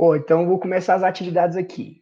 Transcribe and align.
Pô, 0.00 0.16
então 0.16 0.40
eu 0.40 0.46
vou 0.46 0.58
começar 0.58 0.94
as 0.94 1.02
atividades 1.02 1.58
aqui. 1.58 2.00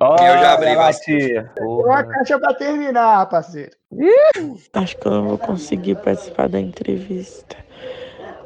Ó, 0.00 0.16
Eu 0.16 0.36
já 0.40 0.54
abri 0.54 0.74
bastante. 0.74 1.04
tia. 1.28 1.52
Uma 1.60 2.02
caixa 2.02 2.40
pra 2.40 2.52
terminar, 2.52 3.28
parceiro. 3.28 3.70
Acho 4.72 4.96
que 4.96 5.06
eu 5.06 5.12
não 5.12 5.28
vou 5.28 5.38
conseguir 5.38 5.94
participar 5.94 6.48
da 6.48 6.58
entrevista. 6.58 7.56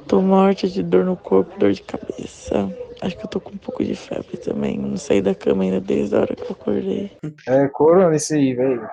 Tô 0.06 0.21
morta 0.21 0.69
de 0.69 0.82
dor 0.82 1.06
no 1.06 1.16
corpo, 1.16 1.59
dor 1.59 1.72
de 1.72 1.80
cabeça. 1.80 2.69
Acho 3.01 3.16
que 3.16 3.24
eu 3.24 3.29
tô 3.30 3.40
com 3.40 3.53
um 3.54 3.56
pouco 3.59 3.83
de 3.83 3.95
febre 3.95 4.37
também. 4.37 4.77
Não 4.77 4.99
saí 4.99 5.23
da 5.23 5.35
cama 5.35 5.63
ainda 5.63 5.81
desde 5.81 6.15
a 6.15 6.21
hora 6.21 6.37
que 6.37 6.43
eu 6.43 6.51
acordei. 6.51 7.17
É, 7.47 7.69
corona 7.69 8.15
esse 8.17 8.35
aí, 8.35 8.53
velho. 8.53 8.87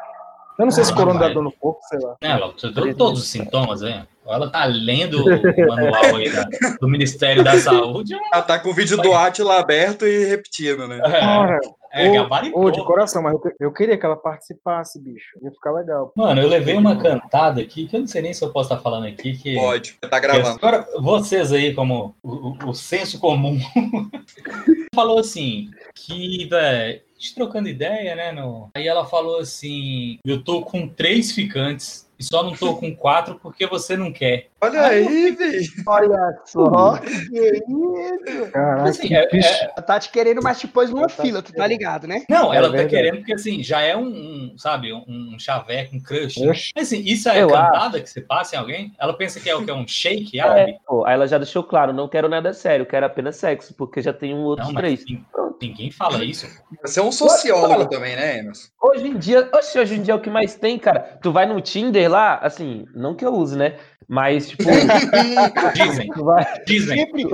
Eu 0.58 0.64
não 0.64 0.72
sei 0.72 0.86
se 0.86 0.94
Ah, 0.94 0.96
corona 0.96 1.20
dá 1.20 1.26
vai. 1.26 1.34
dor 1.34 1.44
no 1.44 1.52
corpo, 1.52 1.82
sei 1.90 2.00
lá. 2.00 2.16
É, 2.22 2.38
você 2.40 2.72
deu 2.72 2.96
todos 2.96 3.24
os 3.24 3.28
sintomas, 3.28 3.82
hein? 3.82 4.08
Ela 4.28 4.50
tá 4.50 4.66
lendo 4.66 5.24
o 5.24 5.68
manual 5.68 6.16
aí 6.16 6.32
da- 6.32 6.48
do 6.80 6.88
Ministério 6.88 7.44
da 7.44 7.58
Saúde. 7.60 8.14
Ela 8.34 8.42
tá 8.42 8.60
com 8.60 8.70
o 8.70 8.74
vídeo 8.74 8.98
do 8.98 9.14
Atila 9.14 9.60
aberto 9.60 10.06
e 10.08 10.26
repetindo, 10.26 10.88
né? 10.88 11.00
É, 11.94 12.08
é 12.08 12.12
gabaritou. 12.14 12.66
ô, 12.66 12.72
de 12.72 12.84
coração, 12.84 13.22
mas 13.22 13.34
eu, 13.34 13.42
eu 13.60 13.72
queria 13.72 13.98
que 13.98 14.06
ela 14.06 14.18
participasse, 14.18 15.00
bicho. 15.02 15.38
Ia 15.42 15.52
ficar 15.52 15.72
legal. 15.72 16.12
Mano, 16.16 16.42
eu 16.42 16.48
levei 16.50 16.76
uma 16.76 16.96
cantada 16.98 17.62
aqui, 17.62 17.88
que 17.88 17.96
eu 17.96 18.02
não 18.02 18.08
sei 18.08 18.22
nem 18.22 18.34
se 18.34 18.44
eu 18.44 18.50
posso 18.52 18.74
estar 18.74 18.82
falando 18.84 19.06
aqui, 19.08 19.38
que... 19.38 19.56
Pode, 19.56 19.94
tá 20.02 20.20
que 20.20 20.28
gravando. 20.28 20.56
Agora, 20.58 20.86
vocês 21.00 21.54
aí, 21.54 21.74
como 21.74 22.14
o, 22.22 22.32
o- 22.50 22.70
o 22.70 22.74
senso 22.74 23.18
comum, 23.20 23.58
falou 24.94 25.20
assim, 25.20 25.70
que, 25.94 26.46
velho, 26.50 27.02
trocando 27.36 27.70
ideia, 27.70 28.16
né? 28.16 28.32
No... 28.32 28.70
Aí 28.76 28.88
ela 28.88 29.06
falou 29.06 29.40
assim, 29.40 30.20
eu 30.26 30.44
tô 30.44 30.62
com 30.62 30.88
três 30.88 31.32
ficantes, 31.32 32.05
e 32.20 32.24
só 32.24 32.44
não 32.44 32.54
tô 32.54 32.76
com 32.78 32.96
quatro 32.96 33.40
porque 33.42 33.66
você 33.68 33.96
não 33.98 34.12
quer. 34.12 34.48
Olha 34.62 34.82
aí, 34.88 35.32
velho. 35.32 35.62
Olha 35.88 36.40
só. 36.46 36.98
que 36.98 37.06
isso. 37.40 38.52
Caraca, 38.52 38.90
Assim, 38.90 39.08
que 39.08 39.16
é- 39.16 39.28
bicho. 39.30 39.64
Ela 39.64 39.82
tá 39.82 40.00
te 40.00 40.10
querendo, 40.10 40.42
mas 40.42 40.60
te 40.60 40.68
pôs 40.68 40.90
numa 40.90 41.08
tá 41.08 41.22
fila, 41.24 41.42
tu 41.42 41.54
tá 41.54 41.68
ligado, 41.68 42.08
né? 42.08 42.24
Não, 42.30 42.54
É 42.54 42.58
ela 42.58 42.68
tá 42.68 42.74
verdade. 42.78 42.90
querendo 42.90 43.18
porque, 43.18 43.34
assim, 43.34 43.62
já 43.64 43.82
é 43.82 43.96
um, 43.96 44.06
um, 44.08 44.56
sabe, 44.58 44.92
um, 44.94 45.36
chaveco, 45.40 45.96
um 45.96 46.00
crush. 46.02 46.36
Mas, 46.46 46.72
assim, 46.88 47.02
isso 47.06 47.30
é 47.30 47.42
Eu 47.44 47.50
cantada 47.50 48.00
que 48.02 48.10
você 48.10 48.22
passa 48.22 48.56
em 48.56 48.60
alguém? 48.60 48.94
Ela 49.00 49.14
pensa 49.14 49.40
que 49.40 49.50
é 49.50 49.56
o 49.56 49.64
que? 49.64 49.70
É 49.70 49.74
um 49.74 49.88
shake, 49.88 50.40
É, 50.40 50.44
árabe? 50.44 50.76
pô, 50.88 51.06
aí 51.06 51.14
ela 51.14 51.28
já 51.28 51.38
deixou 51.38 51.64
claro, 51.64 51.94
não 51.94 52.08
quero 52.08 52.28
nada 52.30 52.54
sério, 52.54 52.86
quero 52.86 53.06
apenas 53.06 53.36
sexo, 53.36 53.74
porque 53.76 54.02
já 54.02 54.14
tem 54.14 54.34
um 54.34 54.56
mas 54.58 54.74
três. 54.74 55.06
nin- 55.06 55.24
ninguém 55.62 55.92
fala 55.92 56.24
isso. 56.24 56.48
Você 56.82 57.00
é 57.00 57.04
um 57.04 57.12
sociólogo 57.12 57.88
também, 57.88 58.16
né, 58.16 58.40
Emerson? 58.40 58.68
Hoje 58.82 59.08
em 59.08 59.18
dia, 59.18 59.50
oxe, 59.54 59.80
hoje 59.80 59.96
em 59.96 60.02
dia 60.02 60.14
é 60.14 60.18
o 60.18 60.22
que 60.22 60.30
mais 60.30 60.56
tem, 60.56 60.78
cara. 60.78 61.18
Tu 61.22 61.32
vai 61.32 61.46
no 61.46 61.60
Tinder 61.62 62.05
lá, 62.08 62.36
assim, 62.38 62.86
não 62.94 63.16
que 63.16 63.26
eu 63.26 63.34
use, 63.34 63.58
né? 63.58 63.76
Mas, 64.08 64.50
tipo, 64.50 64.64
Dizem, 65.74 66.10
tu 66.12 66.24
vai, 66.26 66.46
dizem. 66.66 66.98
Sempre 66.98 67.26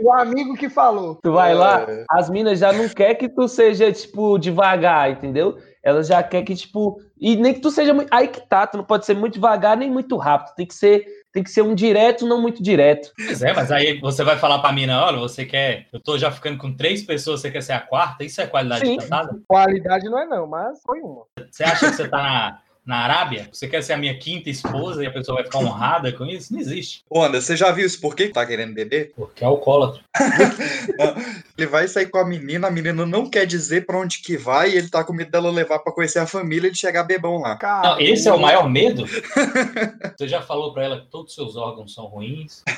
o 0.00 0.12
amigo 0.12 0.54
que 0.54 0.68
falou. 0.68 1.16
tu 1.22 1.32
vai 1.32 1.54
lá, 1.54 1.82
É. 1.88 2.04
as 2.10 2.30
minas 2.30 2.58
já 2.58 2.72
não 2.72 2.88
quer 2.88 3.14
que 3.14 3.28
tu 3.28 3.46
seja, 3.48 3.92
tipo, 3.92 4.38
devagar, 4.38 5.10
entendeu? 5.10 5.58
Elas 5.82 6.06
já 6.06 6.22
quer 6.22 6.42
que, 6.42 6.54
tipo, 6.54 6.98
e 7.20 7.36
nem 7.36 7.52
que 7.52 7.60
tu 7.60 7.70
seja 7.70 7.92
muito. 7.92 8.08
Aí 8.10 8.28
que 8.28 8.40
tá, 8.48 8.66
tu 8.66 8.78
não 8.78 8.84
pode 8.84 9.04
ser 9.04 9.14
muito 9.14 9.34
devagar 9.34 9.76
nem 9.76 9.90
muito 9.90 10.16
rápido. 10.16 10.54
Tem 10.54 10.64
que 10.66 10.72
ser, 10.74 11.04
tem 11.30 11.42
que 11.42 11.50
ser 11.50 11.60
um 11.60 11.74
direto, 11.74 12.26
não 12.26 12.40
muito 12.40 12.62
direto. 12.62 13.12
Pois 13.26 13.42
é, 13.42 13.52
mas 13.52 13.70
aí 13.70 14.00
você 14.00 14.24
vai 14.24 14.38
falar 14.38 14.60
pra 14.60 14.72
mina, 14.72 15.04
olha, 15.04 15.18
você 15.18 15.44
quer. 15.44 15.86
Eu 15.92 16.00
tô 16.00 16.16
já 16.16 16.30
ficando 16.30 16.56
com 16.56 16.74
três 16.74 17.02
pessoas, 17.02 17.40
você 17.42 17.50
quer 17.50 17.62
ser 17.62 17.74
a 17.74 17.80
quarta? 17.80 18.24
Isso 18.24 18.40
é 18.40 18.46
qualidade 18.46 18.86
Sim. 18.86 18.96
de 18.96 19.02
cantada? 19.04 19.38
Qualidade 19.46 20.06
não 20.06 20.18
é 20.18 20.24
não, 20.24 20.46
mas 20.46 20.80
foi 20.86 21.00
uma. 21.00 21.24
Você 21.50 21.64
acha 21.64 21.90
que 21.90 21.96
você 21.96 22.08
tá 22.08 22.16
na, 22.16 22.58
na 22.84 22.98
Arábia? 22.98 23.48
Você 23.52 23.66
quer 23.66 23.82
ser 23.82 23.94
a 23.94 23.96
minha 23.96 24.16
quinta 24.18 24.50
esposa 24.50 25.02
e 25.02 25.06
a 25.06 25.10
pessoa 25.10 25.36
vai 25.36 25.44
ficar 25.44 25.58
honrada 25.58 26.12
com 26.12 26.26
isso? 26.26 26.52
Não 26.52 26.60
existe. 26.60 27.04
Ô, 27.08 27.22
Anderson, 27.22 27.46
você 27.46 27.56
já 27.56 27.70
viu 27.72 27.86
isso? 27.86 28.00
Por 28.00 28.14
que 28.14 28.28
tá 28.28 28.44
querendo 28.44 28.74
beber? 28.74 29.12
Porque 29.16 29.42
é 29.42 29.46
alcoólatra. 29.46 30.02
Ele 31.56 31.68
vai 31.68 31.86
sair 31.86 32.06
com 32.06 32.18
a 32.18 32.24
menina, 32.24 32.66
a 32.66 32.70
menina 32.70 33.06
não 33.06 33.30
quer 33.30 33.46
dizer 33.46 33.86
pra 33.86 33.96
onde 33.98 34.18
que 34.20 34.36
vai, 34.36 34.70
e 34.70 34.76
ele 34.76 34.88
tá 34.88 35.04
com 35.04 35.12
medo 35.12 35.30
dela 35.30 35.50
levar 35.52 35.78
pra 35.78 35.92
conhecer 35.92 36.18
a 36.18 36.26
família 36.26 36.66
e 36.66 36.70
ele 36.70 36.74
chegar 36.76 37.04
bebão 37.04 37.38
lá. 37.38 37.54
Cara, 37.56 37.90
Não, 37.90 38.00
esse 38.00 38.28
é 38.28 38.32
o 38.32 38.40
maior 38.40 38.68
medo? 38.68 39.04
Você 40.18 40.26
já 40.26 40.42
falou 40.42 40.72
pra 40.72 40.84
ela 40.84 41.00
que 41.00 41.06
todos 41.06 41.30
os 41.30 41.34
seus 41.34 41.56
órgãos 41.56 41.94
são 41.94 42.06
ruins? 42.06 42.62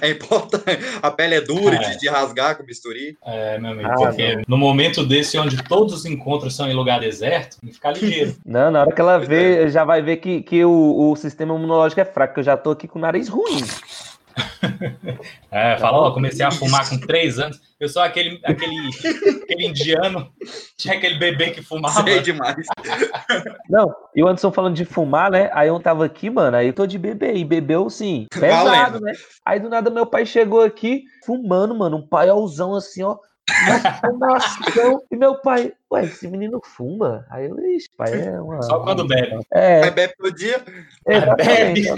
É 0.00 0.10
importante. 0.10 0.78
A 1.02 1.10
pele 1.10 1.36
é 1.36 1.40
dura 1.40 1.76
É. 1.76 1.78
de, 1.90 1.98
de 2.00 2.08
rasgar 2.08 2.56
com 2.56 2.62
bisturi. 2.64 3.16
É, 3.24 3.58
meu 3.58 3.70
amigo, 3.72 3.88
Ah, 3.90 3.94
porque 3.94 4.42
no 4.46 4.56
momento 4.58 5.04
desse, 5.06 5.38
onde 5.38 5.62
todos 5.64 5.92
os 5.94 6.04
encontros 6.04 6.54
são 6.54 6.68
em 6.68 6.74
lugar 6.74 7.00
deserto, 7.00 7.58
tem 7.60 7.68
que 7.70 7.74
ficar 7.76 7.92
ligeiro. 7.92 8.36
Não, 8.44 8.70
na 8.70 8.82
hora 8.82 8.92
que 8.92 9.00
ela 9.00 9.18
vê, 9.18 9.68
já 9.70 9.84
vai 9.84 10.02
ver 10.02 10.18
que, 10.18 10.42
que 10.42 10.64
o, 10.64 11.10
o 11.12 11.16
sistema 11.16 11.54
imunológico 11.54 12.00
é 12.00 12.04
fraco, 12.04 12.34
que 12.34 12.40
eu 12.40 12.44
já 12.44 12.56
tô 12.56 12.70
aqui 12.72 12.86
com 12.86 12.98
o 12.98 13.02
nariz 13.02 13.28
ruim. 13.28 13.64
É, 15.50 15.78
fala, 15.78 15.96
ó, 15.98 16.10
comecei 16.12 16.44
a 16.44 16.50
fumar 16.50 16.86
com 16.88 16.98
três 16.98 17.38
anos. 17.38 17.58
Eu 17.80 17.88
sou 17.88 18.02
aquele, 18.02 18.38
aquele, 18.44 18.76
aquele 19.42 19.66
indiano, 19.66 20.30
tinha 20.76 20.94
aquele 20.94 21.18
bebê 21.18 21.50
que 21.50 21.62
fumava. 21.62 22.02
Sei 22.02 22.20
demais. 22.20 22.66
Não, 23.70 23.94
e 24.14 24.22
o 24.22 24.26
Anderson 24.26 24.52
falando 24.52 24.74
de 24.74 24.84
fumar, 24.84 25.30
né? 25.30 25.50
Aí 25.54 25.68
eu 25.68 25.80
tava 25.80 26.04
aqui, 26.04 26.28
mano, 26.28 26.56
aí 26.56 26.66
eu 26.66 26.72
tô 26.74 26.86
de 26.86 26.98
bebê, 26.98 27.34
e 27.34 27.44
bebeu 27.44 27.88
sim, 27.88 28.26
pesado, 28.30 28.68
Valendo. 28.68 29.00
né? 29.00 29.12
Aí 29.44 29.58
do 29.58 29.70
nada 29.70 29.90
meu 29.90 30.04
pai 30.04 30.26
chegou 30.26 30.60
aqui 30.60 31.04
fumando, 31.24 31.74
mano, 31.74 31.96
um 31.96 32.06
paiolzão 32.06 32.74
assim, 32.74 33.02
ó. 33.02 33.16
fumação. 34.00 35.00
E 35.10 35.16
meu 35.16 35.40
pai, 35.40 35.72
ué, 35.92 36.04
esse 36.04 36.28
menino 36.28 36.60
fuma? 36.64 37.26
Aí 37.30 37.46
eu, 37.46 37.58
ixi, 37.58 37.88
pai, 37.96 38.12
é 38.12 38.40
uma. 38.40 38.62
Só 38.62 38.80
quando 38.82 39.06
bebe. 39.06 39.38
É, 39.52 39.84
Aí 39.84 39.90
bebe 39.90 40.14
todo 40.16 40.34
dia, 40.34 40.62
exatamente. 41.06 41.88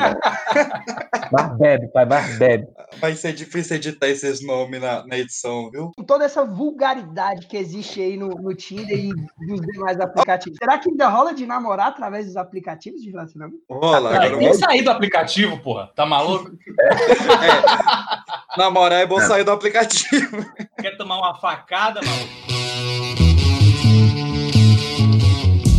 Mas 1.31 1.59
bebe, 1.59 1.89
pai, 1.89 2.07
mas 2.07 2.39
bebe. 2.39 2.67
vai 2.99 3.15
ser 3.15 3.33
difícil 3.33 3.77
editar 3.77 4.09
esses 4.09 4.45
nomes 4.45 4.81
na, 4.81 5.07
na 5.07 5.19
edição, 5.19 5.71
viu? 5.71 5.91
com 5.97 6.05
toda 6.05 6.25
essa 6.25 6.45
vulgaridade 6.45 7.47
que 7.47 7.57
existe 7.57 8.01
aí 8.01 8.17
no, 8.17 8.29
no 8.29 8.55
Tinder 8.55 8.99
e 8.99 9.13
nos 9.47 9.61
demais 9.61 10.01
aplicativos, 10.01 10.59
será 10.59 10.79
que 10.79 10.91
ainda 10.91 11.09
rola 11.09 11.35
de 11.35 11.47
namorar 11.47 11.89
através 11.89 12.27
dos 12.27 12.37
aplicativos 12.37 13.03
de 13.03 13.11
relacionamento? 13.11 13.59
Rola, 13.71 14.11
agora 14.11 14.39
tem 14.39 14.51
que 14.51 14.55
sair 14.55 14.83
do 14.83 14.91
aplicativo, 14.91 15.59
porra. 15.59 15.91
Tá 15.95 16.07
maluco? 16.07 16.51
é, 16.81 18.59
namorar 18.59 19.03
é 19.03 19.07
bom 19.07 19.21
sair 19.21 19.45
do 19.45 19.51
aplicativo. 19.51 20.45
Quer 20.81 20.97
tomar 20.97 21.19
uma 21.19 21.35
facada, 21.35 22.01
maluco? 22.03 22.58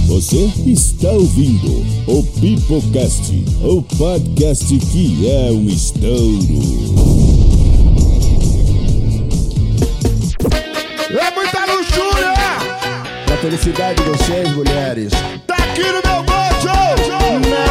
Você 0.10 0.52
está 0.66 1.12
ouvindo 1.12 1.86
o 2.08 2.24
Pipocast, 2.42 3.32
o 3.64 3.84
podcast 3.96 4.66
que 4.88 5.30
é 5.30 5.52
um 5.52 5.68
estouro. 5.68 6.10
É 11.12 11.32
muita 11.32 11.64
luxúria! 11.68 12.34
Pra 13.28 13.38
felicidade 13.38 14.04
de 14.04 14.10
vocês, 14.10 14.50
mulheres. 14.56 15.12
Tá 15.46 15.54
aqui 15.54 15.84
no 15.84 16.02
meu 16.04 16.24
mojo! 16.24 17.69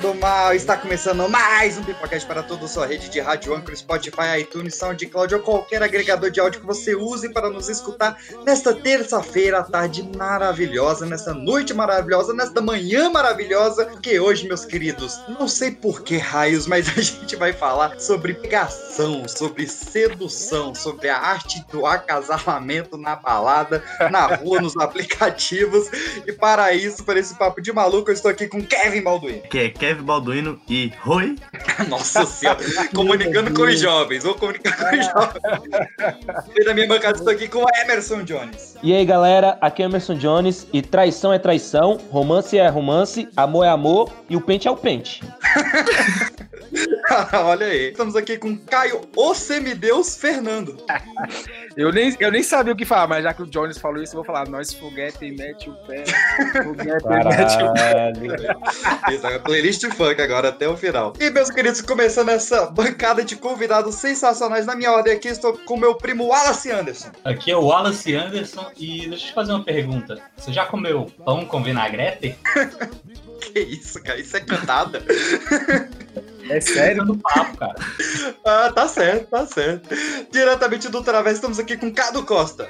Do 0.00 0.14
mal, 0.14 0.52
está 0.52 0.76
começando 0.76 1.26
mais 1.26 1.78
um 1.78 1.82
Pipocast 1.82 2.26
para 2.26 2.42
toda 2.42 2.66
a 2.66 2.68
sua 2.68 2.86
rede 2.86 3.08
de 3.08 3.18
rádio, 3.18 3.54
Anchor, 3.54 3.74
Spotify, 3.74 4.40
iTunes, 4.40 4.74
SoundCloud 4.74 5.36
ou 5.36 5.40
qualquer 5.40 5.82
agregador 5.82 6.30
de 6.30 6.38
áudio 6.38 6.60
que 6.60 6.66
você 6.66 6.94
use 6.94 7.30
para 7.30 7.48
nos 7.48 7.70
escutar 7.70 8.18
nesta 8.44 8.74
terça-feira, 8.74 9.62
tarde 9.62 10.06
maravilhosa, 10.14 11.06
nesta 11.06 11.32
noite 11.32 11.72
maravilhosa, 11.72 12.34
nesta 12.34 12.60
manhã 12.60 13.08
maravilhosa, 13.08 13.86
que 14.02 14.20
hoje, 14.20 14.46
meus 14.46 14.66
queridos, 14.66 15.18
não 15.28 15.48
sei 15.48 15.70
por 15.70 16.02
que 16.02 16.18
raios, 16.18 16.66
mas 16.66 16.88
a 16.96 17.00
gente 17.00 17.34
vai 17.34 17.54
falar 17.54 17.98
sobre 17.98 18.34
pegação, 18.34 19.26
sobre 19.26 19.66
sedução, 19.66 20.74
sobre 20.74 21.08
a 21.08 21.16
arte 21.16 21.64
do 21.72 21.86
acasalamento 21.86 22.98
na 22.98 23.16
balada, 23.16 23.82
na 24.10 24.26
rua, 24.26 24.60
nos 24.60 24.76
aplicativos. 24.76 25.88
E 26.26 26.32
para 26.32 26.74
isso, 26.74 27.02
para 27.02 27.18
esse 27.18 27.34
papo 27.34 27.62
de 27.62 27.72
maluco, 27.72 28.10
eu 28.10 28.14
estou 28.14 28.30
aqui 28.30 28.46
com 28.46 28.62
Kevin 28.62 29.02
Balduino. 29.02 29.42
que 29.70 29.85
é 29.85 29.85
Kevin 29.86 30.02
Balduino 30.02 30.60
e 30.68 30.92
Rui. 31.00 31.36
Nossa 31.88 32.26
senhora, 32.26 32.58
comunicando 32.92 33.54
com 33.54 33.62
os 33.62 33.78
jovens, 33.78 34.24
vou 34.24 34.34
comunicar 34.34 34.76
com 34.76 34.96
os 34.96 35.06
jovens. 35.06 36.50
E 36.56 36.64
da 36.64 36.74
minha 36.74 36.88
bancada 36.88 37.16
estou 37.16 37.32
aqui 37.32 37.46
com 37.46 37.62
o 37.62 37.66
Emerson 37.84 38.24
Jones. 38.24 38.76
E 38.82 38.92
aí, 38.92 39.04
galera, 39.04 39.56
aqui 39.60 39.84
é 39.84 39.86
Emerson 39.86 40.14
Jones 40.14 40.66
e 40.72 40.82
traição 40.82 41.32
é 41.32 41.38
traição, 41.38 42.00
romance 42.10 42.58
é 42.58 42.66
romance, 42.68 43.28
amor 43.36 43.64
é 43.64 43.68
amor 43.68 44.12
e 44.28 44.36
o 44.36 44.40
pente 44.40 44.66
é 44.66 44.70
o 44.70 44.76
pente. 44.76 45.22
Olha 47.32 47.66
aí, 47.66 47.90
estamos 47.90 48.16
aqui 48.16 48.36
com 48.36 48.58
Caio, 48.58 49.02
o 49.14 49.34
semideus 49.34 50.16
Fernando. 50.16 50.76
Eu 51.76 51.92
nem, 51.92 52.14
eu 52.18 52.32
nem 52.32 52.42
sabia 52.42 52.72
o 52.72 52.76
que 52.76 52.84
falar, 52.84 53.06
mas 53.06 53.22
já 53.22 53.32
que 53.32 53.42
o 53.42 53.46
Jones 53.46 53.78
falou 53.78 54.02
isso, 54.02 54.14
eu 54.14 54.16
vou 54.16 54.24
falar. 54.24 54.48
Nós 54.48 54.72
foguete 54.72 55.24
e 55.24 55.32
mete 55.32 55.70
o 55.70 55.74
pé. 55.86 56.04
Foguete 56.64 57.06
e 57.06 57.24
mete 57.24 57.62
o 57.62 57.72
pé. 57.72 59.14
Isso, 59.14 59.26
é 59.26 59.38
playlist 59.38 59.75
funk 59.84 60.20
agora 60.20 60.48
até 60.48 60.68
o 60.68 60.76
final. 60.76 61.12
E 61.20 61.30
meus 61.30 61.50
queridos, 61.50 61.80
começando 61.80 62.30
essa 62.30 62.66
bancada 62.66 63.24
de 63.24 63.36
convidados 63.36 63.96
sensacionais, 63.96 64.64
na 64.64 64.74
minha 64.74 64.92
ordem 64.92 65.12
aqui 65.12 65.28
estou 65.28 65.58
com 65.58 65.76
meu 65.76 65.94
primo 65.94 66.26
Wallace 66.26 66.70
Anderson. 66.70 67.10
Aqui 67.24 67.50
é 67.50 67.56
o 67.56 67.64
Wallace 67.64 68.14
Anderson 68.14 68.70
e 68.76 69.08
deixa 69.08 69.24
eu 69.24 69.28
te 69.28 69.34
fazer 69.34 69.52
uma 69.52 69.64
pergunta. 69.64 70.20
Você 70.36 70.52
já 70.52 70.64
comeu 70.64 71.12
pão 71.24 71.44
com 71.44 71.62
vinagrete? 71.62 72.36
Que 73.38 73.60
isso, 73.60 74.02
cara, 74.02 74.18
isso 74.18 74.36
é 74.36 74.40
cantada. 74.40 75.02
É 76.48 76.60
sério? 76.60 77.04
do 77.04 77.18
papo, 77.18 77.56
cara. 77.56 77.74
Ah, 78.44 78.70
tá 78.72 78.86
certo, 78.86 79.28
tá 79.30 79.44
certo. 79.46 79.88
Diretamente 80.30 80.88
do 80.88 81.02
Través, 81.02 81.36
estamos 81.36 81.58
aqui 81.58 81.76
com 81.76 81.92
Cado 81.92 82.24
Costa. 82.24 82.68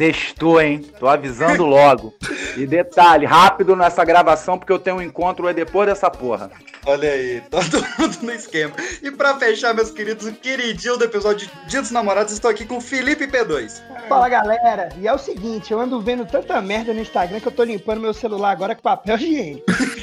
Sextou, 0.00 0.58
hein? 0.58 0.80
Tô 0.98 1.06
avisando 1.06 1.66
logo. 1.66 2.14
E 2.56 2.66
detalhe, 2.66 3.26
rápido 3.26 3.76
nessa 3.76 4.02
gravação, 4.02 4.56
porque 4.56 4.72
eu 4.72 4.78
tenho 4.78 4.96
um 4.96 5.02
encontro 5.02 5.46
é 5.46 5.52
depois 5.52 5.86
dessa 5.86 6.10
porra. 6.10 6.50
Olha 6.86 7.10
aí, 7.10 7.42
todo 7.50 7.84
mundo 7.98 8.16
no 8.22 8.32
esquema. 8.32 8.72
E 9.02 9.10
pra 9.10 9.38
fechar, 9.38 9.74
meus 9.74 9.90
queridos, 9.90 10.26
o 10.26 10.32
queridinho 10.32 10.96
do 10.96 11.04
episódio 11.04 11.46
de 11.46 11.68
Dia 11.68 11.82
dos 11.82 11.90
Namorados, 11.90 12.32
estou 12.32 12.50
aqui 12.50 12.64
com 12.64 12.78
o 12.78 12.80
Felipe 12.80 13.26
P2. 13.26 13.82
Fala 14.08 14.26
galera, 14.30 14.88
e 14.98 15.06
é 15.06 15.12
o 15.12 15.18
seguinte, 15.18 15.70
eu 15.70 15.78
ando 15.78 16.00
vendo 16.00 16.24
tanta 16.24 16.62
merda 16.62 16.94
no 16.94 17.00
Instagram 17.00 17.38
que 17.38 17.48
eu 17.48 17.52
tô 17.52 17.62
limpando 17.62 18.00
meu 18.00 18.14
celular 18.14 18.52
agora 18.52 18.74
com 18.74 18.80
papel 18.80 19.16
higiênico. 19.16 19.66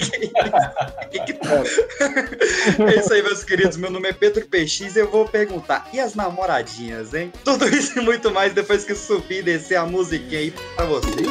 Que 1.11 1.19
que 1.19 1.33
tá? 1.33 1.63
É 2.85 2.99
isso 2.99 3.13
aí, 3.13 3.21
meus 3.23 3.43
queridos. 3.43 3.77
Meu 3.77 3.89
nome 3.89 4.09
é 4.09 4.13
Pedro 4.13 4.45
PX 4.45 4.95
e 4.95 4.99
eu 4.99 5.09
vou 5.09 5.25
perguntar: 5.25 5.87
e 5.93 5.99
as 5.99 6.15
namoradinhas, 6.15 7.13
hein? 7.13 7.31
Tudo 7.43 7.67
isso 7.67 7.99
e 7.99 8.01
muito 8.01 8.31
mais 8.31 8.53
depois 8.53 8.83
que 8.83 8.95
subir 8.95 9.39
e 9.39 9.43
descer 9.43 9.75
a 9.75 9.85
musiquinha 9.85 10.39
aí 10.39 10.53
pra 10.75 10.85
vocês. 10.85 11.27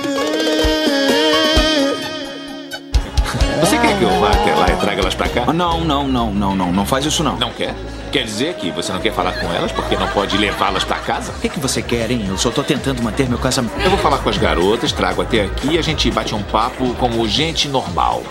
Você 3.61 3.79
quer 3.79 3.99
que 3.99 4.05
eu 4.05 4.21
vá 4.21 4.31
até 4.31 4.55
lá 4.55 4.69
e 4.69 4.77
traga 4.77 5.01
elas 5.01 5.15
pra 5.15 5.29
cá? 5.29 5.53
Não, 5.53 5.83
não, 5.83 6.07
não, 6.07 6.33
não, 6.33 6.55
não. 6.55 6.73
Não 6.73 6.87
faz 6.87 7.07
isso 7.07 7.25
não. 7.25 7.39
Não 7.39 7.51
quer? 7.51 7.75
Quer 8.13 8.25
dizer 8.25 8.55
que 8.55 8.71
você 8.71 8.93
não 8.93 9.01
quer 9.01 9.13
falar 9.13 9.33
com 9.33 9.53
elas 9.53 9.73
porque 9.73 9.97
não 9.97 10.07
pode 10.09 10.37
levá-las 10.37 10.85
pra 10.85 10.99
casa? 10.99 11.33
O 11.33 11.41
que, 11.41 11.49
que 11.49 11.59
você 11.59 11.83
quer, 11.83 12.11
hein? 12.11 12.27
Eu 12.29 12.37
só 12.37 12.51
tô 12.51 12.63
tentando 12.63 13.03
manter 13.03 13.29
meu 13.29 13.39
casamento. 13.39 13.75
Eu 13.81 13.91
vou 13.91 13.99
falar 13.99 14.19
com 14.19 14.29
as 14.29 14.39
garotas, 14.39 14.93
trago 14.93 15.23
até 15.23 15.43
aqui 15.43 15.73
e 15.73 15.79
a 15.79 15.83
gente 15.83 16.11
bate 16.11 16.35
um 16.35 16.43
papo 16.43 16.95
como 16.95 17.27
gente 17.27 17.69
normal. 17.69 18.23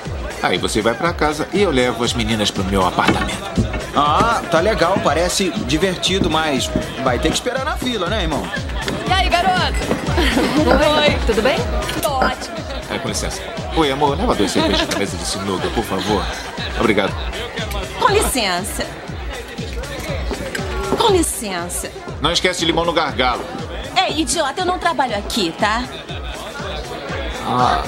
Aí 0.45 0.59
você 0.59 0.79
vai 0.79 0.93
pra 0.93 1.11
casa 1.11 1.49
e 1.51 1.63
eu 1.63 1.71
levo 1.71 2.03
as 2.03 2.13
meninas 2.13 2.51
pro 2.51 2.63
meu 2.65 2.85
apartamento. 2.85 3.65
Ah, 3.95 4.43
tá 4.51 4.59
legal, 4.59 4.99
parece 5.03 5.49
divertido, 5.65 6.29
mas 6.29 6.69
vai 7.03 7.17
ter 7.17 7.29
que 7.29 7.33
esperar 7.33 7.65
na 7.65 7.75
fila, 7.75 8.07
né, 8.11 8.21
irmão? 8.21 8.47
E 9.07 9.11
aí, 9.11 9.27
garoto? 9.27 9.73
Oi, 11.01 11.17
tudo 11.25 11.41
bem? 11.41 11.57
Tô 11.99 12.09
ótimo. 12.09 12.55
É, 12.91 12.99
com 12.99 13.07
licença. 13.07 13.41
Oi, 13.75 13.91
amor, 13.91 14.15
leva 14.15 14.35
dois 14.35 14.51
cervejas 14.51 14.87
na 14.87 14.99
mesa 14.99 15.17
de 15.17 15.25
sinuca, 15.25 15.67
por 15.69 15.83
favor. 15.83 16.23
Obrigado. 16.79 17.13
Com 17.99 18.09
licença. 18.09 18.85
Com 20.95 21.11
licença. 21.11 21.91
Não 22.21 22.31
esquece 22.31 22.59
de 22.59 22.67
limão 22.67 22.85
no 22.85 22.93
gargalo. 22.93 23.43
Ei, 23.97 24.21
idiota, 24.21 24.61
eu 24.61 24.65
não 24.65 24.77
trabalho 24.77 25.17
aqui, 25.17 25.51
tá? 25.57 25.83
Ah, 27.47 27.83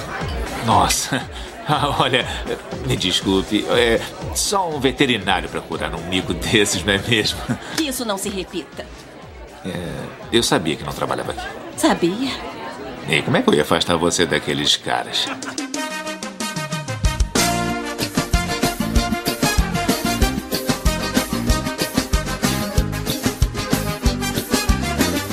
nossa. 0.66 1.22
Ah, 1.70 1.98
olha, 2.00 2.26
me 2.86 2.96
desculpe. 2.96 3.66
É 3.70 4.00
só 4.34 4.70
um 4.70 4.80
veterinário 4.80 5.50
pra 5.50 5.60
curar 5.60 5.94
um 5.94 6.02
mico 6.08 6.34
desses, 6.34 6.82
não 6.84 6.94
é 6.94 6.98
mesmo? 6.98 7.38
Que 7.76 7.90
isso 7.90 8.06
não 8.06 8.18
se 8.18 8.30
repita. 8.30 8.86
É, 9.66 9.72
eu 10.32 10.42
sabia 10.42 10.78
que 10.78 10.84
não 10.86 10.94
trabalhava 10.94 11.34
aqui. 11.34 11.46
Sabia? 11.76 12.32
E 13.10 13.22
como 13.22 13.36
é 13.36 13.42
que 13.42 13.50
eu 13.50 13.54
ia 13.54 13.64
afastar 13.64 13.98
você 13.98 14.26
daqueles 14.26 14.78
caras? 14.78 15.28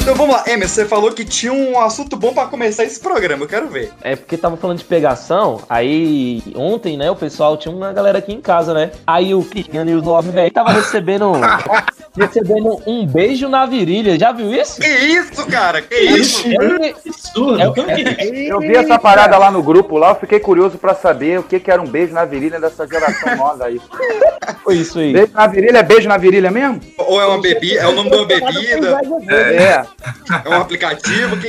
Então 0.04 0.14
vamos 0.14 0.36
lá, 0.36 0.44
Emerson, 0.46 0.74
você 0.74 0.84
falou 0.84 1.10
que 1.12 1.24
tinha 1.24 1.50
um 1.50 1.80
assunto 1.80 2.14
bom 2.14 2.34
pra 2.34 2.44
começar 2.44 2.84
esse 2.84 3.00
programa, 3.00 3.44
eu 3.44 3.48
quero 3.48 3.68
ver. 3.68 3.90
É 4.02 4.14
porque 4.14 4.36
tava 4.36 4.54
falando 4.54 4.76
de 4.76 4.84
pegação, 4.84 5.62
aí 5.66 6.42
ontem, 6.54 6.98
né, 6.98 7.10
o 7.10 7.16
pessoal 7.16 7.56
tinha 7.56 7.74
uma 7.74 7.90
galera 7.90 8.18
aqui 8.18 8.30
em 8.30 8.40
casa, 8.42 8.74
né? 8.74 8.90
Aí 9.06 9.34
o 9.34 9.42
Cristiano 9.42 9.90
e 9.90 9.94
o 9.94 10.02
Love, 10.02 10.30
velho, 10.30 10.52
tava 10.52 10.72
recebendo 10.72 11.32
recebendo 12.14 12.82
um 12.86 13.06
beijo 13.06 13.48
na 13.48 13.64
virilha. 13.64 14.18
Já 14.18 14.30
viu 14.30 14.52
isso? 14.52 14.78
Que 14.78 14.86
isso, 14.86 15.46
cara? 15.46 15.80
Que 15.80 15.94
isso? 15.94 16.46
Eu 16.48 16.94
vi 18.60 18.76
essa 18.76 18.98
parada 18.98 19.36
lá 19.38 19.50
no 19.50 19.62
grupo 19.62 19.96
lá, 19.96 20.10
eu 20.10 20.14
fiquei 20.16 20.40
curioso 20.40 20.78
pra 20.78 20.94
saber 20.94 21.38
o 21.38 21.42
que, 21.42 21.58
que 21.60 21.70
era 21.70 21.80
um 21.80 21.86
beijo 21.86 22.12
na 22.12 22.24
virilha 22.24 22.60
dessa 22.60 22.86
geração 22.86 23.36
nova 23.36 23.66
aí. 23.66 23.80
Foi 24.62 24.76
isso 24.76 24.98
aí. 24.98 25.12
Beijo 25.12 25.32
na 25.32 25.46
virilha 25.46 25.78
é 25.78 25.82
beijo 25.82 26.08
na 26.08 26.16
virilha 26.16 26.50
mesmo? 26.50 26.80
Ou 26.98 27.20
é 27.20 27.26
uma 27.26 27.40
bebida, 27.40 27.80
é 27.80 27.86
o 27.86 27.92
nome 27.92 28.10
de 28.10 28.16
uma 28.16 28.26
bebida, 28.26 29.00
É. 29.30 29.84
é 30.44 30.48
um 30.48 30.60
aplicativo, 30.60 31.36
que 31.36 31.48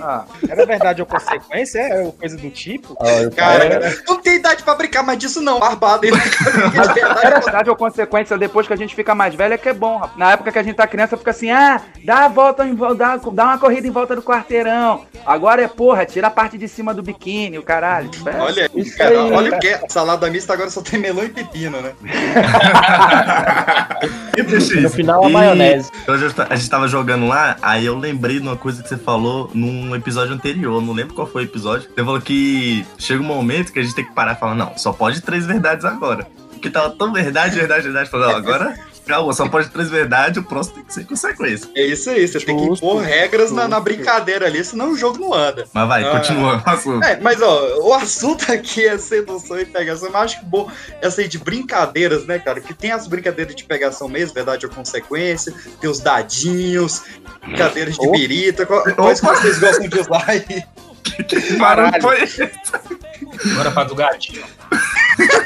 Ah, 0.00 0.24
Era 0.48 0.66
verdade 0.66 1.00
ou 1.00 1.06
consequência? 1.06 1.78
É 1.80 2.10
coisa 2.18 2.36
do 2.36 2.50
tipo? 2.50 2.96
Cara, 3.36 3.94
não 4.08 4.20
tem 4.20 4.36
idade 4.36 4.62
pra 4.62 4.74
brincar 4.74 5.02
mais 5.02 5.18
disso 5.18 5.40
não, 5.40 5.58
barbado. 5.58 6.06
Era 7.22 7.40
verdade 7.40 7.70
ou 7.70 7.76
consequência 7.76 8.36
depois 8.38 8.66
que 8.66 8.72
a 8.72 8.76
gente 8.76 8.94
fica 8.94 9.14
mais 9.14 9.34
velho 9.34 9.54
é 9.54 9.58
que 9.58 9.68
é 9.68 9.72
bom, 9.74 9.96
rapaz. 9.96 10.18
Na 10.18 10.32
época 10.32 10.52
que 10.52 10.58
a 10.58 10.62
gente 10.62 10.76
tá 10.76 10.86
criança, 10.86 11.16
fica 11.16 11.30
assim, 11.30 11.50
ah, 11.50 11.80
dá 12.04 12.24
a 12.24 12.28
volta 12.28 12.64
em 12.64 12.74
volta, 12.74 12.94
dá, 12.94 13.16
dá 13.16 13.44
uma 13.44 13.58
corrida 13.58 13.86
em 13.86 13.90
volta 13.90 14.14
do 14.14 14.22
quarteirão. 14.22 15.03
Agora 15.26 15.62
é, 15.62 15.68
porra, 15.68 16.04
tira 16.04 16.26
a 16.28 16.30
parte 16.30 16.58
de 16.58 16.68
cima 16.68 16.92
do 16.92 17.02
biquíni, 17.02 17.58
o 17.58 17.62
caralho. 17.62 18.10
É. 18.26 18.36
Olha 18.40 18.70
aí, 18.74 18.80
Isso 18.80 18.96
cara, 18.96 19.10
aí. 19.10 19.32
olha 19.32 19.56
o 19.56 19.58
que 19.60 19.68
é. 19.68 19.82
Salada 19.88 20.30
mista 20.30 20.52
agora 20.52 20.70
só 20.70 20.82
tem 20.82 21.00
melão 21.00 21.24
e 21.24 21.28
pepino, 21.28 21.80
né? 21.80 21.92
No 24.82 24.90
final, 24.90 25.24
a 25.24 25.28
maionese. 25.28 25.90
Eu 26.06 26.32
ta- 26.32 26.46
a 26.50 26.56
gente 26.56 26.68
tava 26.68 26.88
jogando 26.88 27.26
lá, 27.26 27.56
aí 27.62 27.86
eu 27.86 27.96
lembrei 27.96 28.40
de 28.40 28.46
uma 28.46 28.56
coisa 28.56 28.82
que 28.82 28.88
você 28.88 28.96
falou 28.96 29.50
num 29.54 29.94
episódio 29.94 30.34
anterior, 30.34 30.82
não 30.82 30.92
lembro 30.92 31.14
qual 31.14 31.26
foi 31.26 31.42
o 31.42 31.46
episódio. 31.46 31.88
Você 31.88 32.04
falou 32.04 32.20
que 32.20 32.84
chega 32.98 33.22
um 33.22 33.26
momento 33.26 33.72
que 33.72 33.78
a 33.78 33.82
gente 33.82 33.94
tem 33.94 34.04
que 34.04 34.12
parar 34.12 34.32
e 34.32 34.36
falar, 34.36 34.54
não, 34.54 34.76
só 34.76 34.92
pode 34.92 35.22
três 35.22 35.46
verdades 35.46 35.84
agora. 35.84 36.26
Porque 36.50 36.68
tava 36.70 36.90
tão 36.90 37.12
verdade, 37.12 37.54
verdade, 37.56 37.82
verdade. 37.84 38.10
Falou, 38.10 38.28
não, 38.28 38.36
agora, 38.36 38.74
calma, 39.06 39.32
só 39.32 39.48
pode 39.48 39.68
três 39.68 39.88
verdades, 39.90 40.38
o 40.42 40.44
próximo 40.46 40.76
tem 40.76 40.84
que 40.84 40.94
ser 40.94 41.04
consequência. 41.06 41.68
É 41.74 41.84
isso 41.86 42.08
aí, 42.10 42.26
você 42.26 42.40
tem 42.40 42.56
que 42.56 42.64
impor 42.64 43.02
regras 43.02 43.50
na, 43.50 43.68
na 43.68 43.78
brincadeira 43.80 44.46
ali, 44.46 44.64
senão 44.64 44.90
o 44.92 44.96
jogo 44.96 45.18
não 45.18 45.32
anda. 45.34 45.66
Mas 45.72 45.88
vai, 45.88 46.04
Ah. 46.04 46.10
continua 46.18 46.62
o 46.66 46.70
assunto. 46.70 47.04
É, 47.04 47.20
mas 47.20 47.40
ó, 47.42 47.78
o 47.82 47.92
assunto 47.94 48.50
aqui 48.52 48.86
é 48.86 48.96
sedução 48.98 49.58
e 49.60 49.64
pegação. 49.66 50.10
Mas 50.12 50.22
acho 50.24 50.40
que 50.40 50.46
bom 50.46 50.70
essa 51.00 51.20
aí 51.20 51.28
de 51.28 51.38
brincadeiras, 51.38 52.26
né, 52.26 52.38
cara? 52.38 52.60
Que 52.60 52.72
tem 52.74 52.90
as 52.92 53.06
brincadeiras 53.06 53.54
de 53.54 53.64
pegação 53.64 54.08
mesmo, 54.08 54.34
verdade 54.34 54.66
ou 54.66 54.72
consequência, 54.72 55.52
tem 55.80 55.88
os 55.90 56.00
dadinhos, 56.00 57.02
brincadeiras 57.42 57.96
de 57.96 58.10
birita. 58.10 58.64
Qual- 58.66 58.82
Quais 58.94 59.20
que 59.20 59.26
vocês 59.26 59.58
gostam 59.58 59.88
de 59.88 60.00
usar 60.00 60.24
aí? 60.26 60.62
Barulho 61.58 61.92
foi 62.00 62.50
Agora 63.52 63.70
faz 63.70 63.90
o 63.90 63.94
gatinho. 63.94 64.42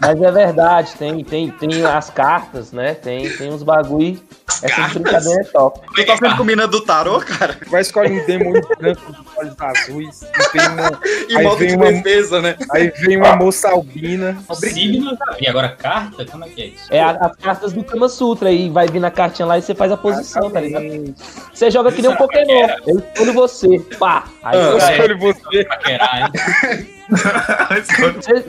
Mas 0.00 0.20
é 0.20 0.30
verdade, 0.30 0.92
tem, 0.98 1.24
tem, 1.24 1.50
tem 1.50 1.82
as 1.86 2.10
cartas, 2.10 2.72
né? 2.72 2.92
Tem, 2.94 3.26
tem 3.38 3.50
uns 3.50 3.62
bagulho. 3.62 4.20
Essa 4.62 4.88
brincadeira 4.88 5.40
é 5.40 5.44
top. 5.44 5.80
Tu 5.94 6.04
tá 6.04 6.14
vendo 6.20 6.36
com 6.36 6.44
mina 6.44 6.66
do 6.68 6.80
tarô, 6.82 7.20
cara? 7.20 7.56
Vai 7.70 7.80
escolher 7.80 8.12
um 8.22 8.26
demônio 8.26 8.66
branco 8.78 9.00
com 9.14 9.40
olhos 9.40 9.54
azuis. 9.58 10.22
E, 10.22 10.48
tem 10.50 10.60
uma, 10.68 11.00
E 11.30 11.36
Aí 11.38 11.42
modo 11.44 11.56
vem 11.56 11.68
de 11.68 11.76
uma- 11.76 11.90
defesa, 11.92 12.40
né? 12.42 12.54
aí 12.72 12.92
vem 13.00 13.16
uma 13.16 13.34
moça 13.36 13.70
albina. 13.70 14.36
Signo 14.52 15.12
eu 15.12 15.16
já 15.16 15.32
vi. 15.38 15.48
Agora 15.48 15.70
carta? 15.70 16.26
Como 16.26 16.44
é 16.44 16.48
que 16.48 16.62
é 16.62 16.66
isso? 16.66 16.86
É 16.92 17.00
a- 17.02 17.10
as 17.12 17.36
cartas 17.36 17.72
do 17.72 17.82
Kama 17.82 18.08
Sutra 18.08 18.50
e 18.50 18.68
vai 18.68 18.86
vir 18.86 19.00
na 19.00 19.10
cartinha 19.10 19.46
lá 19.46 19.56
e 19.58 19.62
você 19.62 19.74
faz 19.74 19.90
a 19.90 19.96
posição, 19.96 20.50
tá 20.50 20.60
ligado? 20.60 21.14
Você 21.52 21.70
joga 21.70 21.90
que 21.90 22.02
nem 22.02 22.10
um 22.10 22.16
Pokémon. 22.16 22.68
Eu 22.86 22.98
escolho 22.98 23.32
você. 23.32 23.78
Pá. 23.98 24.24
Aí 24.42 24.58
Ah, 24.58 24.62
Eu 24.64 24.80
você- 24.80 24.92
escolho 24.92 25.18
você. 25.18 25.64
Paquerar, 25.64 26.18
hein? 26.20 26.94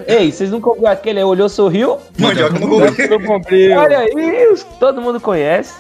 Ei, 0.08 0.32
vocês 0.32 0.52
nunca 0.52 0.70
ouviram 0.70 0.92
aquele 0.92 1.24
olhou, 1.24 1.48
sorriu? 1.50 1.98
Mandioca 2.18 2.60
no. 2.60 2.78
Olha 2.78 4.00
aí, 4.00 4.56
todo 4.80 5.02
mundo 5.02 5.20
conhece. 5.20 5.74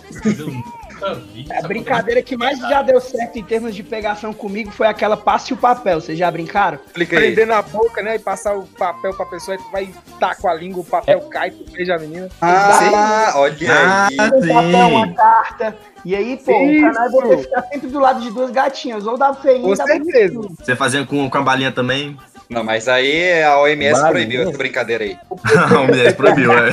A 1.61 1.67
brincadeira 1.67 2.21
que 2.21 2.35
mais 2.37 2.57
já 2.57 2.81
deu 2.81 2.99
certo 3.01 3.37
em 3.37 3.43
termos 3.43 3.75
de 3.75 3.83
pegação 3.83 4.33
comigo 4.33 4.71
foi 4.71 4.87
aquela 4.87 5.15
passe 5.17 5.53
o 5.53 5.57
papel. 5.57 5.99
Vocês 6.01 6.17
já 6.17 6.31
brincaram? 6.31 6.79
Prender 6.93 7.45
na 7.45 7.61
boca, 7.61 8.01
né? 8.01 8.15
E 8.15 8.19
passar 8.19 8.55
o 8.57 8.63
papel 8.63 9.13
pra 9.13 9.25
pessoa, 9.25 9.57
tu 9.57 9.69
vai 9.71 9.89
dar 10.19 10.35
com 10.37 10.47
a 10.47 10.53
língua, 10.53 10.81
o 10.81 10.85
papel 10.85 11.19
É. 11.19 11.29
cai, 11.29 11.51
tu 11.51 11.69
beija 11.71 11.95
a 11.95 11.99
menina. 11.99 12.29
Ah, 12.41 13.33
olha 13.35 13.55
Ah, 13.71 14.07
aí. 14.07 14.15
Um 14.15 14.47
papel, 14.53 14.87
uma 14.87 15.07
sim. 15.07 15.13
carta. 15.13 15.77
E 16.05 16.15
aí, 16.15 16.37
pô, 16.37 16.51
o 16.51 16.81
canal 16.81 17.05
é 17.05 17.09
você 17.09 17.37
ficar 17.39 17.61
sempre 17.63 17.87
do 17.89 17.99
lado 17.99 18.21
de 18.21 18.31
duas 18.31 18.49
gatinhas. 18.51 19.05
Ou 19.05 19.17
da 19.17 19.33
feinha 19.33 19.61
Com 19.61 19.75
certeza. 19.75 20.39
Você 20.59 20.75
fazia 20.75 21.05
com, 21.05 21.29
com 21.29 21.37
a 21.37 21.41
balinha 21.41 21.71
também? 21.71 22.17
Não, 22.49 22.63
mas 22.63 22.87
aí 22.87 23.41
a 23.41 23.59
OMS 23.59 24.01
Vale, 24.01 24.11
proibiu 24.11 24.41
essa 24.43 24.57
brincadeira 24.57 25.03
aí. 25.03 25.17
o 25.29 25.87
mulher 25.87 26.15
proibiu, 26.15 26.51
é. 26.53 26.71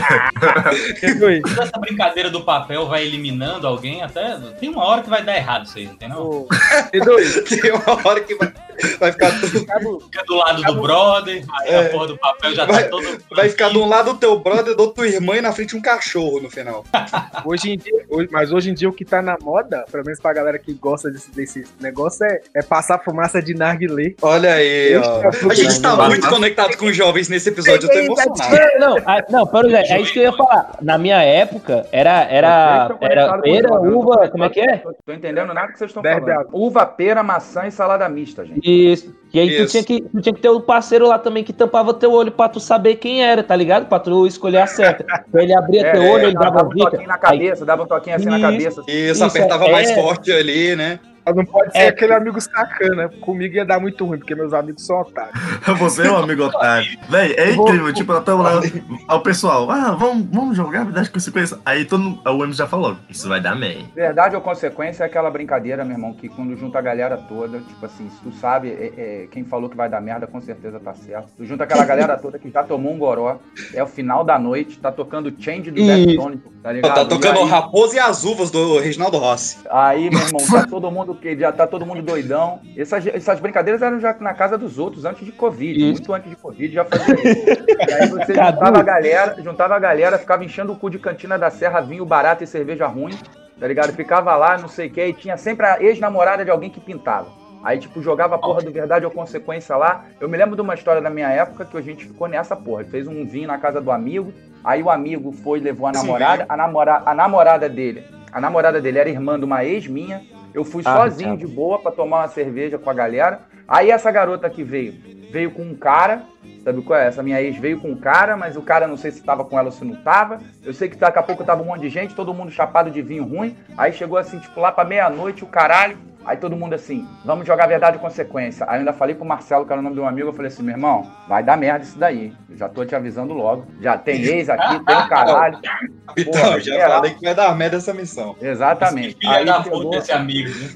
Toda 1.43 1.63
essa 1.63 1.79
brincadeira 1.79 2.31
do 2.31 2.43
papel 2.43 2.87
vai 2.87 3.05
eliminando 3.05 3.67
alguém 3.67 4.03
até. 4.03 4.37
Tem 4.61 4.69
uma 4.69 4.85
hora 4.85 5.03
que 5.03 5.11
vai 5.11 5.23
dar 5.23 5.37
errado 5.37 5.65
isso 5.67 5.79
aí, 5.79 5.87
não 5.87 5.97
tem 5.97 6.09
não? 6.09 6.23
Ô, 6.23 6.49
P2, 6.93 7.43
Tem 7.61 7.73
uma 7.73 8.09
hora 8.09 8.21
que 8.21 8.35
vai, 8.35 8.53
vai 8.99 9.13
ficar 9.13 9.31
tudo. 9.41 10.01
Fica 10.01 10.25
do 10.25 10.35
lado 10.37 10.63
do 10.63 10.83
brother, 10.83 11.45
aí 11.61 11.75
a 11.75 11.89
porra 11.91 12.07
do 12.09 12.19
papel 12.19 12.55
já 12.55 12.65
Vai- 12.65 12.85
tá 12.85 12.91
todo. 12.91 13.19
Vai 13.35 13.49
ficar 13.49 13.71
de 13.71 13.79
um 13.79 13.89
lado 13.89 14.13
o 14.13 14.15
teu 14.15 14.39
brother, 14.39 14.75
do 14.75 14.89
tua 14.89 15.07
irmã 15.07 15.37
e 15.37 15.41
na 15.41 15.53
frente 15.53 15.77
um 15.77 15.81
cachorro 15.83 16.41
no 16.41 16.51
final. 16.51 16.85
hoje, 17.45 17.73
em 17.73 17.79
dia, 17.79 18.03
Hoje- 18.09 18.29
Mas 18.31 18.53
hoje 18.53 18.71
em 18.71 18.75
dia 18.75 18.89
o 18.89 18.93
que 18.93 19.05
tá 19.05 19.23
na 19.23 19.37
moda, 19.41 19.85
pelo 19.91 20.05
menos 20.05 20.21
pra 20.21 20.33
galera 20.33 20.59
que 20.59 20.73
gosta 20.75 21.11
desse, 21.11 21.31
desse 21.31 21.65
negócio, 21.81 22.25
é, 22.27 22.41
é 22.57 22.63
passar 22.63 22.99
fumaça 22.99 23.41
de 23.41 23.55
narguilé. 23.55 24.15
Olha 24.23 24.55
aí, 24.55 24.97
ó. 24.97 25.29
A 25.51 25.55
gente 25.55 25.81
tá 25.81 25.97
muito 26.09 26.29
conectado 26.29 26.77
com 26.77 26.87
os 26.87 26.97
jovens 26.97 27.29
nesse 27.29 27.49
episódio, 27.49 27.89
eu 27.91 27.93
tô 27.93 27.99
emocionado. 27.99 28.79
Não, 28.79 28.97
ah, 29.07 29.25
não, 29.29 29.43
exemplo, 29.43 29.93
é 29.93 30.01
isso 30.01 30.13
que 30.13 30.19
eu 30.19 30.25
ia 30.25 30.33
falar. 30.33 30.77
Na 30.81 30.99
minha 30.99 31.23
época, 31.23 31.87
era, 31.93 32.23
era, 32.25 32.97
era 33.01 33.39
pera, 33.39 33.81
uva, 33.81 34.29
como 34.29 34.45
é 34.45 34.49
que 34.51 34.61
é? 34.61 34.79
Tô, 34.79 34.93
tô 35.05 35.13
entendendo 35.13 35.53
nada 35.55 35.73
que 35.73 35.79
vocês 35.79 35.91
estão 35.91 36.03
falando. 36.03 36.49
Uva, 36.53 36.87
pera, 36.87 37.23
maçã 37.23 37.67
e 37.67 37.71
salada 37.71 38.09
mista, 38.09 38.45
gente. 38.45 38.61
Isso. 38.93 39.15
E 39.33 39.41
aí 39.41 39.49
tu 39.57 39.63
Isso. 39.63 39.71
tinha, 39.73 39.85
que, 39.85 40.01
tu 40.03 40.21
tinha 40.21 40.35
que 40.35 40.43
ter 40.43 40.51
o 40.51 40.61
parceiro 40.61 41.07
lá 41.09 41.19
também 41.19 41.43
que 41.43 41.55
tampava 41.55 41.95
teu 41.95 42.13
olho 42.13 42.31
pra 42.31 42.51
tu 42.51 42.61
saber 42.61 42.97
quem 42.97 43.25
era, 43.25 43.43
tá 43.43 43.57
ligado? 43.57 43.87
Pra 43.87 43.99
tu 43.99 44.27
escolher 44.27 44.59
a 44.59 44.67
certa. 44.67 45.07
Então 45.27 45.41
ele 45.41 45.57
abria 45.57 45.87
É, 45.87 45.93
teu 45.93 46.03
olho, 46.03 46.25
ele 46.27 46.35
dava, 46.35 46.57
dava 46.57 46.67
um 46.69 46.75
dica. 46.75 46.91
toquinho 46.91 47.09
na 47.09 47.17
cabeça, 47.19 47.65
dava 47.65 47.83
um 47.83 47.87
toquinho 47.87 48.17
assim 48.17 48.27
na 48.27 48.37
Isso. 48.39 48.47
cabeça. 48.47 48.83
Isso, 48.89 49.25
apertava 49.25 49.65
é- 49.65 49.73
mais 49.73 49.91
forte 49.93 50.31
ali, 50.31 50.77
né? 50.77 51.01
Mas 51.25 51.37
não 51.37 51.45
pode 51.45 51.73
ser 51.73 51.79
É. 51.79 51.89
aquele 51.89 52.13
amigo 52.13 52.41
sacana. 52.41 53.09
Comigo 53.21 53.55
ia 53.55 53.65
dar 53.65 53.79
muito 53.81 54.05
ruim, 54.05 54.19
porque 54.19 54.35
meus 54.35 54.53
amigos 54.53 54.85
são 54.87 55.01
otários. 55.01 55.33
Você 55.79 56.07
é 56.07 56.11
um 56.11 56.17
amigo 56.17 56.45
otário. 56.45 56.89
Véi, 57.09 57.33
é 57.37 57.53
incrível. 57.53 57.93
Tipo, 57.93 58.13
nós 58.13 58.21
estamos 58.21 58.45
lá, 58.45 58.61
ao 59.09 59.21
pessoal, 59.23 59.71
ah, 59.71 59.93
vamos, 59.93 60.27
vamos 60.33 60.57
jogar 60.57 60.85
verdade 60.85 61.11
consequência. 61.11 61.59
Aí 61.65 61.85
todo 61.85 62.03
mundo, 62.03 62.21
o 62.25 62.31
Emerson 62.43 62.53
já 62.55 62.67
falou, 62.67 62.97
isso 63.09 63.29
vai 63.29 63.41
dar 63.41 63.55
merda. 63.55 63.85
Verdade 63.95 64.35
ou 64.37 64.43
consequência 64.43 65.05
é 65.05 65.07
aquela 65.07 65.31
brincadeira, 65.31 65.85
meu 65.85 65.95
irmão, 65.95 66.13
que 66.13 66.29
quando 66.29 66.57
junta 66.57 66.79
a 66.79 66.83
galera 66.83 67.17
toda, 67.17 67.59
tipo 67.61 67.85
assim, 67.87 68.09
se 68.11 68.21
tu 68.23 68.33
sabe, 68.33 68.69
é- 68.71 68.93
é, 68.97 69.27
quem 69.31 69.45
falou 69.45 69.69
que 69.71 69.77
vai 69.77 69.89
dar 69.89 70.01
merda 70.01 70.27
com 70.27 70.41
certeza 70.41 70.81
tá 70.81 70.95
certo. 70.95 71.29
Tu 71.37 71.45
junta 71.47 71.65
aquela 71.65 71.85
galera 71.85 72.17
toda 72.17 72.39
que 72.39 72.51
já 72.51 72.63
tomou 72.65 72.93
um 72.93 72.99
goró, 72.99 73.39
é 73.75 73.83
o 73.83 73.87
final 73.87 74.25
da 74.25 74.39
noite, 74.39 74.79
tá 74.79 74.91
tocando 74.91 75.33
Change 75.39 75.71
do 75.71 75.81
Isso. 75.81 76.07
Deftones, 76.07 76.41
tá 76.63 76.73
ligado? 76.73 76.95
Tá 76.95 77.05
tocando 77.05 77.37
E 77.37 77.39
o 77.39 77.43
aí- 77.45 77.49
Raposo 77.51 77.95
e 77.95 77.99
as 77.99 78.25
Uvas 78.25 78.51
do 78.51 78.79
Reginaldo 78.79 79.19
Rossi. 79.19 79.59
Aí, 79.71 80.11
meu 80.11 80.21
irmão, 80.21 80.41
tá 80.51 80.67
todo 80.69 80.91
mundo 80.91 81.12
que 81.15 81.37
já 81.37 81.53
tá 81.53 81.67
todo 81.67 81.87
mundo 81.87 82.03
doidão. 82.03 82.61
Essas, 82.77 83.07
essas 83.07 83.41
brincadeiras 83.41 83.83
eram 83.83 84.01
já 84.01 84.15
na 84.21 84.35
casa 84.35 84.57
dos 84.57 84.79
outros 84.79 85.05
antes 85.05 85.25
de 85.25 85.33
Covid, 85.33 85.79
Isso. 85.79 85.93
muito 85.93 86.13
antes 86.13 86.31
de 86.31 86.37
Covid 86.37 86.73
já 86.73 86.85
fazia 86.85 87.15
isso. 87.15 87.65
E 87.89 87.93
aí 87.93 88.09
você 88.09 88.33
Cadu. 88.35 88.53
juntava 88.53 88.79
a 88.79 88.83
galera, 88.83 89.43
juntava 89.43 89.77
a 89.77 89.79
galera, 89.79 90.19
ficava 90.19 90.45
enchendo 90.45 90.73
o 90.73 90.77
cu 90.77 90.91
de 90.91 90.99
cantina 90.99 91.39
da 91.39 91.51
serra, 91.51 91.81
vinho 91.81 92.05
barato 92.05 92.45
e 92.45 92.47
cerveja 92.47 92.87
ruim, 92.87 93.15
tá 93.59 93.67
ligado? 93.67 93.93
Ficava 93.93 94.35
lá, 94.37 94.59
não 94.59 94.69
sei 94.69 94.89
o 94.89 94.91
que, 94.91 95.05
e 95.05 95.13
tinha 95.13 95.37
sempre 95.37 95.67
a 95.67 95.83
ex-namorada 95.83 96.45
de 96.45 96.51
alguém 96.51 96.71
que 96.71 96.81
pintava. 96.81 97.43
Aí, 97.63 97.79
tipo, 97.79 98.03
jogava 98.03 98.35
a 98.35 98.39
porra 98.39 98.61
do 98.61 98.73
verdade 98.73 99.05
ou 99.05 99.11
consequência 99.11 99.77
lá. 99.77 100.05
Eu 100.21 100.29
me 100.29 100.37
lembro 100.37 100.57
de 100.57 100.63
uma 100.63 100.75
história 100.75 101.01
da 101.01 101.09
minha 101.09 101.29
época 101.29 101.65
que 101.65 101.77
a 101.77 101.81
gente 101.81 102.05
ficou 102.07 102.27
nessa 102.27 102.57
porra. 102.57 102.85
Fez 102.85 103.07
um 103.07 103.25
vinho 103.25 103.47
na 103.47 103.57
casa 103.57 103.81
do 103.81 103.93
amigo. 103.93 104.33
Aí 104.65 104.83
o 104.83 104.91
amigo 104.91 105.31
foi 105.31 105.61
e 105.61 105.63
levou 105.63 105.87
a 105.87 105.93
namorada. 105.93 106.45
A, 106.49 106.57
namora, 106.57 107.03
a 107.07 107.15
namorada 107.15 107.69
dele. 107.69 108.05
A 108.33 108.41
namorada 108.41 108.81
dele 108.81 108.99
era 108.99 109.09
irmã 109.09 109.39
de 109.39 109.45
uma 109.45 109.65
ex 109.65 109.87
minha. 109.87 110.23
Eu 110.55 110.65
fui 110.65 110.83
Ah, 110.85 110.97
sozinho 110.97 111.31
cara. 111.37 111.39
de 111.39 111.47
boa 111.47 111.79
pra 111.79 111.91
tomar 111.93 112.19
uma 112.21 112.29
cerveja 112.29 112.79
com 112.79 112.91
a 112.91 112.95
galera. 112.95 113.41
Aí 113.67 113.91
essa 113.91 114.11
garota 114.11 114.49
que 114.51 114.63
veio, 114.63 114.93
veio 115.31 115.51
com 115.51 115.63
um 115.63 115.75
cara. 115.75 116.23
Sabe 116.63 116.83
qual 116.83 116.99
é? 116.99 117.07
Essa 117.07 117.23
minha 117.23 117.41
ex 117.41 117.57
veio 117.57 117.81
com 117.81 117.89
um 117.91 117.97
cara, 117.97 118.37
mas 118.37 118.57
o 118.57 118.63
cara 118.63 118.87
não 118.87 118.97
sei 118.97 119.11
se 119.11 119.23
tava 119.23 119.45
com 119.45 119.59
ela 119.59 119.67
ou 119.69 119.73
se 119.73 119.85
não 119.85 119.97
tava. 119.97 120.39
Eu 120.65 120.73
sei 120.73 120.89
que 120.89 120.97
daqui 120.97 121.19
a 121.19 121.23
pouco 121.23 121.43
tava 121.45 121.63
um 121.63 121.67
monte 121.67 121.81
de 121.81 121.89
gente, 121.89 122.15
todo 122.15 122.33
mundo 122.35 122.51
chapado 122.53 122.91
de 122.91 123.03
vinho 123.03 123.25
ruim. 123.25 123.57
Aí 123.77 123.93
chegou 123.93 124.17
assim, 124.19 124.39
tipo, 124.39 124.61
lá 124.61 124.71
pra 124.71 124.85
meia-noite, 124.85 125.43
o 125.43 125.47
caralho. 125.49 125.97
Aí 126.25 126.37
todo 126.37 126.57
mundo 126.57 126.75
assim, 126.75 127.07
vamos 127.25 127.47
jogar 127.47 127.67
verdade 127.67 127.97
e 127.97 128.01
consequência. 128.01 128.65
Aí 128.69 128.77
eu 128.77 128.79
ainda 128.81 128.93
falei 128.93 129.15
pro 129.15 129.25
Marcelo, 129.25 129.67
que 129.67 129.73
era 129.73 129.81
o 129.81 129.83
nome 129.83 129.97
de 129.97 130.01
um 130.01 130.07
amigo, 130.07 130.29
eu 130.29 130.33
falei 130.33 130.49
assim, 130.51 130.63
meu 130.63 130.75
irmão, 130.75 131.11
vai 131.29 131.43
dar 131.43 131.57
merda 131.57 131.85
isso 131.85 131.99
daí. 131.99 132.33
Eu 132.49 132.57
já 132.57 132.69
tô 132.69 132.85
te 132.85 132.95
avisando 132.95 133.35
logo. 133.35 133.67
Já 133.81 133.99
tem 133.99 134.23
ex 134.23 134.49
aqui, 134.49 134.85
tem 134.85 134.97
um 134.97 135.09
caralho. 135.09 135.59
Então, 136.15 136.43
Porra, 136.43 136.61
já 136.61 136.75
geral. 136.75 136.97
falei 136.97 137.15
que 137.15 137.25
vai 137.25 137.35
dar 137.35 137.57
merda 137.57 137.79
essa 137.79 137.95
missão. 137.95 138.37
Exatamente. 138.39 139.17
Filha 139.19 139.33
Aí 139.33 139.47
da 139.47 139.63
chegou- 139.63 139.81
puta 139.85 139.97
esse 139.97 140.13
amigo, 140.13 140.51
né? 140.51 140.69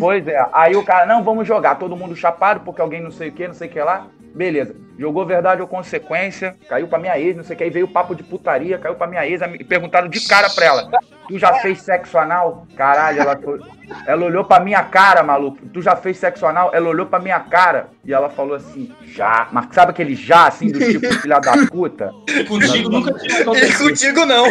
Pois 0.00 0.26
é. 0.26 0.46
Aí 0.50 0.74
o 0.76 0.82
cara, 0.82 1.04
não, 1.04 1.22
vamos 1.22 1.46
jogar. 1.46 1.74
Todo 1.74 1.94
mundo 1.94 2.16
chapado, 2.16 2.60
porque 2.60 2.80
alguém 2.80 3.02
não 3.02 3.10
sei 3.10 3.28
o 3.28 3.32
que, 3.32 3.46
não 3.46 3.52
sei 3.52 3.68
o 3.68 3.70
que 3.70 3.80
lá. 3.82 4.06
Beleza. 4.34 4.74
Jogou 4.98 5.24
verdade 5.24 5.62
ou 5.62 5.68
consequência. 5.68 6.56
Caiu 6.68 6.88
pra 6.88 6.98
minha 6.98 7.18
ex, 7.18 7.36
não 7.36 7.44
sei 7.44 7.54
o 7.54 7.56
que. 7.58 7.64
Aí 7.64 7.70
veio 7.70 7.86
o 7.86 7.90
papo 7.92 8.14
de 8.14 8.22
putaria, 8.22 8.78
caiu 8.78 8.94
pra 8.96 9.06
minha 9.06 9.26
ex. 9.26 9.40
E 9.58 9.64
perguntaram 9.64 10.08
de 10.08 10.26
cara 10.26 10.50
pra 10.50 10.64
ela: 10.66 10.90
Tu 11.28 11.38
já 11.38 11.54
fez 11.54 11.80
sexo 11.82 12.18
anal? 12.18 12.66
Caralho, 12.76 13.20
ela 13.20 13.36
foi. 13.36 13.60
Ela 14.06 14.24
olhou 14.26 14.44
pra 14.44 14.60
minha 14.60 14.82
cara, 14.82 15.22
maluco. 15.22 15.58
Tu 15.72 15.80
já 15.80 15.94
fez 15.96 16.16
sexo 16.18 16.44
anal? 16.46 16.70
Ela 16.74 16.88
olhou 16.88 17.06
pra 17.06 17.18
minha 17.18 17.38
cara. 17.40 17.88
E 18.04 18.12
ela 18.12 18.28
falou 18.28 18.56
assim: 18.56 18.92
Já. 19.04 19.46
Mas 19.52 19.66
sabe 19.72 19.90
aquele 19.92 20.14
já, 20.16 20.46
assim, 20.48 20.70
do 20.70 20.78
tipo 20.78 21.14
filha 21.14 21.38
da 21.38 21.52
puta? 21.68 22.12
Contigo 22.48 22.88
nunca 22.90 23.12
tinha 23.14 23.42
acontecido. 23.42 23.88
contigo 23.88 24.26
não. 24.26 24.44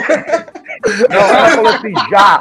Não, 1.10 1.18
ela 1.20 1.50
falou 1.50 1.74
assim, 1.74 1.94
já, 2.10 2.40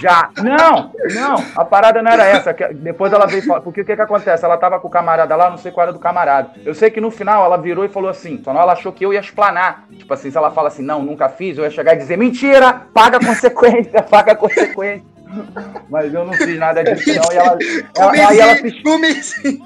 já. 0.00 0.30
Não, 0.42 0.90
não, 1.14 1.44
a 1.54 1.64
parada 1.64 2.02
não 2.02 2.10
era 2.10 2.24
essa. 2.24 2.54
que- 2.54 2.72
Depois 2.74 3.12
ela 3.12 3.26
veio 3.26 3.42
falar, 3.44 3.60
porque 3.60 3.82
o 3.82 3.84
que 3.84 3.94
que 3.94 4.02
acontece? 4.02 4.44
Ela 4.44 4.56
tava 4.56 4.80
com 4.80 4.88
o 4.88 4.90
camarada 4.90 5.36
lá, 5.36 5.50
não 5.50 5.58
sei 5.58 5.70
qual 5.70 5.84
era 5.84 5.92
do 5.92 5.98
camarada. 5.98 6.50
Eu 6.64 6.74
sei 6.74 6.90
que 6.90 7.00
no 7.00 7.10
final 7.10 7.27
ela 7.44 7.56
virou 7.56 7.84
e 7.84 7.88
falou 7.88 8.10
assim, 8.10 8.40
só 8.42 8.52
não 8.52 8.60
ela 8.60 8.72
achou 8.72 8.92
que 8.92 9.04
eu 9.04 9.12
ia 9.12 9.20
explanar. 9.20 9.86
Tipo 9.96 10.12
assim, 10.14 10.30
se 10.30 10.36
ela 10.36 10.50
fala 10.50 10.68
assim, 10.68 10.82
não, 10.82 11.02
nunca 11.02 11.28
fiz, 11.28 11.58
eu 11.58 11.64
ia 11.64 11.70
chegar 11.70 11.94
e 11.94 11.98
dizer, 11.98 12.16
mentira, 12.16 12.86
paga 12.92 13.18
a 13.18 13.24
consequência, 13.24 14.02
paga 14.08 14.32
a 14.32 14.36
consequência. 14.36 15.06
Mas 15.90 16.12
eu 16.12 16.24
não 16.24 16.32
fiz 16.32 16.58
nada 16.58 16.82
disso 16.82 17.08
não, 17.14 17.32
e 17.32 17.36
ela, 17.36 17.58
ela, 17.96 18.28
aí 18.28 18.40
ela 18.40 18.56
se 18.56 18.82
comi 18.82 19.14
sim. 19.22 19.60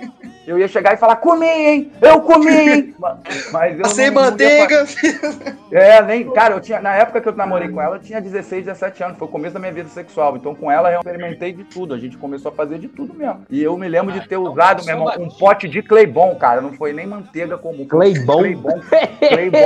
Eu 0.46 0.58
ia 0.58 0.66
chegar 0.66 0.92
e 0.92 0.96
falar, 0.96 1.16
comi, 1.16 1.46
hein? 1.46 1.92
Eu 2.00 2.20
comi, 2.20 2.50
hein? 2.52 2.94
Ma- 2.98 3.18
Mas 3.52 3.98
eu 3.98 4.04
ia 4.04 4.10
manteiga. 4.12 4.84
é, 5.70 6.02
nem. 6.02 6.28
Cara, 6.32 6.54
eu 6.54 6.60
tinha. 6.60 6.80
Na 6.80 6.94
época 6.94 7.20
que 7.20 7.28
eu 7.28 7.36
namorei 7.36 7.68
com 7.68 7.80
ela, 7.80 7.96
eu 7.96 8.00
tinha 8.00 8.20
16, 8.20 8.64
17 8.64 9.04
anos. 9.04 9.18
Foi 9.18 9.28
o 9.28 9.30
começo 9.30 9.54
da 9.54 9.60
minha 9.60 9.72
vida 9.72 9.88
sexual. 9.88 10.36
Então, 10.36 10.54
com 10.54 10.70
ela, 10.70 10.90
eu 10.90 10.98
experimentei 10.98 11.52
de 11.52 11.64
tudo. 11.64 11.94
A 11.94 11.98
gente 11.98 12.16
começou 12.16 12.50
a 12.50 12.54
fazer 12.54 12.78
de 12.78 12.88
tudo 12.88 13.14
mesmo. 13.14 13.46
E 13.48 13.62
eu 13.62 13.76
me 13.76 13.88
lembro 13.88 14.12
de 14.12 14.26
ter 14.26 14.36
usado, 14.36 14.84
meu 14.84 14.94
irmão, 14.96 15.12
um 15.18 15.28
pote 15.28 15.68
de 15.68 15.82
Claybon, 15.82 16.34
cara. 16.34 16.60
Não 16.60 16.72
foi 16.72 16.92
nem 16.92 17.06
manteiga 17.06 17.56
comum. 17.56 17.86
foi 17.88 18.12
Claybon? 18.14 18.38
Claybon. 18.38 18.80
Claybon. 19.28 19.58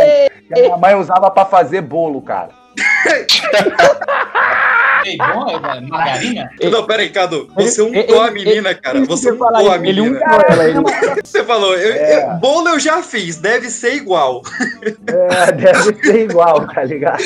Que 0.47 0.61
a 0.61 0.63
minha 0.63 0.77
mãe 0.77 0.95
usava 0.95 1.31
pra 1.31 1.45
fazer 1.45 1.81
bolo, 1.81 2.21
cara. 2.21 2.51
É, 5.15 5.81
margarina? 5.81 6.51
Não, 6.71 6.87
pera 6.87 7.03
aí, 7.03 7.11
Cadu. 7.11 7.49
Você 7.55 7.83
Ele- 7.83 8.01
untou 8.01 8.23
a 8.23 8.27
ele- 8.29 8.35
menina, 8.45 8.75
cara. 8.75 8.99
ele- 8.99 9.07
Você 9.07 9.29
ele 9.31 9.39
fala 9.39 9.59
untou 9.59 9.73
a 9.73 9.79
menina. 9.79 10.19
untou 10.19 10.41
ela, 10.49 10.65
ele- 10.69 11.23
Você 11.25 11.45
falou, 11.45 11.75
eu, 11.77 11.93
É. 11.93 12.25
eu- 12.35 12.35
bolo 12.39 12.69
eu 12.71 12.79
já 12.81 13.03
fiz, 13.03 13.37
deve 13.37 13.71
ser 13.71 13.95
igual. 13.95 14.43
É, 15.07 15.53
deve 15.53 15.95
ser 16.05 16.25
igual, 16.25 16.67
tá 16.67 16.83
ligado? 16.85 17.23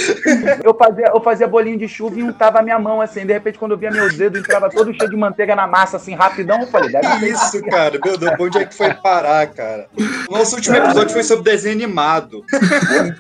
Eu 0.63 0.75
fazia, 0.75 1.07
eu 1.15 1.21
fazia 1.21 1.49
bolinho 1.49 1.79
de 1.79 1.89
chuva 1.89 2.19
e 2.19 2.23
untava 2.23 2.59
a 2.59 2.63
minha 2.63 2.79
mão 2.79 3.01
assim. 3.01 3.25
De 3.27 3.33
repente, 3.33 3.59
quando 3.59 3.73
eu 3.73 3.79
via 3.79 3.91
meus 3.91 4.17
dedos, 4.17 4.41
entrava 4.41 4.69
todo 4.71 4.93
cheio 4.95 5.11
de 5.11 5.17
manteiga 5.17 5.55
na 5.57 5.67
massa, 5.67 5.97
assim, 5.97 6.15
rapidão. 6.15 6.61
Eu 6.61 6.67
falei, 6.67 6.91
deve 6.91 7.07
ser 7.19 7.31
Isso, 7.31 7.63
cara. 7.65 7.99
Meu 8.05 8.17
Deus, 8.19 8.33
onde 8.41 8.59
é 8.59 8.65
que 8.65 8.75
foi 8.75 8.93
parar, 8.95 9.47
cara? 9.49 9.87
Nosso 10.31 10.57
último 10.57 10.77
episódio 10.77 11.11
foi 11.13 11.23
sobre 11.23 11.45
desenho 11.51 11.75
animado. 11.75 12.45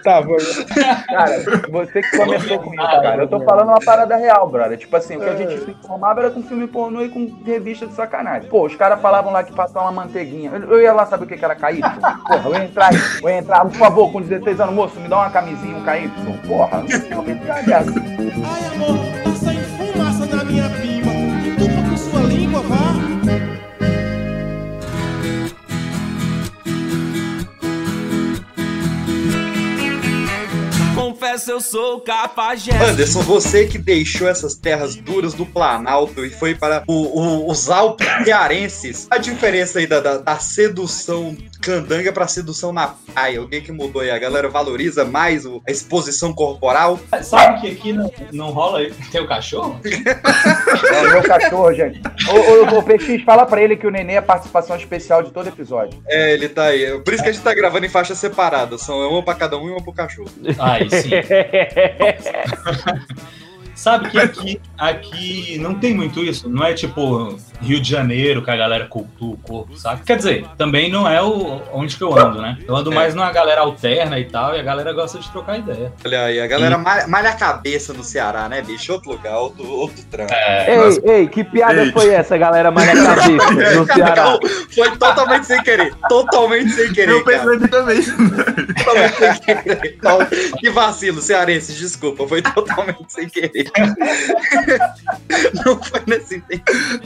Tá, 0.02 0.20
bom. 0.22 0.36
Cara, 1.08 1.42
você 1.70 2.02
que 2.02 2.16
começou 2.16 2.58
com 2.58 2.74
isso, 2.74 2.82
cara. 3.02 3.22
Eu 3.22 3.28
tô 3.28 3.40
falando 3.44 3.68
uma 3.68 3.80
parada 3.80 4.16
real, 4.16 4.49
brother. 4.50 4.78
Tipo 4.78 4.96
assim, 4.96 5.16
o 5.16 5.20
que 5.20 5.28
a 5.28 5.36
gente 5.36 5.64
se 5.64 5.70
informava 5.70 6.20
era 6.20 6.30
com 6.30 6.42
filme 6.42 6.66
pornô 6.66 7.02
e 7.02 7.08
com 7.08 7.26
revista 7.44 7.86
de 7.86 7.94
sacanagem. 7.94 8.48
Pô, 8.48 8.66
os 8.66 8.74
caras 8.74 9.00
falavam 9.00 9.32
lá 9.32 9.42
que 9.42 9.52
passar 9.52 9.82
uma 9.82 9.92
manteiguinha. 9.92 10.50
Eu, 10.50 10.72
eu 10.72 10.80
ia 10.80 10.92
lá 10.92 11.06
saber 11.06 11.24
o 11.24 11.26
que, 11.26 11.36
que 11.36 11.44
era 11.44 11.54
KY. 11.54 11.80
Porra, 12.26 12.48
eu 12.48 12.54
ia 12.54 12.64
entrar, 12.64 12.90
eu 13.22 13.28
ia 13.28 13.38
entrar, 13.38 13.64
por 13.64 13.74
favor, 13.74 14.12
com 14.12 14.20
16 14.20 14.60
anos, 14.60 14.74
moço, 14.74 15.00
me 15.00 15.08
dá 15.08 15.18
uma 15.18 15.30
camisinha, 15.30 15.76
um 15.76 15.84
KY. 15.84 16.48
Porra, 16.48 16.84
não 17.10 17.24
tem 17.24 17.36
dessa. 17.36 17.90
Ai, 18.00 18.74
amor, 18.74 18.98
tá 19.24 19.34
saindo 19.34 19.64
fumaça 19.76 20.26
da 20.26 20.44
minha 20.44 20.68
pipa. 20.70 21.10
Entupa 21.10 21.88
com 21.88 21.96
sua 21.96 22.20
língua, 22.22 22.60
vá. 22.62 23.10
Confesso, 31.20 31.50
eu 31.50 31.60
sou 31.60 32.00
cafajeste. 32.00 32.82
Anderson, 32.82 33.20
você 33.20 33.66
que 33.66 33.76
deixou 33.76 34.26
essas 34.26 34.54
terras 34.54 34.94
duras 34.96 35.34
do 35.34 35.44
Planalto 35.44 36.24
e 36.24 36.30
foi 36.30 36.54
para 36.54 36.82
o- 36.86 36.94
o- 37.20 37.50
os 37.50 37.68
Alpes 37.68 38.06
cearenses, 38.24 39.06
a 39.10 39.18
diferença 39.18 39.80
aí 39.80 39.86
da, 39.86 40.00
da- 40.00 40.16
da 40.16 40.38
sedução 40.38 41.36
candanga 41.60 42.10
pra 42.10 42.26
sedução 42.26 42.72
na 42.72 42.86
praia, 43.12 43.42
o 43.42 43.46
que 43.46 43.60
que 43.60 43.70
mudou 43.70 44.00
aí? 44.00 44.10
A 44.10 44.18
galera 44.18 44.48
valoriza 44.48 45.04
mais 45.04 45.44
o- 45.44 45.60
a 45.68 45.70
exposição 45.70 46.32
corporal? 46.32 46.98
Sabe 47.22 47.60
que 47.60 47.66
aqui 47.70 47.92
não, 47.92 48.10
não 48.32 48.50
rola 48.50 48.80
teu 49.12 49.26
cachorro? 49.28 49.78
É 50.90 51.02
o 51.02 51.10
meu 51.10 51.22
cachorro, 51.22 51.72
gente. 51.74 52.00
Ô, 52.28 52.74
ô, 52.74 52.78
ô, 52.78 52.82
PX, 52.82 53.22
fala 53.24 53.44
pra 53.44 53.62
ele 53.62 53.76
que 53.76 53.86
o 53.86 53.90
Nenê 53.90 54.14
é 54.14 54.20
participação 54.20 54.76
especial 54.76 55.22
de 55.22 55.30
todo 55.30 55.48
episódio. 55.48 56.00
É, 56.06 56.32
ele 56.32 56.48
tá 56.48 56.64
aí. 56.64 56.98
Por 57.00 57.12
isso 57.12 57.22
que 57.22 57.28
a 57.28 57.32
gente 57.32 57.42
tá 57.42 57.52
gravando 57.54 57.84
em 57.86 57.88
faixas 57.88 58.18
separadas. 58.18 58.80
São 58.82 58.96
uma 59.10 59.22
pra 59.22 59.34
cada 59.34 59.56
um 59.58 59.68
e 59.68 59.70
uma 59.72 59.82
pro 59.82 59.92
cachorro. 59.92 60.30
Aí 60.58 60.88
sim. 60.90 61.09
assim. 63.00 63.40
Sabe 63.80 64.10
que 64.10 64.18
aqui 64.20 64.60
aqui 64.76 65.58
não 65.58 65.74
tem 65.74 65.94
muito 65.94 66.22
isso. 66.22 66.50
Não 66.50 66.62
é 66.62 66.74
tipo 66.74 67.34
Rio 67.62 67.80
de 67.80 67.88
Janeiro 67.90 68.42
que 68.44 68.50
a 68.50 68.56
galera 68.56 68.86
cultua 68.86 69.30
o 69.34 69.36
corpo, 69.38 69.74
sabe? 69.76 70.02
Quer 70.04 70.16
dizer, 70.18 70.44
também 70.58 70.90
não 70.90 71.08
é 71.08 71.22
o 71.22 71.62
onde 71.72 71.96
que 71.96 72.02
eu 72.02 72.14
ando, 72.18 72.42
né? 72.42 72.58
Eu 72.68 72.76
ando 72.76 72.92
É. 72.92 72.94
mais 72.94 73.14
numa 73.14 73.32
galera 73.32 73.62
alterna 73.62 74.18
e 74.18 74.24
tal, 74.26 74.54
e 74.54 74.60
a 74.60 74.62
galera 74.62 74.92
gosta 74.92 75.18
de 75.18 75.30
trocar 75.30 75.58
ideia. 75.58 75.92
Olha 76.04 76.24
aí, 76.24 76.40
a 76.40 76.46
galera 76.46 76.76
malha, 76.76 77.06
malha 77.06 77.30
a 77.30 77.34
cabeça 77.34 77.94
no 77.94 78.04
Ceará, 78.04 78.48
né, 78.50 78.60
bicho? 78.60 78.92
Outro 78.92 79.12
lugar, 79.12 79.38
outro, 79.38 79.66
outro 79.66 80.02
trampo. 80.10 80.32
É, 80.32 80.76
Ei, 80.76 81.00
ei, 81.20 81.28
que 81.28 81.42
piada 81.42 81.84
Ei. 81.84 81.92
foi 81.92 82.10
essa, 82.10 82.36
galera? 82.36 82.70
Malha 82.70 82.92
a 82.92 83.16
cabeça 83.16 83.74
no 83.80 83.86
Ceará. 83.86 84.38
Foi 84.74 84.90
totalmente 84.98 85.46
sem 85.46 85.62
querer. 85.62 85.94
Totalmente 86.06 86.70
sem 86.72 86.92
querer. 86.92 87.12
Eu 87.12 87.24
pensei 87.24 87.58
cara. 87.58 87.68
também. 87.68 88.02
Totalmente 88.84 89.44
sem 89.44 89.56
querer. 89.62 89.94
Então, 89.98 90.18
que 90.58 90.70
vacilo, 90.70 91.20
cearense, 91.22 91.72
desculpa. 91.72 92.26
Foi 92.28 92.42
totalmente 92.42 93.04
sem 93.08 93.28
querer. 93.28 93.69
Não 95.64 95.82
foi 95.82 96.02
nesse 96.06 96.36
entendimento. 96.36 97.00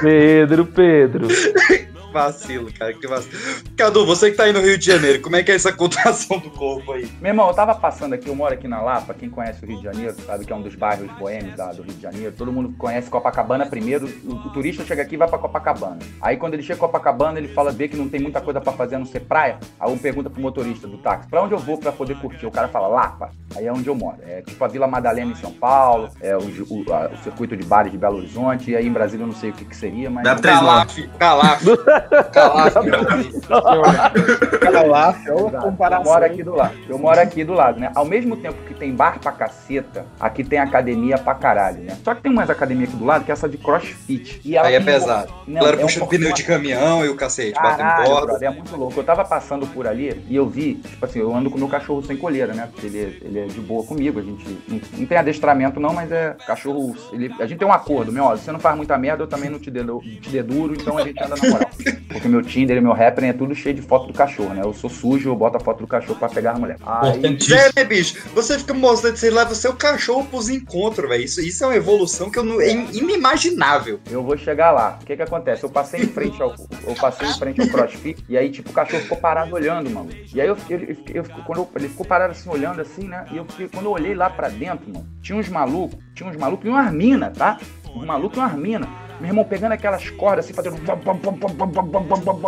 Pedro, 0.00 0.66
Pedro. 0.66 1.28
Vacilo, 2.12 2.72
cara, 2.72 2.92
que 2.92 3.06
vacilo. 3.06 3.32
Cadu, 3.76 4.04
você 4.04 4.30
que 4.30 4.36
tá 4.36 4.44
aí 4.44 4.52
no 4.52 4.60
Rio 4.60 4.76
de 4.76 4.84
Janeiro, 4.84 5.20
como 5.22 5.36
é 5.36 5.42
que 5.42 5.50
é 5.52 5.54
essa 5.54 5.72
contação 5.72 6.38
do 6.38 6.50
corpo 6.50 6.92
aí? 6.92 7.08
Meu 7.20 7.30
irmão, 7.30 7.48
eu 7.48 7.54
tava 7.54 7.74
passando 7.74 8.14
aqui, 8.14 8.28
eu 8.28 8.34
moro 8.34 8.52
aqui 8.52 8.66
na 8.66 8.80
Lapa, 8.82 9.14
quem 9.14 9.30
conhece 9.30 9.64
o 9.64 9.68
Rio 9.68 9.78
de 9.78 9.84
Janeiro, 9.84 10.14
sabe 10.26 10.44
que 10.44 10.52
é 10.52 10.56
um 10.56 10.62
dos 10.62 10.74
bairros 10.74 11.10
boêmios 11.18 11.54
da- 11.56 11.72
do 11.72 11.82
Rio 11.82 11.94
de 11.94 12.02
Janeiro. 12.02 12.32
Todo 12.36 12.52
mundo 12.52 12.74
conhece 12.76 13.08
Copacabana 13.08 13.66
primeiro, 13.66 14.06
o, 14.24 14.32
o 14.34 14.50
turista 14.52 14.84
chega 14.84 15.02
aqui 15.02 15.14
e 15.14 15.18
vai 15.18 15.28
pra 15.28 15.38
Copacabana. 15.38 15.98
Aí 16.20 16.36
quando 16.36 16.54
ele 16.54 16.62
chega 16.62 16.76
em 16.76 16.80
Copacabana, 16.80 17.38
ele 17.38 17.48
fala, 17.48 17.70
vê 17.70 17.86
que 17.88 17.96
não 17.96 18.08
tem 18.08 18.20
muita 18.20 18.40
coisa 18.40 18.60
pra 18.60 18.72
fazer 18.72 18.96
a 18.96 18.98
não 18.98 19.06
ser 19.06 19.20
praia. 19.20 19.58
Aí 19.78 19.90
um 19.90 19.98
pergunta 19.98 20.28
pro 20.28 20.40
motorista 20.40 20.86
do 20.88 20.98
táxi, 20.98 21.28
pra 21.28 21.42
onde 21.42 21.54
eu 21.54 21.58
vou 21.58 21.78
pra 21.78 21.92
poder 21.92 22.16
curtir? 22.18 22.46
O 22.46 22.50
cara 22.50 22.68
fala, 22.68 22.88
Lapa. 22.88 23.30
Aí 23.56 23.66
é 23.66 23.72
onde 23.72 23.88
eu 23.88 23.94
moro. 23.94 24.18
É 24.26 24.42
tipo 24.42 24.64
a 24.64 24.68
Vila 24.68 24.86
Madalena 24.86 25.32
em 25.32 25.36
São 25.36 25.52
Paulo, 25.52 26.10
é 26.20 26.36
o, 26.36 26.40
o- 26.40 26.92
a- 26.92 27.10
o 27.12 27.16
circuito 27.22 27.56
de 27.56 27.64
bares 27.64 27.92
de 27.92 27.98
Belo 27.98 28.18
Horizonte, 28.18 28.70
e 28.70 28.76
aí 28.76 28.86
em 28.86 28.92
Brasília 28.92 29.22
eu 29.24 29.28
não 29.28 29.34
sei 29.34 29.50
o 29.50 29.52
que, 29.52 29.64
que 29.64 29.76
seria, 29.76 30.10
mas... 30.10 30.24
Dá 30.24 30.34
três 30.34 30.56
Calaf, 30.58 30.98
calaf. 31.18 31.62
Amigo. 32.76 33.40
Calaf, 34.60 35.26
é 35.26 35.30
Eu 35.30 35.50
comparação. 35.50 36.04
moro 36.04 36.24
aqui 36.24 36.42
do 36.42 36.54
lado. 36.54 36.74
Eu 36.88 36.98
moro 36.98 37.20
aqui 37.20 37.44
do 37.44 37.52
lado, 37.52 37.80
né? 37.80 37.90
Ao 37.94 38.04
mesmo 38.04 38.36
tempo 38.36 38.56
que 38.66 38.74
tem 38.74 38.94
bar 38.94 39.18
pra 39.20 39.32
caceta, 39.32 40.04
aqui 40.18 40.42
tem 40.44 40.58
academia 40.58 41.18
pra 41.18 41.34
caralho, 41.34 41.80
né? 41.82 41.96
Só 42.04 42.14
que 42.14 42.22
tem 42.22 42.32
mais 42.32 42.48
academia 42.50 42.86
aqui 42.86 42.96
do 42.96 43.04
lado 43.04 43.24
que 43.24 43.30
é 43.30 43.34
essa 43.34 43.48
de 43.48 43.56
crossfit. 43.58 44.40
E 44.44 44.56
ela 44.56 44.68
Aí 44.68 44.74
é 44.74 44.80
tem 44.80 44.88
um- 44.88 44.92
pesado. 44.98 45.32
Não, 45.46 45.54
galera 45.60 45.76
é 45.76 45.78
um 45.80 45.82
puxando 45.82 46.00
pouco 46.00 46.14
pneu 46.16 46.32
de 46.32 46.42
caminhão 46.44 47.04
e 47.04 47.08
o 47.08 47.16
cacete, 47.16 47.60
batendo 47.60 48.04
brother, 48.24 48.48
é 48.48 48.50
muito 48.52 48.76
louco. 48.76 48.98
Eu 48.98 49.04
tava 49.04 49.24
passando 49.24 49.66
por 49.66 49.86
ali 49.86 50.22
e 50.28 50.36
eu 50.36 50.46
vi, 50.48 50.74
tipo 50.76 51.04
assim, 51.04 51.18
eu 51.20 51.34
ando 51.34 51.50
com 51.50 51.56
o 51.56 51.58
meu 51.58 51.68
cachorro 51.68 52.02
sem 52.02 52.16
coleira, 52.16 52.52
né? 52.54 52.68
Porque 52.72 52.86
ele, 52.86 53.18
ele 53.22 53.38
é 53.40 53.46
de 53.46 53.60
boa 53.60 53.84
comigo, 53.84 54.18
a 54.20 54.22
gente 54.22 54.44
não, 54.68 54.80
não 54.98 55.06
tem 55.06 55.18
adestramento 55.18 55.80
não, 55.80 55.92
mas 55.92 56.10
é 56.12 56.36
cachorro, 56.46 56.94
ele- 57.12 57.32
a 57.38 57.46
gente 57.46 57.58
tem 57.58 57.66
um 57.68 57.72
acordo, 57.72 58.12
meu, 58.12 58.24
ó, 58.24 58.36
você 58.36 58.50
não 58.52 58.60
faz 58.60 58.76
muita 58.76 58.96
merda, 58.98 59.22
eu 59.22 59.26
também 59.26 59.50
não 59.50 59.58
te 59.58 59.70
dedo, 59.70 60.00
te 60.20 60.28
deduro, 60.30 60.74
então 60.74 60.96
a 60.98 61.02
gente 61.02 61.22
anda 61.22 61.36
na 61.36 61.48
moral. 61.50 61.70
Porque 61.92 62.28
meu 62.28 62.42
Tinder 62.42 62.76
e 62.76 62.80
meu 62.80 62.92
Rapper 62.92 63.24
é 63.24 63.32
tudo 63.32 63.54
cheio 63.54 63.74
de 63.74 63.82
foto 63.82 64.06
do 64.06 64.12
cachorro, 64.12 64.54
né? 64.54 64.62
Eu 64.64 64.72
sou 64.74 64.88
sujo, 64.90 65.30
eu 65.30 65.36
boto 65.36 65.56
a 65.56 65.60
foto 65.60 65.80
do 65.80 65.86
cachorro 65.86 66.18
pra 66.18 66.28
pegar 66.28 66.52
a 66.52 66.58
mulher. 66.58 66.76
Aí, 66.84 67.20
É, 67.54 67.70
né, 67.76 67.84
bicho? 67.84 68.16
Você 68.34 68.58
fica 68.58 68.74
mostrando, 68.74 69.16
você 69.16 69.30
leva 69.30 69.54
seu 69.54 69.74
cachorro 69.74 70.24
pros 70.24 70.48
encontros, 70.48 71.08
velho. 71.08 71.24
Isso, 71.24 71.40
isso 71.40 71.62
é 71.64 71.66
uma 71.66 71.76
evolução 71.76 72.30
que 72.30 72.38
eu 72.38 72.44
não, 72.44 72.60
é 72.60 72.70
inimaginável. 72.92 74.00
Eu 74.10 74.22
vou 74.22 74.36
chegar 74.36 74.70
lá. 74.70 74.98
O 75.00 75.04
que 75.04 75.16
que 75.16 75.22
acontece? 75.22 75.62
Eu 75.64 75.70
passei 75.70 76.00
em 76.02 76.06
frente 76.06 76.40
ao, 76.42 76.54
eu 76.86 76.94
passei 76.94 77.28
em 77.28 77.34
frente 77.34 77.60
ao 77.60 77.68
CrossFit 77.68 78.24
e 78.28 78.36
aí 78.36 78.50
tipo 78.50 78.70
o 78.70 78.72
cachorro 78.72 79.02
ficou 79.02 79.18
parado 79.18 79.54
olhando, 79.54 79.90
mano. 79.90 80.10
E 80.34 80.40
aí 80.40 80.48
eu, 80.48 80.56
eu, 80.68 80.78
eu, 80.78 80.96
eu- 81.14 81.24
quando 81.46 81.58
eu- 81.58 81.68
ele 81.76 81.88
ficou 81.88 82.06
parado 82.06 82.32
assim 82.32 82.48
olhando 82.48 82.80
assim, 82.80 83.08
né? 83.08 83.26
E 83.32 83.36
eu 83.36 83.44
fiquei- 83.44 83.68
quando 83.68 83.86
eu 83.86 83.92
olhei 83.92 84.14
lá 84.14 84.30
pra 84.30 84.48
dentro, 84.48 84.88
mano, 84.92 85.06
tinha 85.22 85.36
uns 85.38 85.48
malucos, 85.48 85.98
tinha 86.14 86.28
uns 86.28 86.36
malucos 86.36 86.66
e 86.66 86.68
umas 86.68 86.92
minas, 86.92 87.36
tá? 87.36 87.58
Um 87.94 88.06
maluco 88.06 88.36
e 88.36 88.38
umas 88.38 88.54
minas 88.54 88.88
meu 89.20 89.28
irmão 89.28 89.44
pegando 89.44 89.72
aquelas 89.72 90.08
cordas 90.10 90.46
assim, 90.46 90.54
fazendo. 90.54 90.76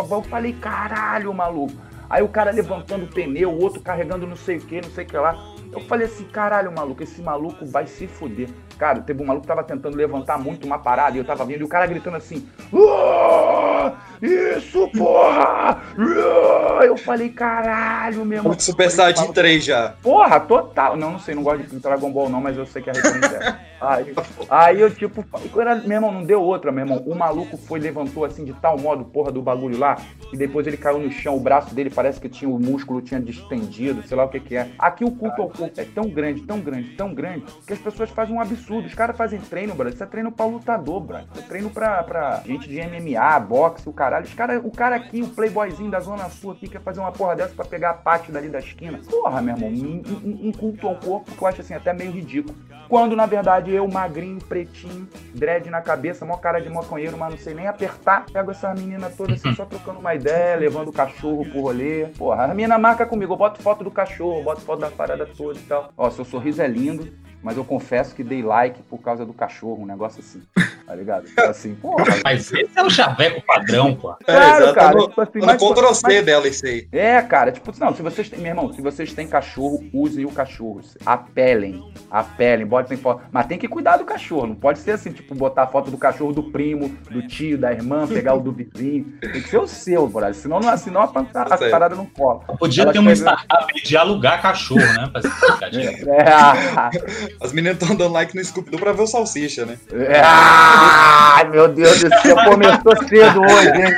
Eu 0.09 0.21
falei, 0.23 0.53
caralho, 0.53 1.33
maluco. 1.33 1.73
Aí 2.09 2.21
o 2.21 2.27
cara 2.27 2.51
levantando 2.51 3.05
o 3.05 3.07
pneu, 3.07 3.51
o 3.51 3.61
outro 3.61 3.81
carregando 3.81 4.27
não 4.27 4.35
sei 4.35 4.57
o 4.57 4.61
que, 4.61 4.81
não 4.81 4.89
sei 4.89 5.03
o 5.03 5.07
que 5.07 5.17
lá. 5.17 5.35
Eu 5.71 5.79
falei 5.81 6.05
assim, 6.05 6.25
caralho, 6.25 6.71
maluco, 6.71 7.01
esse 7.01 7.21
maluco 7.21 7.65
vai 7.65 7.87
se 7.87 8.07
fuder. 8.07 8.49
Cara, 8.77 8.99
teve 9.01 9.21
um 9.21 9.25
maluco 9.25 9.43
que 9.43 9.47
tava 9.47 9.63
tentando 9.63 9.95
levantar 9.95 10.37
muito 10.37 10.65
uma 10.65 10.79
parada 10.79 11.15
e 11.15 11.19
eu 11.19 11.25
tava 11.25 11.45
vendo 11.45 11.61
e 11.61 11.63
o 11.63 11.67
cara 11.67 11.85
gritando 11.85 12.17
assim: 12.17 12.47
"Ah, 12.73 13.93
Isso, 14.21 14.89
porra! 14.97 15.81
Ah!" 15.97 16.85
Eu 16.85 16.97
falei, 16.97 17.29
caralho, 17.29 18.25
meu 18.25 18.39
irmão. 18.39 18.59
Super 18.59 18.89
Saiyajin 18.89 19.31
3 19.31 19.63
já. 19.63 19.93
Porra, 20.01 20.39
total. 20.39 20.95
Não, 20.97 21.11
não 21.13 21.19
sei, 21.19 21.35
não 21.35 21.43
gosto 21.43 21.63
de 21.63 21.79
Dragon 21.79 22.11
Ball 22.11 22.29
não, 22.29 22.41
mas 22.41 22.57
eu 22.57 22.65
sei 22.65 22.81
que 22.81 22.89
a 22.89 22.93
referência 22.93 23.35
é. 23.37 23.73
Aí, 23.81 24.15
aí 24.49 24.79
eu, 24.81 24.89
tipo, 24.93 25.25
era- 25.59 25.75
meu 25.75 25.91
irmão, 25.97 26.11
não 26.11 26.23
deu 26.23 26.41
outra, 26.41 26.71
meu 26.71 26.85
irmão. 26.85 27.03
O 27.05 27.13
maluco 27.15 27.57
foi, 27.57 27.79
levantou 27.79 28.23
assim 28.23 28.45
de 28.45 28.53
tal 28.53 28.77
modo, 28.77 29.03
porra, 29.05 29.31
do 29.31 29.41
bagulho 29.41 29.77
lá, 29.77 29.97
e 30.31 30.37
depois 30.37 30.65
ele 30.67 30.77
caiu 30.77 30.99
no 30.99 31.11
chão, 31.11 31.35
o 31.35 31.39
braço 31.39 31.75
dele 31.75 31.89
parece 31.89 32.19
que 32.19 32.29
tinha 32.29 32.49
o 32.49 32.57
músculo 32.59 33.01
tinha 33.01 33.19
distendido, 33.19 34.01
sei 34.07 34.15
lá 34.15 34.23
o 34.23 34.29
que 34.29 34.39
que 34.39 34.55
é. 34.55 34.69
Aqui 34.79 35.03
o 35.03 35.11
culto 35.11 35.41
ao 35.41 35.49
corpo 35.49 35.73
é 35.79 35.83
tão 35.83 36.07
grande, 36.09 36.41
tão 36.41 36.59
grande, 36.61 36.89
tão 36.91 37.13
grande, 37.13 37.43
que 37.67 37.73
as 37.73 37.79
pessoas 37.79 38.09
fazem 38.09 38.33
um 38.35 38.39
absurdo. 38.41 38.62
Os 38.69 38.93
caras 38.93 39.15
fazem 39.17 39.39
treino, 39.39 39.73
brother. 39.75 39.93
Isso 39.93 40.03
é 40.03 40.07
treino 40.07 40.31
pra 40.31 40.45
lutador, 40.45 40.99
brother. 41.01 41.27
Isso 41.33 41.43
é 41.43 41.47
treino 41.47 41.69
pra, 41.69 42.03
pra 42.03 42.41
gente 42.45 42.67
de 42.69 42.79
MMA, 42.81 43.39
boxe, 43.39 43.87
o 43.87 43.93
caralho. 43.93 44.25
Os 44.25 44.33
cara, 44.33 44.59
o 44.59 44.71
cara 44.71 44.95
aqui, 44.95 45.21
o 45.21 45.27
playboyzinho 45.29 45.89
da 45.91 45.99
Zona 45.99 46.29
Sul 46.29 46.51
aqui, 46.51 46.67
quer 46.67 46.81
fazer 46.81 46.99
uma 46.99 47.11
porra 47.11 47.35
dessa 47.35 47.53
pra 47.53 47.65
pegar 47.65 47.91
a 47.91 47.93
pátio 47.93 48.31
dali 48.33 48.49
da 48.49 48.59
esquina. 48.59 48.99
Porra, 49.09 49.41
meu 49.41 49.55
irmão, 49.55 49.69
um, 49.69 50.01
um- 50.23 50.47
um 50.47 50.51
culto 50.51 50.87
ao 50.87 50.95
corpo 50.95 51.31
que 51.31 51.41
eu 51.41 51.47
acho 51.47 51.61
assim 51.61 51.73
até 51.73 51.93
meio 51.93 52.11
ridículo. 52.11 52.55
Quando, 52.89 53.15
na 53.15 53.25
verdade, 53.25 53.71
eu, 53.71 53.87
magrinho, 53.87 54.39
pretinho, 54.43 55.07
dread 55.33 55.69
na 55.69 55.81
cabeça, 55.81 56.25
mó 56.25 56.35
cara 56.37 56.59
de 56.59 56.69
maconheiro, 56.69 57.17
mas 57.17 57.31
não 57.31 57.37
sei 57.37 57.53
nem 57.53 57.65
apertar, 57.67 58.25
pego 58.31 58.51
essa 58.51 58.73
menina 58.73 59.09
toda 59.09 59.33
assim, 59.33 59.53
só 59.55 59.65
trocando 59.65 59.99
uma 59.99 60.13
ideia, 60.13 60.55
levando 60.57 60.89
o 60.89 60.93
cachorro 60.93 61.43
pro 61.49 61.61
rolê. 61.61 62.07
Porra, 62.17 62.43
a 62.43 62.47
menina 62.49 62.77
marca 62.77 63.05
comigo, 63.05 63.33
eu 63.33 63.37
boto 63.37 63.61
foto 63.63 63.83
do 63.83 63.89
cachorro, 63.89 64.43
boto 64.43 64.61
foto 64.61 64.79
da 64.81 64.91
parada 64.91 65.25
toda 65.25 65.57
e 65.57 65.61
tal. 65.63 65.91
Ó, 65.97 66.09
seu 66.11 66.25
sorriso 66.25 66.61
é 66.61 66.67
lindo, 66.67 67.07
mas 67.43 67.57
eu 67.57 67.63
confesso 67.65 68.15
que 68.15 68.23
dei 68.23 68.41
like 68.41 68.81
por 68.83 68.99
causa 68.99 69.25
do 69.25 69.33
cachorro, 69.33 69.81
um 69.81 69.85
negócio 69.85 70.21
assim, 70.21 70.41
tá 70.87 70.95
ligado? 70.95 71.25
Assim, 71.37 71.75
porra. 71.81 72.05
Mas 72.23 72.51
esse 72.53 72.69
é 72.75 72.83
o 72.83 72.89
chaveco 72.89 73.41
padrão, 73.45 73.95
pô. 73.95 74.15
Claro, 74.25 74.63
exato, 74.63 74.73
cara. 74.75 74.95
no- 74.95 75.07
tipo 75.09 75.21
assim, 75.21 75.39
mas- 75.41 75.61
Ctrl 75.61 75.93
C 75.93 76.01
mas- 76.03 76.25
dela 76.25 76.47
isso 76.47 76.65
aí. 76.65 76.87
É, 76.91 77.21
cara, 77.21 77.51
tipo, 77.51 77.71
não, 77.79 77.93
se 77.93 78.01
vocês 78.01 78.29
têm, 78.29 78.39
meu 78.39 78.49
irmão, 78.49 78.73
se 78.73 78.81
vocês 78.81 79.13
têm 79.13 79.27
cachorro, 79.27 79.83
usem 79.93 80.25
o 80.25 80.31
cachorro. 80.31 80.81
Apelem, 81.05 81.83
apelem, 82.09 82.65
botem 82.65 82.97
foto. 82.97 83.23
Mas 83.31 83.45
tem 83.47 83.57
que 83.57 83.67
cuidar 83.67 83.97
do 83.97 84.05
cachorro, 84.05 84.47
não 84.47 84.55
pode 84.55 84.79
ser 84.79 84.91
assim, 84.91 85.11
tipo, 85.11 85.35
botar 85.35 85.63
a 85.63 85.67
foto 85.67 85.91
do 85.91 85.97
cachorro 85.97 86.31
do 86.31 86.43
primo, 86.43 86.89
do 87.11 87.27
tio, 87.27 87.57
da 87.57 87.71
irmã, 87.71 88.07
pegar 88.07 88.33
o 88.35 88.39
do 88.39 88.51
vizinho. 88.51 89.05
Tem 89.21 89.41
que 89.41 89.49
ser 89.49 89.57
o 89.57 89.67
seu, 89.67 90.07
brother. 90.07 90.33
Senão, 90.35 90.59
não, 90.59 90.77
senão 90.77 91.01
a, 91.01 91.05
a 91.05 91.57
certo. 91.57 91.71
parada 91.71 91.95
não 91.95 92.05
cola. 92.05 92.39
Podia 92.57 92.83
Elas 92.83 92.93
ter 92.93 92.99
uma 92.99 93.11
startup 93.13 93.73
de 93.83 93.97
alugar 93.97 94.41
cachorro, 94.41 94.79
né? 94.79 95.09
Pra 95.11 95.21
É, 95.73 97.32
As 97.41 97.51
meninas 97.51 97.77
estão 97.81 97.95
dando 97.95 98.11
like 98.13 98.35
no 98.35 98.43
Scooby-Doo 98.43 98.79
pra 98.79 98.91
ver 98.93 99.01
o 99.01 99.07
Salsicha, 99.07 99.65
né? 99.65 99.77
é, 99.91 100.21
ai, 100.23 101.49
meu 101.49 101.67
Deus 101.67 101.99
do 101.99 102.09
céu, 102.21 102.35
começou 102.45 103.07
cedo 103.07 103.41
hoje, 103.41 103.81
hein? 103.81 103.93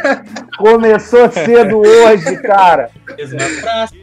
Começou 0.57 1.31
cedo 1.31 1.79
hoje, 1.79 2.37
cara. 2.41 2.89
Praça. 3.61 3.95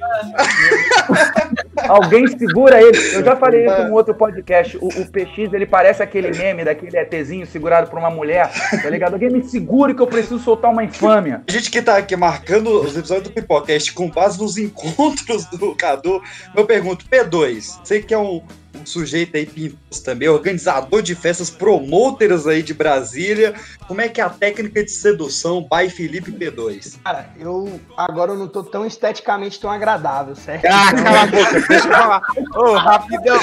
Alguém 1.88 2.26
segura 2.26 2.80
ele. 2.80 2.98
Eu 3.12 3.24
já 3.24 3.36
falei 3.36 3.66
isso 3.66 3.80
em 3.82 3.90
outro 3.90 4.14
podcast. 4.14 4.76
O, 4.78 4.86
o 4.86 5.06
PX, 5.06 5.52
ele 5.52 5.66
parece 5.66 6.02
aquele 6.02 6.36
meme 6.36 6.64
daquele 6.64 6.98
ETzinho 6.98 7.46
segurado 7.46 7.88
por 7.88 7.98
uma 7.98 8.10
mulher, 8.10 8.50
tá 8.82 8.88
ligado? 8.90 9.14
Alguém 9.14 9.30
me 9.30 9.42
segure 9.44 9.94
que 9.94 10.02
eu 10.02 10.06
preciso 10.06 10.38
soltar 10.38 10.70
uma 10.70 10.84
infâmia. 10.84 11.42
A 11.48 11.52
gente 11.52 11.70
que 11.70 11.82
tá 11.82 11.96
aqui 11.96 12.16
marcando 12.16 12.82
os 12.82 12.96
episódios 12.96 13.28
do 13.28 13.32
Pipocast 13.32 13.92
com 13.92 14.10
base 14.10 14.38
nos 14.38 14.56
encontros 14.56 15.46
do 15.46 15.74
Cadu, 15.74 16.22
eu 16.54 16.64
pergunto, 16.64 17.06
P2, 17.06 17.80
você 17.82 18.00
que 18.00 18.14
é 18.14 18.18
um, 18.18 18.42
um 18.80 18.86
sujeito 18.86 19.36
aí 19.36 19.46
pintoso 19.46 20.02
também, 20.02 20.28
organizador 20.28 21.02
de 21.02 21.14
festas, 21.14 21.50
promoters 21.50 22.46
aí 22.46 22.62
de 22.62 22.74
Brasília, 22.74 23.54
como 23.86 24.00
é 24.00 24.08
que 24.08 24.20
é 24.20 24.24
a 24.24 24.30
técnica 24.30 24.82
de 24.84 24.90
sedução 24.90 25.62
by 25.62 25.88
Felipe 25.90 26.32
P2? 26.32 26.98
Cara, 27.04 27.30
eu 27.38 27.80
agora 27.96 28.32
eu 28.32 28.38
não 28.38 28.48
tô 28.48 28.62
tão 28.62 28.86
esteticamente 28.86 29.60
tão 29.60 29.70
agradável, 29.70 30.34
certo? 30.34 30.64
Ah, 30.66 30.92
cala 30.94 31.22
a 31.22 31.26
boca, 31.26 31.60
deixa 31.72 31.88
eu 31.88 31.92
falar. 31.92 32.22
Ô, 32.54 32.72
rapidão. 32.74 33.38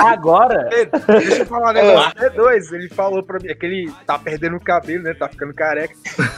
Agora? 0.00 0.68
Deixa 0.70 1.42
eu 1.42 1.46
falar 1.46 1.70
um 1.70 1.72
negócio. 1.72 2.12
P2, 2.12 2.72
ele 2.72 2.88
falou 2.88 3.22
pra 3.22 3.38
mim, 3.38 3.48
é 3.48 3.54
que 3.54 3.66
ele 3.66 3.92
tá 4.06 4.18
perdendo 4.18 4.56
o 4.56 4.60
cabelo, 4.60 5.02
né? 5.04 5.14
Tá 5.14 5.28
ficando 5.28 5.54
careca. 5.54 5.94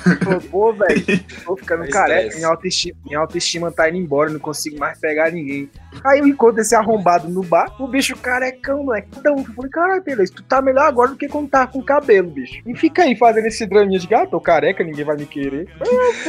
Ele 0.07 0.16
falou, 0.16 0.40
pô, 0.40 0.72
velho, 0.72 1.05
tô 1.44 1.57
ficando 1.57 1.85
É 1.85 1.88
careca, 1.88 2.37
minha 2.37 2.48
autoestima, 2.48 2.98
minha 3.05 3.18
autoestima 3.18 3.70
tá 3.70 3.88
indo 3.88 3.98
embora, 3.98 4.31
não 4.31 4.40
consigo 4.40 4.79
mais 4.79 4.98
pegar 4.98 5.31
ninguém. 5.31 5.70
Aí 6.05 6.20
eu 6.20 6.27
encontro 6.27 6.61
esse 6.61 6.74
arrombado 6.74 7.29
no 7.29 7.42
bar, 7.42 7.74
o 7.79 7.88
bicho 7.88 8.16
carecão, 8.16 8.85
moleque. 8.85 9.09
Então, 9.16 9.37
eu 9.37 9.44
falei, 9.44 9.70
caralho, 9.70 10.03
beleza, 10.03 10.33
tu 10.35 10.42
tá 10.42 10.61
melhor 10.61 10.85
agora 10.85 11.11
do 11.11 11.16
que 11.16 11.29
quando 11.29 11.48
tá 11.48 11.66
com 11.66 11.83
cabelo, 11.83 12.31
bicho. 12.31 12.61
E 12.66 12.74
fica 12.77 13.03
aí 13.03 13.16
fazendo 13.16 13.46
esse 13.46 13.66
draminha 13.66 13.98
de 13.98 14.07
gato, 14.07 14.31
tô 14.31 14.40
careca, 14.40 14.85
ninguém 14.85 15.05
vai 15.05 15.16
me 15.16 15.27
querer. 15.27 15.68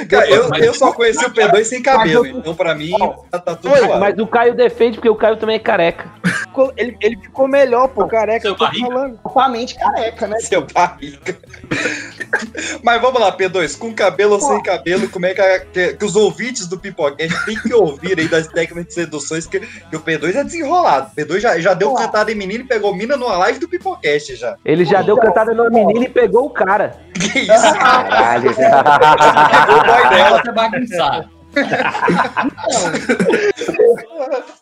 Cara, 0.10 0.30
eu, 0.30 0.50
eu 0.56 0.74
só 0.74 0.92
conheci 0.92 1.24
o 1.26 1.32
P2 1.32 1.64
sem 1.64 1.82
cabelo, 1.82 2.26
então 2.26 2.56
pra 2.56 2.76
mim 2.76 2.94
tá, 3.30 3.40
tá 3.40 3.56
tudo 3.56 3.72
Mas, 3.72 4.00
mas 4.00 4.20
o 4.20 4.28
Caio 4.28 4.56
defende 4.56 4.99
porque 5.00 5.10
o 5.10 5.16
Caio 5.16 5.38
também 5.38 5.56
é 5.56 5.60
careca. 5.60 6.10
Ele, 6.76 6.98
ele 7.02 7.18
ficou 7.18 7.48
melhor, 7.48 7.88
pô, 7.88 8.06
careca, 8.06 8.46
eu 8.48 8.56
tô 8.56 8.68
falando. 8.70 9.18
Totalmente 9.20 9.76
careca, 9.80 10.28
né? 10.28 10.38
Seu 10.40 10.66
barriga. 10.74 11.38
Mas 12.84 13.02
vamos 13.02 13.22
lá, 13.22 13.32
P2, 13.36 13.78
com 13.78 13.94
cabelo 13.94 14.34
ou 14.34 14.42
sem 14.42 14.62
cabelo, 14.62 15.08
como 15.10 15.26
é 15.26 15.34
que, 15.34 15.42
a- 15.42 15.60
que- 15.60 15.94
que 15.94 16.06
os 16.06 16.16
ouvintes 16.18 16.68
do 16.68 16.78
Pipocast 16.78 17.46
têm 17.46 17.58
que 17.58 17.74
ouvir 17.74 18.20
aí 18.20 18.28
das 18.28 18.48
técnicas 18.48 18.88
de 18.88 18.94
seduções, 18.94 19.48
que, 19.48 19.60
que 19.62 19.96
o 19.96 20.02
P2 20.02 20.36
é 20.36 20.44
desenrolado. 20.44 21.12
O 21.12 21.16
P2 21.16 21.40
já, 21.40 21.58
já 21.60 21.74
deu 21.74 21.94
cantada 21.94 22.30
em 22.32 22.36
menino 22.36 22.66
e 22.66 22.68
pegou 22.68 22.94
mina 22.94 23.16
numa 23.16 23.38
live 23.38 23.60
do 23.60 23.70
Pipocast 23.70 24.36
já. 24.36 24.58
Ele 24.66 24.84
já 24.84 25.02
deu 25.02 25.16
cantada 25.18 25.54
numa 25.54 25.70
menina 25.70 26.06
e 26.06 26.10
pegou 26.10 26.46
o 26.46 26.50
cara. 26.50 26.98
Que 27.14 27.40
isso? 27.40 27.74
Caralho. 27.74 28.54
Pegou 28.54 29.78
o 29.78 29.84
boy 29.86 30.10
dela. 30.10 30.42
Você 30.44 30.52
bagunçar. 30.52 31.30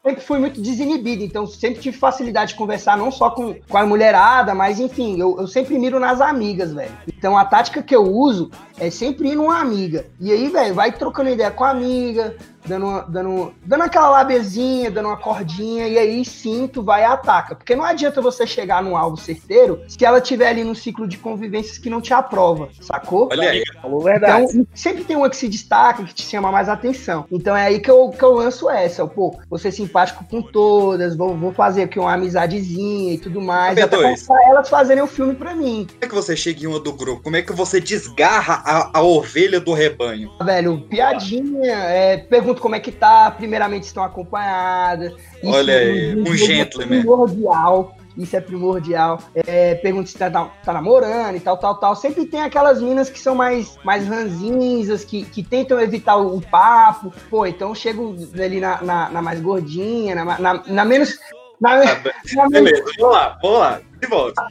Sempre 0.03 0.21
fui 0.21 0.39
muito 0.39 0.61
desinibido, 0.61 1.23
então 1.23 1.45
sempre 1.45 1.79
tive 1.81 1.97
facilidade 1.97 2.51
de 2.51 2.57
conversar 2.57 2.97
não 2.97 3.11
só 3.11 3.29
com, 3.29 3.55
com 3.67 3.77
a 3.77 3.85
mulherada, 3.85 4.55
mas 4.55 4.79
enfim, 4.79 5.19
eu, 5.19 5.37
eu 5.39 5.47
sempre 5.47 5.77
miro 5.77 5.99
nas 5.99 6.21
amigas, 6.21 6.73
velho. 6.73 6.91
Então 7.07 7.37
a 7.37 7.45
tática 7.45 7.81
que 7.81 7.95
eu 7.95 8.03
uso 8.03 8.49
é 8.79 8.89
sempre 8.89 9.29
ir 9.29 9.35
numa 9.35 9.59
amiga. 9.59 10.05
E 10.19 10.31
aí, 10.31 10.47
velho, 10.49 10.73
vai 10.73 10.91
trocando 10.91 11.29
ideia 11.29 11.51
com 11.51 11.63
a 11.63 11.71
amiga, 11.71 12.35
dando, 12.67 12.85
uma- 12.85 13.01
dando, 13.03 13.53
dando 13.65 13.83
aquela 13.83 14.09
labezinha, 14.09 14.91
dando 14.91 15.07
uma 15.07 15.17
cordinha, 15.17 15.87
e 15.87 15.97
aí 15.97 16.25
sim 16.25 16.67
tu 16.67 16.83
vai 16.83 17.01
e 17.01 17.05
ataca. 17.05 17.55
Porque 17.55 17.75
não 17.75 17.83
adianta 17.83 18.21
você 18.21 18.45
chegar 18.45 18.83
num 18.83 18.95
alvo 18.97 19.17
certeiro 19.17 19.81
se 19.87 20.03
ela 20.05 20.19
tiver 20.21 20.49
ali 20.49 20.63
num 20.63 20.75
ciclo 20.75 21.07
de 21.07 21.17
convivências 21.17 21.77
que 21.77 21.89
não 21.89 22.01
te 22.01 22.13
aprova, 22.13 22.69
sacou? 22.81 23.29
Olha 23.31 23.49
aí. 23.49 23.63
Falou 23.81 24.01
verdade. 24.01 24.45
Então, 24.51 24.67
sempre 24.73 25.03
tem 25.03 25.15
uma 25.15 25.29
que 25.29 25.35
se 25.37 25.47
destaca, 25.47 26.03
que 26.03 26.13
te 26.13 26.23
chama 26.23 26.51
mais 26.51 26.69
atenção. 26.69 27.25
Então 27.31 27.55
é 27.55 27.67
aí 27.67 27.79
que 27.79 27.89
eu, 27.89 28.09
que 28.09 28.23
eu 28.23 28.33
lanço 28.33 28.69
essa. 28.69 29.01
Eu, 29.01 29.07
Pô, 29.07 29.35
vou 29.49 29.57
ser 29.57 29.71
simpático 29.71 30.23
com 30.29 30.41
todas, 30.41 31.15
vou, 31.15 31.35
vou 31.35 31.53
fazer 31.53 31.83
aqui 31.83 31.97
uma 31.99 32.13
amizadezinha 32.13 33.13
e 33.13 33.17
tudo 33.17 33.41
mais. 33.41 33.77
P2. 33.77 33.83
Até 33.83 33.97
pra 34.27 34.49
elas 34.49 34.69
fazerem 34.69 35.03
o 35.03 35.07
filme 35.07 35.33
pra 35.35 35.55
mim. 35.55 35.87
Como 35.87 35.99
é 36.01 36.07
que 36.07 36.15
você 36.15 36.35
chega 36.35 36.63
em 36.63 36.67
uma 36.67 36.79
do 36.79 36.93
grupo? 36.93 37.23
Como 37.23 37.35
é 37.35 37.41
que 37.41 37.53
você 37.53 37.79
desgarra 37.79 38.61
a, 38.65 38.99
a 38.99 39.01
ovelha 39.01 39.59
do 39.59 39.73
rebanho? 39.73 40.31
Velho, 40.43 40.81
piadinha, 40.81 41.73
é, 41.73 42.17
pergunto 42.57 42.61
como 42.61 42.75
é 42.75 42.79
que 42.79 42.91
tá, 42.91 43.31
primeiramente 43.31 43.83
estão 43.83 44.03
acompanhadas. 44.03 45.13
Isso 45.41 45.53
Olha 45.53 45.77
aí, 45.77 46.15
no- 46.15 46.29
um 46.29 46.35
gentleman. 46.35 46.99
primordial. 47.01 47.95
Isso 48.17 48.35
é 48.35 48.41
primordial. 48.41 49.19
É, 49.35 49.75
pergunta 49.75 50.07
se 50.09 50.17
tá, 50.17 50.29
tá 50.31 50.73
namorando 50.73 51.35
e 51.35 51.39
tal, 51.39 51.55
tal, 51.57 51.75
tal. 51.75 51.95
Sempre 51.95 52.25
tem 52.25 52.41
aquelas 52.41 52.81
minas 52.81 53.11
que 53.11 53.19
são 53.19 53.35
mais, 53.35 53.77
mais 53.83 54.07
ranzinzas, 54.07 55.05
que, 55.05 55.23
que 55.23 55.43
tentam 55.43 55.79
evitar 55.79 56.17
o, 56.17 56.35
o 56.37 56.41
papo. 56.41 57.13
Pô, 57.29 57.45
então 57.45 57.69
eu 57.69 57.75
chego 57.75 58.15
ali 58.33 58.59
na, 58.59 58.81
na, 58.81 59.09
na 59.11 59.21
mais 59.21 59.39
gordinha, 59.39 60.15
na, 60.15 60.39
na, 60.39 60.63
na 60.65 60.83
menos. 60.85 61.19
Na, 61.61 61.75
na 61.77 61.85
menos- 61.85 62.49
Beleza, 62.49 62.83
vamos 62.99 63.15
lá, 63.15 63.37
vamos 63.41 63.59
lá. 63.59 63.81
De 64.01 64.07
volta. 64.07 64.47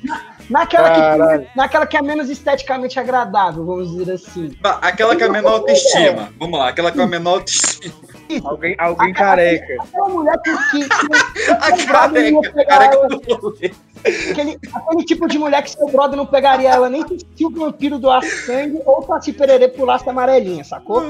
Naquela, 0.51 1.39
que, 1.39 1.49
naquela 1.57 1.87
que 1.87 1.97
é 1.97 2.03
menos 2.03 2.29
esteticamente 2.29 2.99
agradável, 2.99 3.65
vamos 3.65 3.91
dizer 3.91 4.13
assim. 4.13 4.51
Tá, 4.63 4.79
Aquela 4.83 5.17
com 5.17 5.25
a 5.25 5.29
menor 5.29 5.53
autoestima. 5.53 6.31
Vamos 6.39 6.59
lá, 6.59 6.69
aquela 6.69 6.93
com 6.93 7.03
a 7.03 7.07
menor 7.07 7.35
autoestima. 7.35 7.95
Alguém, 8.45 8.75
alguém 8.79 9.13
careca. 9.13 9.83
Aquela 9.83 10.09
mulher 10.09 10.37
que. 10.43 10.57
que, 10.71 10.89
que 10.89 11.51
A 11.53 11.87
careca, 11.87 12.65
careca 12.67 12.99
Aquele, 14.31 14.59
aquele 14.73 15.05
tipo 15.05 15.27
de 15.27 15.39
mulher 15.39 15.63
que 15.63 15.71
seu 15.71 15.87
brother 15.89 16.17
não 16.17 16.27
pegaria 16.27 16.71
ela 16.71 16.89
nem 16.89 17.05
se 17.09 17.45
o 17.45 17.51
vampiro 17.51 17.99
doasse 17.99 18.47
sangue 18.47 18.81
ou 18.85 19.03
se 19.03 19.11
a 19.11 19.15
Saci 19.15 19.33
Pererê 19.33 19.69
pulasse 19.69 20.09
amarelinha, 20.09 20.63
sacou? 20.63 21.03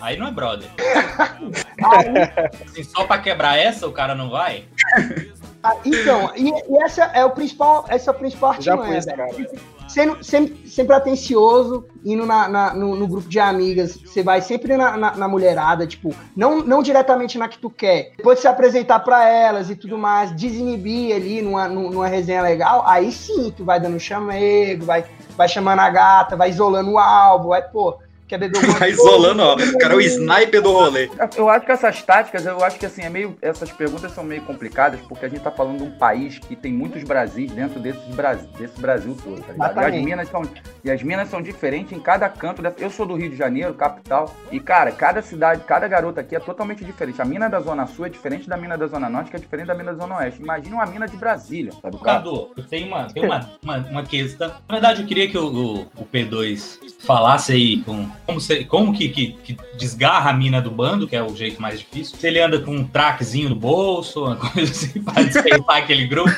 Aí 0.00 0.16
não 0.16 0.26
é 0.26 0.30
brother. 0.32 0.68
Aí, 0.78 2.66
Assim, 2.66 2.82
só 2.82 3.04
pra 3.04 3.18
quebrar 3.18 3.56
essa, 3.56 3.86
o 3.86 3.92
cara 3.92 4.14
não 4.14 4.28
vai? 4.28 4.64
ah, 5.62 5.76
então, 5.84 6.30
e, 6.36 6.50
e 6.50 6.82
essa 6.82 7.04
é 7.04 7.24
o 7.24 7.30
principal, 7.30 7.84
essa 7.88 8.10
é 8.10 8.14
a 8.14 8.14
principal 8.16 8.50
artimanha, 8.50 9.00
velho. 9.16 9.50
Sendo, 9.88 10.22
sempre, 10.22 10.68
sempre 10.68 10.94
atencioso, 10.96 11.86
indo 12.04 12.26
na, 12.26 12.48
na- 12.48 12.74
no, 12.74 12.96
no 12.96 13.06
grupo 13.06 13.28
de 13.28 13.38
amigas, 13.38 13.96
você 13.96 14.22
vai 14.22 14.40
sempre 14.42 14.76
na, 14.76 14.96
na- 14.96 15.16
na 15.16 15.28
mulherada, 15.28 15.86
tipo, 15.86 16.14
não, 16.36 16.58
não 16.58 16.82
diretamente 16.82 17.38
na 17.38 17.48
que 17.48 17.58
tu 17.58 17.70
quer. 17.70 18.10
Depois 18.16 18.38
de 18.38 18.42
se 18.42 18.48
apresentar 18.48 18.98
pra 19.00 19.28
elas 19.28 19.70
e 19.70 19.76
tudo 19.76 19.96
mais, 19.96 20.32
desinibir 20.32 21.14
ali 21.14 21.40
numa, 21.40 21.68
nu- 21.68 21.88
numa 21.90 22.08
resenha 22.08 22.42
legal, 22.42 22.82
aí 22.86 23.10
sim 23.12 23.50
tu 23.56 23.64
vai 23.64 23.78
dando 23.80 23.98
chamego, 23.98 24.84
vai, 24.84 25.04
vai 25.36 25.48
chamando 25.48 25.78
a 25.80 25.88
gata, 25.88 26.36
vai 26.36 26.50
isolando 26.50 26.90
o 26.90 26.98
alvo, 26.98 27.48
vai, 27.50 27.62
pô, 27.62 27.96
quer 28.28 28.38
beber 28.38 28.56
alguma 28.56 28.74
Tá 28.78 28.86
coisa? 28.86 29.00
isolando, 29.00 29.42
ó. 29.42 29.54
O 29.54 29.78
cara 29.78 29.94
é 29.94 29.96
o 29.96 30.00
sniper 30.00 30.62
do 30.62 30.72
rolê. 30.72 31.08
Eu 31.36 31.48
acho 31.48 31.64
que 31.66 31.72
essas 31.72 32.02
táticas, 32.02 32.44
eu 32.46 32.62
acho 32.64 32.78
que 32.78 32.86
assim, 32.86 33.02
é 33.02 33.08
meio. 33.10 33.36
Essas 33.40 33.70
perguntas 33.72 34.12
são 34.12 34.24
meio 34.24 34.42
complicadas, 34.42 35.00
porque 35.08 35.26
a 35.26 35.28
gente 35.28 35.40
tá 35.40 35.50
falando 35.50 35.78
de 35.78 35.84
um 35.84 35.90
país 35.98 36.38
que 36.38 36.54
tem 36.56 36.72
muitos 36.72 37.02
Brasis 37.04 37.50
dentro 37.52 37.78
desses 37.80 38.02
Brasil, 38.14 38.48
desse 38.58 38.80
Brasil 38.80 39.16
todo, 39.22 39.40
tá 39.42 39.52
ligado? 39.52 39.80
E 39.80 39.84
as, 39.98 40.04
minas 40.04 40.28
são, 40.28 40.42
e 40.84 40.90
as 40.90 41.02
minas 41.02 41.28
são 41.28 41.40
diferentes 41.42 41.92
em 41.92 42.00
cada 42.00 42.28
canto. 42.28 42.60
dessa- 42.62 42.80
Eu 42.80 42.90
sou 42.90 43.06
do 43.06 43.14
Rio 43.14 43.30
de 43.30 43.36
Janeiro, 43.36 43.74
capital, 43.74 44.34
e, 44.50 44.58
cara, 44.60 44.90
cada 44.92 45.22
cidade, 45.22 45.62
cada 45.66 45.86
garota 45.88 46.20
aqui 46.20 46.34
é 46.36 46.40
totalmente 46.40 46.84
diferente. 46.84 47.20
A 47.20 47.24
mina 47.24 47.48
da 47.48 47.60
Zona 47.60 47.86
Sul 47.86 48.06
é 48.06 48.08
diferente 48.08 48.48
da 48.48 48.56
mina 48.56 48.76
da 48.76 48.86
Zona 48.86 49.08
Norte, 49.08 49.30
que 49.30 49.36
é 49.36 49.40
diferente 49.40 49.66
da 49.66 49.74
mina 49.74 49.92
da 49.94 50.02
Zona 50.02 50.16
Oeste. 50.18 50.40
Imagina 50.42 50.76
uma 50.76 50.86
mina 50.86 51.06
de 51.06 51.16
Brasília, 51.16 51.72
sabe? 51.80 51.96
cara? 51.98 52.18
Cadu, 52.18 52.50
eu 52.56 52.62
tenho 52.64 52.86
uma, 52.88 53.06
tenho 53.12 53.26
uma, 53.26 53.50
uma, 53.62 53.76
uma 53.78 54.02
questão. 54.02 54.48
Na 54.68 54.74
verdade, 54.74 55.02
eu 55.02 55.06
queria 55.08 55.28
que 55.28 55.38
o, 55.38 55.46
o, 55.46 55.80
o 55.96 56.04
P2 56.12 56.78
falasse 57.00 57.52
aí 57.52 57.78
com, 57.82 58.08
como, 58.26 58.40
se- 58.40 58.64
como 58.64 58.92
que, 58.92 59.08
que, 59.08 59.32
que 59.44 59.56
desgarra 59.78 60.30
a 60.30 60.32
mina 60.32 60.60
do 60.60 60.70
bando, 60.70 61.06
que 61.06 61.14
é 61.14 61.22
o 61.22 61.34
jeito 61.34 61.62
mais 61.62 61.78
difícil. 61.78 62.16
Se 62.18 62.26
ele 62.26 62.40
anda 62.40 62.58
com 62.60 62.72
um 62.72 62.84
traquezinho 62.86 63.48
no 63.50 63.54
bolso, 63.56 64.24
uma 64.24 64.36
coisa 64.50 64.70
assim, 64.72 65.00
pra 65.02 65.22
dispensar 65.22 65.76
aquele 65.76 66.06
grupo. 66.06 66.30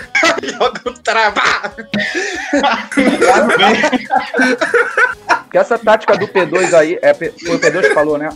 Joga 0.42 0.92
trabalho. 1.02 1.88
Porque 5.44 5.58
essa 5.58 5.78
tática 5.78 6.16
do 6.16 6.28
P2 6.28 6.74
aí, 6.74 6.98
é, 7.02 7.14
foi 7.14 7.28
o 7.28 7.58
P2 7.60 7.80
que 7.80 7.94
falou, 7.94 8.18
né? 8.18 8.28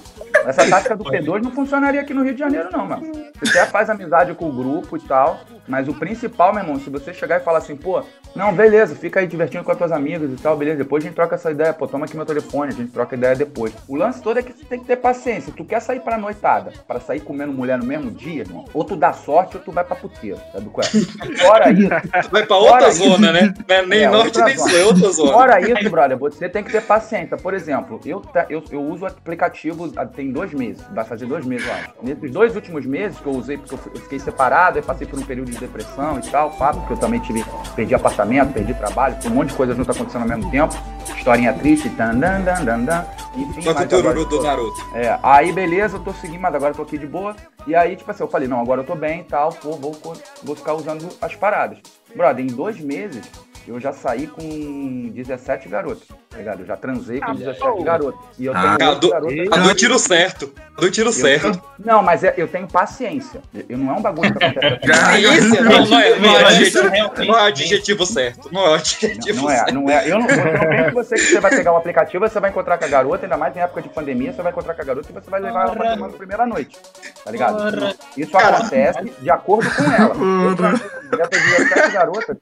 Essa 0.46 0.68
tática 0.68 0.96
do 0.96 1.05
P2 1.05 1.42
não 1.42 1.50
funcionaria 1.52 2.00
aqui 2.00 2.12
no 2.14 2.22
Rio 2.22 2.33
de 2.35 2.38
Janeiro, 2.40 2.68
não, 2.72 2.87
mano. 2.87 3.02
Você 3.42 3.59
até 3.59 3.70
faz 3.70 3.88
amizade 3.90 4.35
com 4.35 4.48
o 4.48 4.52
grupo 4.52 4.96
e 4.96 5.00
tal, 5.00 5.40
mas 5.68 5.88
o 5.88 5.94
principal, 5.94 6.52
meu 6.52 6.62
irmão, 6.62 6.78
se 6.81 6.90
você 6.90 7.12
chegar 7.12 7.40
e 7.40 7.44
falar 7.44 7.59
assim, 7.59 7.76
pô, 7.76 8.02
não, 8.35 8.52
beleza, 8.52 8.94
fica 8.94 9.20
aí 9.20 9.26
divertindo 9.26 9.62
com 9.64 9.72
as 9.72 9.78
tuas 9.78 9.92
amigas 9.92 10.31
e 10.31 10.37
tal, 10.42 10.57
beleza, 10.57 10.78
depois 10.78 11.02
a 11.05 11.07
gente 11.07 11.14
troca 11.14 11.35
essa 11.35 11.50
ideia, 11.50 11.72
pô, 11.72 11.87
toma 11.87 12.07
aqui 12.07 12.16
meu 12.16 12.24
telefone, 12.26 12.72
a 12.72 12.74
gente 12.74 12.90
troca 12.92 13.14
ideia 13.14 13.35
depois. 13.37 13.72
O 13.88 13.96
lance 13.96 14.22
todo 14.22 14.38
é 14.38 14.42
que 14.42 14.52
você 14.52 14.64
tem 14.64 14.81
que 14.81 14.87
ter 14.87 14.96
paciência. 14.96 15.52
Tu 15.57 15.64
quer 15.64 15.81
sair 15.81 16.00
pra 16.00 16.16
noitada, 16.18 16.72
pra 16.87 16.98
sair 17.00 17.20
comendo 17.20 17.52
mulher 17.52 17.78
no 17.78 17.85
mesmo 17.85 18.11
dia, 18.11 18.40
irmão, 18.42 18.64
ou 18.72 18.85
tu 18.85 18.96
dá 18.96 19.12
sorte 19.12 19.57
ou 19.57 19.62
tu 19.62 19.70
vai 19.70 19.85
pra 19.85 19.96
puteiro, 19.96 20.38
sabe 20.52 20.68
qual 20.70 20.85
é? 20.87 21.37
Fora 21.37 21.70
isso. 21.70 21.88
Vai 22.31 22.46
pra 22.46 22.57
outra 22.57 22.90
zona, 22.90 23.33
isso- 23.33 23.33
né? 23.33 23.55
É 23.68 23.83
nem 23.87 24.02
É, 24.05 24.09
norte 24.09 24.40
nem 24.42 24.57
sul, 24.57 24.70
é 24.78 24.85
outra 24.85 25.11
zona. 25.11 25.33
Fora 25.33 25.61
isso, 25.61 25.90
brother, 25.90 26.16
você 26.16 26.48
tem 26.48 26.62
que 26.64 26.70
ter 26.72 26.83
paciência. 26.83 27.37
Por 27.37 27.52
exemplo, 27.55 28.00
eu, 28.07 28.22
eu, 28.48 28.62
eu 28.70 28.81
uso 28.83 29.05
aplicativo 29.07 29.92
há- 29.96 30.07
tem 30.33 30.40
dois 30.40 30.53
meses, 30.55 30.83
vai 30.92 31.05
fazer 31.05 31.27
dois 31.27 31.45
meses, 31.45 31.66
eu 31.66 31.75
acho. 31.75 31.90
Nesses 32.03 32.31
dois 32.31 32.57
últimos 32.57 32.87
meses 32.87 33.18
que 33.21 33.27
eu 33.27 33.33
usei, 33.33 33.59
porque 33.59 33.75
eu 33.75 33.79
fiquei 34.01 34.18
separado, 34.18 34.79
eu 34.79 34.83
passei 34.83 35.07
por 35.07 35.18
um 35.18 35.23
período 35.23 35.51
de 35.51 35.59
depressão 35.59 36.18
e 36.18 36.23
tal, 36.23 36.57
fato, 36.57 36.79
porque 36.81 36.95
eu 36.95 36.97
também 36.97 37.21
tive, 37.21 37.45
perdi 37.77 37.95
apartamento, 37.95 38.53
perdi 38.53 38.73
trabalho, 38.75 39.16
um 39.27 39.31
monte 39.31 39.51
de 39.51 39.55
coisa 39.55 39.75
junto 39.75 39.90
acontecendo 39.90 40.23
ao 40.23 40.29
mesmo 40.29 40.51
tempo. 40.51 40.75
Historinha 41.16 41.53
triste, 41.53 41.90
tan, 41.90 42.14
dan, 42.18 42.40
dan, 42.40 42.64
dan, 42.64 42.85
dan, 42.85 43.05
enfim. 43.37 43.62
Só 43.62 43.75
com 43.75 43.83
o 43.83 43.88
tururu 43.88 44.25
do 44.25 44.42
Naruto. 44.42 44.81
é, 44.95 45.18
aí 45.23 45.53
beleza, 45.53 45.97
eu 45.97 46.01
tô 46.01 46.12
seguindo, 46.14 46.40
mas 46.40 46.55
agora 46.55 46.73
eu 46.73 46.77
tô 46.77 46.83
aqui 46.83 46.99
de 46.99 47.07
boa. 47.07 47.37
E 47.66 47.77
aí, 47.77 47.95
tipo 47.95 48.11
assim, 48.11 48.25
eu 48.25 48.29
falei, 48.29 48.49
não, 48.49 48.61
agora 48.61 48.81
eu 48.81 48.85
tô 48.85 48.97
bem 48.97 49.21
e 49.21 49.25
tal, 49.25 49.53
pô, 49.53 49.73
vou, 49.73 49.97
vou 50.42 50.57
ficar 50.57 50.75
usando 50.75 51.09
as 51.21 51.37
paradas. 51.37 51.79
Brother, 52.14 52.45
em 52.45 52.49
dois 52.49 52.81
meses, 52.81 53.25
eu 53.66 53.79
já 53.81 53.92
saí 53.92 54.27
com 54.27 55.11
17 55.14 55.68
garotas, 55.68 56.07
tá 56.29 56.37
ligado? 56.38 56.61
Eu 56.61 56.66
já 56.66 56.77
transei 56.77 57.20
com 57.20 57.31
Ah, 57.31 57.35
17 57.35 57.61
pô. 57.61 57.83
garotas. 57.83 58.20
E 58.38 58.46
eu 58.46 58.53
Ah, 58.57 58.77
tenho 58.77 58.79
garotas. 58.79 59.48
Cadu 59.51 59.75
tiro 59.75 59.98
certo. 59.98 60.48
Cadu 60.77 60.90
tiro 60.90 61.09
Eu 61.09 61.12
certo. 61.12 61.42
tenho- 61.53 61.62
Não, 61.79 62.03
mas 62.03 62.25
é- 62.25 62.35
eu 62.37 62.48
tenho 62.48 62.66
paciência. 62.68 63.40
Eu 63.68 63.79
não 63.79 63.94
é 63.94 63.98
um 63.98 64.03
bagulho 64.03 64.33
que 64.35 64.44
acontece. 64.44 64.81
Não, 65.62 65.87
não 65.87 66.01
é, 66.01 66.18
não 66.18 66.37
é, 66.37 66.44
adjetivo, 66.44 66.90
não 67.27 67.38
é 67.38 67.46
adjetivo 67.48 68.07
certo. 68.07 68.48
Não 68.53 68.64
é 68.66 68.68
o 68.70 68.75
adjetivo 68.75 69.42
Não 69.42 69.51
é, 69.51 69.57
certo. 69.57 69.75
não 69.75 69.90
é. 69.90 70.09
Eu 70.11 70.18
não, 70.18 70.29
eu 70.29 70.37
não 70.37 70.68
penso 70.68 70.85
que 70.88 70.94
você, 70.94 71.14
que 71.16 71.20
você 71.22 71.40
vai 71.40 71.51
pegar 71.51 71.72
um 71.72 71.77
aplicativo, 71.77 72.29
você 72.29 72.40
vai 72.40 72.51
encontrar 72.51 72.79
com 72.79 72.85
a 72.85 72.88
garota, 72.88 73.27
ainda 73.27 73.37
mais 73.37 73.57
em 73.57 73.61
época 73.61 73.83
de 73.83 73.88
pandemia, 73.88 74.33
você 74.33 74.42
vai 74.42 74.53
encontrar 74.53 74.75
com 74.75 74.83
a 74.83 74.85
garota 74.85 75.09
e 75.11 75.12
você 75.12 75.31
vai 75.31 75.40
levar 75.40 75.62
ela 75.62 75.72
pra 75.77 75.90
tomar 75.94 76.09
na 76.09 76.16
primeira 76.16 76.46
noite. 76.46 76.77
Tá 77.25 77.31
ligado? 77.31 77.57
Porra. 77.72 77.94
Isso 78.16 78.37
acontece 78.37 79.12
de 79.20 79.31
acordo 79.31 79.70
com 79.75 79.83
ela. 79.85 80.14
Eu 80.14 80.57
com 80.57 81.16
Dessas 81.16 81.42
17 81.42 81.90
garotas, 81.92 82.37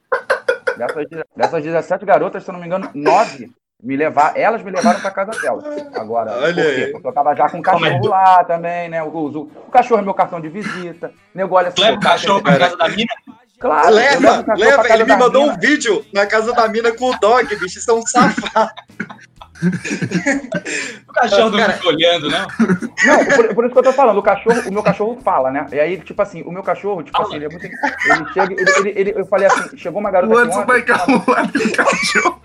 dessas, 0.87 1.07
de- 1.09 1.25
dessas 1.35 1.63
17 1.63 2.05
garotas, 2.05 2.43
se 2.43 2.49
eu 2.49 2.53
não 2.53 2.59
me 2.59 2.65
engano, 2.67 2.89
9 2.93 3.51
Me 3.83 3.97
levar, 3.97 4.37
elas 4.37 4.61
me 4.63 4.69
levaram 4.69 4.99
pra 4.99 5.09
casa 5.09 5.31
delas. 5.41 5.63
Agora, 5.95 6.31
Olha 6.33 6.53
por 6.53 6.75
quê? 6.75 6.81
aí. 6.85 6.91
Porque 6.91 7.07
eu 7.07 7.13
tava 7.13 7.35
já 7.35 7.49
com 7.49 7.57
o 7.57 7.61
cachorro 7.63 8.05
é? 8.05 8.09
lá 8.09 8.43
também, 8.43 8.89
né? 8.89 9.01
O, 9.01 9.07
o, 9.07 9.41
o 9.41 9.71
cachorro 9.71 10.01
é 10.01 10.03
meu 10.03 10.13
cartão 10.13 10.39
de 10.39 10.49
visita. 10.49 11.11
Nego 11.33 11.55
olha 11.55 11.73
Leva 11.75 11.97
o 11.97 11.99
cachorro 11.99 12.43
pra 12.43 12.59
casa 12.59 12.77
da 12.77 12.87
mina? 12.89 13.11
Claro, 13.59 13.93
Leva, 13.93 14.43
leva. 14.55 14.87
Ele 14.93 15.03
me 15.03 15.15
mandou 15.15 15.41
mina. 15.43 15.53
um 15.53 15.59
vídeo 15.59 16.05
na 16.13 16.27
casa 16.27 16.53
da 16.53 16.67
mina 16.67 16.91
com 16.91 17.09
o 17.09 17.19
dog, 17.19 17.55
bicho. 17.55 17.79
Isso 17.79 17.89
é 17.89 17.93
um 17.95 18.05
safado. 18.05 18.71
O 21.07 21.13
cachorro 21.13 21.57
Cara, 21.57 21.73
fica 21.73 21.87
olhando, 21.89 22.29
não? 22.29 22.47
Não, 23.05 23.25
por, 23.25 23.53
por 23.55 23.65
isso 23.65 23.73
que 23.73 23.79
eu 23.79 23.83
tô 23.83 23.93
falando, 23.93 24.17
o 24.17 24.23
cachorro, 24.23 24.61
o 24.67 24.71
meu 24.71 24.81
cachorro 24.81 25.19
fala, 25.23 25.51
né? 25.51 25.67
E 25.71 25.79
aí, 25.79 25.97
tipo 25.99 26.21
assim, 26.21 26.41
o 26.43 26.51
meu 26.51 26.63
cachorro, 26.63 27.03
tipo 27.03 27.21
assim, 27.21 27.35
ele 27.35 27.45
é 27.45 27.49
muito. 27.49 27.65
Ele 27.65 28.33
chega, 28.33 28.53
ele, 28.53 28.71
ele, 28.77 28.93
ele- 29.11 29.13
eu 29.19 29.25
falei 29.25 29.47
assim, 29.47 29.77
chegou 29.77 29.99
uma 29.99 30.09
garota 30.09 30.33
O 30.33 30.37
Anderson 30.37 30.65
vai 30.65 30.81
calmar 30.81 31.19
o 31.19 31.71
cachorro. 31.75 32.41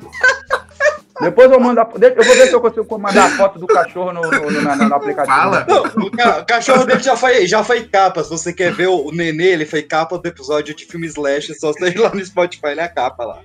Depois 1.19 1.51
eu 1.51 1.59
mando 1.59 1.81
a, 1.81 1.89
eu 1.95 2.25
vou 2.25 2.35
ver 2.35 2.47
se 2.49 2.53
eu 2.53 2.61
consigo 2.61 2.99
mandar 2.99 3.25
a 3.25 3.31
foto 3.31 3.59
do 3.59 3.67
cachorro 3.67 4.13
no, 4.13 4.21
no, 4.21 4.51
no- 4.51 4.63
na- 4.63 4.77
no 4.77 4.95
aplicativo. 4.97 5.35
Fala. 5.37 5.65
Não, 5.67 5.83
o, 5.85 6.11
ca- 6.11 6.41
o 6.41 6.45
cachorro 6.47 6.85
dele 6.85 7.03
já 7.03 7.17
foi, 7.17 7.47
já 7.47 7.65
foi 7.65 7.85
capa. 7.85 8.23
Se 8.23 8.29
você 8.31 8.53
quer 8.53 8.73
ver 8.73 8.89
o, 8.89 9.07
o 9.07 9.13
Nenê, 9.13 9.47
ele 9.53 9.65
foi 9.65 9.83
capa 9.83 10.19
do 10.19 10.27
episódio 10.29 10.75
de 10.75 10.85
filme 10.85 11.07
Slash. 11.07 11.55
Só 11.55 11.73
você 11.73 11.89
ir 11.89 11.99
lá 11.99 12.11
no 12.13 12.23
Spotify, 12.25 12.67
ele 12.69 12.81
é 12.81 12.85
a 12.85 12.89
capa 12.89 13.25
lá. 13.25 13.39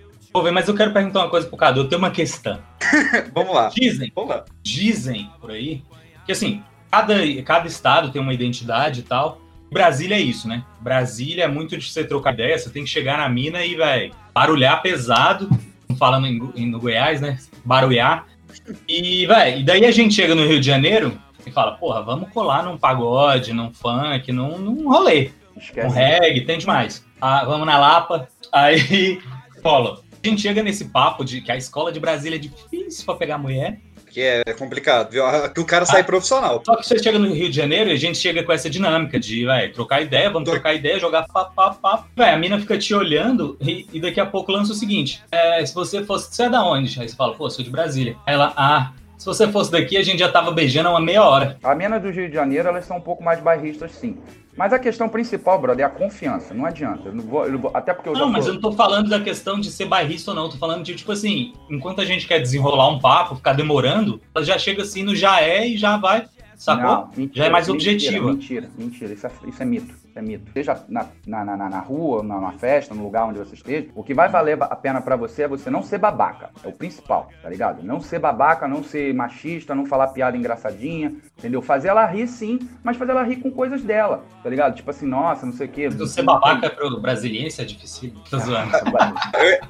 Ver, 0.43 0.51
mas 0.51 0.67
eu 0.67 0.75
quero 0.75 0.93
perguntar 0.93 1.19
uma 1.19 1.29
coisa 1.29 1.47
pro 1.47 1.57
Cadu. 1.57 1.81
Eu 1.81 1.89
tenho 1.89 1.99
uma 1.99 2.11
questão. 2.11 2.59
Vamos 3.33 3.53
lá. 3.53 3.69
Dizem, 3.69 4.11
Vamos 4.15 4.29
lá. 4.29 4.45
dizem 4.63 5.29
por 5.39 5.51
aí 5.51 5.83
que 6.25 6.31
assim, 6.31 6.63
cada, 6.89 7.15
cada 7.43 7.67
estado 7.67 8.11
tem 8.11 8.21
uma 8.21 8.33
identidade 8.33 9.01
e 9.01 9.03
tal. 9.03 9.41
Brasília 9.71 10.15
é 10.15 10.21
isso, 10.21 10.47
né? 10.47 10.63
Brasília 10.79 11.45
é 11.45 11.47
muito 11.47 11.77
de 11.77 11.89
você 11.89 12.03
trocar 12.03 12.33
ideia, 12.33 12.57
você 12.57 12.69
tem 12.69 12.83
que 12.83 12.89
chegar 12.89 13.17
na 13.17 13.29
mina 13.29 13.63
e, 13.65 13.75
vai 13.75 14.11
barulhar 14.33 14.81
pesado, 14.81 15.49
falando 15.97 16.27
em, 16.27 16.69
no 16.69 16.79
Goiás, 16.79 17.21
né? 17.21 17.37
Barulhar. 17.63 18.25
E, 18.87 19.25
vai, 19.25 19.59
e 19.59 19.63
daí 19.63 19.85
a 19.85 19.91
gente 19.91 20.13
chega 20.13 20.35
no 20.35 20.45
Rio 20.45 20.59
de 20.59 20.65
Janeiro 20.65 21.17
e 21.45 21.51
fala, 21.51 21.71
porra, 21.73 22.01
vamos 22.01 22.29
colar 22.31 22.63
num 22.63 22.77
pagode, 22.77 23.53
num 23.53 23.71
funk, 23.73 24.31
num, 24.31 24.57
num 24.57 24.89
rolê. 24.89 25.31
Esquece. 25.55 25.87
Um 25.87 25.91
reggae, 25.91 26.41
tem 26.41 26.57
demais. 26.57 27.05
Ah, 27.19 27.45
vamos 27.45 27.65
na 27.65 27.77
Lapa. 27.77 28.27
Aí, 28.51 29.21
rola. 29.63 30.01
A 30.23 30.27
gente 30.27 30.41
chega 30.41 30.61
nesse 30.61 30.85
papo 30.85 31.25
de 31.25 31.41
que 31.41 31.51
a 31.51 31.57
escola 31.57 31.91
de 31.91 31.99
Brasília 31.99 32.35
é 32.35 32.39
difícil 32.39 33.05
pra 33.05 33.15
pegar 33.15 33.37
mulher. 33.37 33.79
Que 34.11 34.21
é 34.21 34.53
complicado, 34.53 35.09
viu? 35.09 35.23
Que 35.53 35.61
o 35.61 35.65
cara 35.65 35.85
sai 35.85 36.03
profissional. 36.03 36.61
Só 36.65 36.75
que 36.75 36.85
você 36.85 37.01
chega 37.01 37.17
no 37.17 37.33
Rio 37.33 37.49
de 37.49 37.55
Janeiro 37.55 37.89
e 37.89 37.93
a 37.93 37.97
gente 37.97 38.17
chega 38.17 38.43
com 38.43 38.51
essa 38.51 38.69
dinâmica 38.69 39.17
de, 39.17 39.45
vai, 39.45 39.69
trocar 39.69 40.01
ideia, 40.01 40.29
vamos 40.29 40.49
trocar 40.49 40.73
ideia, 40.73 40.99
jogar 40.99 41.25
papo, 41.27 41.55
papo, 41.55 41.79
papo. 41.81 42.07
Vai, 42.15 42.33
a 42.33 42.37
mina 42.37 42.59
fica 42.59 42.77
te 42.77 42.93
olhando 42.93 43.57
e, 43.61 43.87
e 43.93 44.01
daqui 44.01 44.19
a 44.19 44.25
pouco 44.25 44.51
lança 44.51 44.73
o 44.73 44.75
seguinte: 44.75 45.23
é, 45.31 45.65
se 45.65 45.73
você 45.73 46.03
fosse. 46.03 46.35
Você 46.35 46.43
é 46.43 46.49
da 46.49 46.63
onde? 46.63 46.99
Aí 46.99 47.07
você 47.07 47.15
fala, 47.15 47.33
pô, 47.35 47.49
sou 47.49 47.63
de 47.63 47.71
Brasília. 47.71 48.17
Aí 48.27 48.33
ela, 48.33 48.53
ah, 48.57 48.91
se 49.17 49.25
você 49.25 49.47
fosse 49.47 49.71
daqui, 49.71 49.95
a 49.95 50.03
gente 50.03 50.19
já 50.19 50.29
tava 50.29 50.51
beijando 50.51 50.89
há 50.89 50.91
uma 50.91 50.99
meia 50.99 51.23
hora. 51.23 51.57
A 51.63 51.73
mina 51.73 51.99
do 51.99 52.09
Rio 52.09 52.27
de 52.27 52.33
Janeiro, 52.33 52.67
elas 52.67 52.85
são 52.85 52.97
um 52.97 53.01
pouco 53.01 53.23
mais 53.23 53.39
bairristas, 53.39 53.93
sim. 53.93 54.17
Mas 54.57 54.73
a 54.73 54.79
questão 54.79 55.07
principal, 55.07 55.59
brother, 55.59 55.83
é 55.83 55.87
a 55.87 55.89
confiança. 55.89 56.53
Não 56.53 56.65
adianta. 56.65 57.07
Eu 57.09 57.15
não 57.15 57.23
vou, 57.23 57.45
eu 57.45 57.53
não 57.53 57.59
vou- 57.59 57.71
até 57.73 57.93
porque 57.93 58.09
eu 58.09 58.15
já 58.15 58.21
Não, 58.21 58.29
mas 58.29 58.45
tô- 58.45 58.51
eu 58.51 58.53
não 58.55 58.61
tô 58.61 58.71
falando 58.73 59.09
da 59.09 59.19
questão 59.19 59.59
de 59.59 59.71
ser 59.71 59.85
bairrista 59.85 60.31
ou 60.31 60.35
não. 60.35 60.43
Eu 60.45 60.49
tô 60.49 60.57
falando 60.57 60.83
de, 60.83 60.93
tipo 60.95 61.11
assim, 61.11 61.53
enquanto 61.69 62.01
a 62.01 62.05
gente 62.05 62.27
quer 62.27 62.39
desenrolar 62.39 62.89
um 62.89 62.99
papo, 62.99 63.35
ficar 63.35 63.53
demorando, 63.53 64.21
ela 64.35 64.43
já 64.43 64.57
chega 64.57 64.81
assim 64.83 65.03
no 65.03 65.15
já 65.15 65.41
é 65.41 65.67
e 65.67 65.77
já 65.77 65.97
vai, 65.97 66.25
sacou? 66.55 66.83
Não, 66.83 67.09
mentira, 67.15 67.31
já 67.35 67.45
é 67.45 67.49
mais 67.49 67.67
mentira, 67.67 67.91
objetiva. 67.93 68.31
Mentira, 68.33 68.69
mentira. 68.77 69.13
Isso 69.13 69.25
é, 69.27 69.31
isso 69.47 69.61
é 69.63 69.65
mito. 69.65 70.00
Isso 70.11 70.19
é 70.19 70.21
mito. 70.21 70.51
Seja 70.51 70.83
na, 70.89 71.07
na, 71.25 71.45
na, 71.45 71.69
na 71.69 71.79
rua, 71.79 72.21
na, 72.21 72.39
na 72.39 72.51
festa, 72.51 72.93
no 72.93 73.01
lugar 73.01 73.25
onde 73.25 73.39
você 73.39 73.55
esteja, 73.55 73.87
o 73.95 74.03
que 74.03 74.13
vai 74.13 74.27
valer 74.27 74.61
a 74.61 74.75
pena 74.75 75.01
pra 75.01 75.15
você 75.15 75.43
é 75.43 75.47
você 75.47 75.69
não 75.69 75.81
ser 75.81 75.99
babaca. 75.99 76.49
É 76.61 76.67
o 76.67 76.73
principal, 76.73 77.29
tá 77.41 77.49
ligado? 77.49 77.81
Não 77.81 78.01
ser 78.01 78.19
babaca, 78.19 78.67
não 78.67 78.83
ser 78.83 79.13
machista, 79.13 79.73
não 79.73 79.85
falar 79.85 80.07
piada 80.07 80.35
engraçadinha, 80.35 81.13
entendeu? 81.39 81.61
Fazer 81.61 81.87
ela 81.87 82.05
rir 82.05 82.27
sim, 82.27 82.59
mas 82.83 82.97
fazer 82.97 83.11
ela 83.11 83.23
rir 83.23 83.37
com 83.37 83.49
coisas 83.49 83.81
dela, 83.83 84.25
tá 84.43 84.49
ligado? 84.49 84.75
Tipo 84.75 84.89
assim, 84.89 85.05
nossa, 85.05 85.45
não 85.45 85.53
sei 85.53 85.67
o 85.67 85.69
quê. 85.69 85.85
Então, 85.87 86.05
ser 86.05 86.23
babaca 86.23 86.69
pro 86.69 86.99
brasiliense 86.99 87.61
é 87.61 87.65
difícil. 87.65 88.13
Tô 88.29 88.37
zoando. 88.37 88.69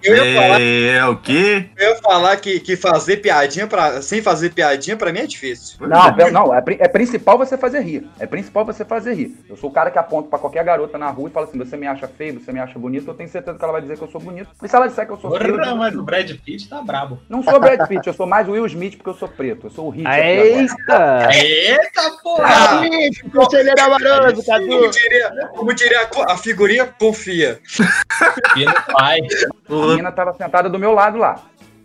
Eu, 0.04 0.15
eu 0.15 0.25
ia 0.25 0.41
falar, 0.41 0.62
É 0.62 1.06
o 1.06 1.17
quê? 1.17 1.69
eu 1.77 1.89
ia 1.89 1.95
falar 2.01 2.38
que, 2.38 2.60
que 2.60 2.75
fazer 2.75 3.17
piadinha 3.17 3.67
pra, 3.67 4.01
sem 4.01 4.23
fazer 4.23 4.54
piadinha 4.54 4.97
pra 4.97 5.13
mim 5.13 5.19
é 5.19 5.27
difícil. 5.27 5.88
Não, 5.88 6.32
não, 6.32 6.56
é, 6.56 6.63
é 6.67 6.88
principal 6.88 7.38
você 7.38 7.56
fazer 7.60 7.82
rir. 7.82 8.10
É 8.19 8.25
principal 8.25 8.65
você 8.65 8.84
fazer 8.84 9.13
rir. 9.13 9.38
Eu 9.47 9.56
sou 9.56 9.69
o 9.69 9.73
cara 9.73 9.91
que 9.91 9.99
aponta 9.99 10.31
pra 10.32 10.39
qualquer 10.39 10.63
garota 10.63 10.98
na 10.98 11.10
rua 11.10 11.30
e 11.30 11.32
fala 11.32 11.46
assim: 11.46 11.58
você 11.60 11.76
me 11.78 11.86
acha 11.86 12.08
feio, 12.08 12.39
você 12.39 12.52
me 12.54 12.60
acha 12.60 12.80
bonito, 12.80 13.08
eu 13.08 13.13
tenho 13.13 13.30
certeza 13.30 13.58
que 13.58 13.63
ela 13.63 13.74
vai 13.74 13.82
dizer 13.82 13.98
que 13.98 14.04
eu 14.04 14.10
sou 14.10 14.20
bonito. 14.22 14.50
E 14.63 14.67
se 14.67 14.76
ela 14.76 14.88
disser 14.88 15.06
que 15.06 15.12
eu 15.12 15.17
sou 15.17 15.30
feio, 15.38 15.54
Porra, 15.54 15.63
digo 15.65 15.78
mas 15.78 15.91
que 15.94 16.00
o 16.00 16.04
Brad 16.04 16.32
Pitt 16.44 16.70
tá 16.70 16.82
brabo. 16.82 17.20
não 17.30 17.44
sou 17.44 17.60
Brad 17.60 17.88
Pitt, 17.88 18.08
eu 18.08 18.13
sou 18.13 18.26
mais 18.26 18.48
Will 18.48 18.65
Smith 18.65 18.96
porque 18.96 19.10
eu 19.10 19.13
sou 19.13 19.28
preto. 19.28 19.67
Eu 19.67 19.72
sou 19.72 19.88
o 19.88 19.89
Hit. 19.89 20.08
Eita! 20.08 21.28
Eita, 21.34 22.12
porra! 22.24 22.46
Ah, 22.46 22.88
Isso, 22.88 23.30
conselheiro 23.30 23.82
amoroso, 23.82 24.44
como 24.44 24.70
Cadu. 24.80 24.89
diria, 24.91 25.50
como 25.54 25.74
diria 25.74 26.10
a 26.28 26.38
figurinha, 26.38 26.86
confia. 26.98 27.60
E 28.56 28.65
não 28.65 28.74
vai. 28.94 29.20
A 29.20 29.88
menina 29.88 30.12
tava 30.12 30.34
sentada 30.34 30.70
do 30.70 30.80
meu 30.80 30.94
lado 30.94 31.17
lá. 31.17 31.41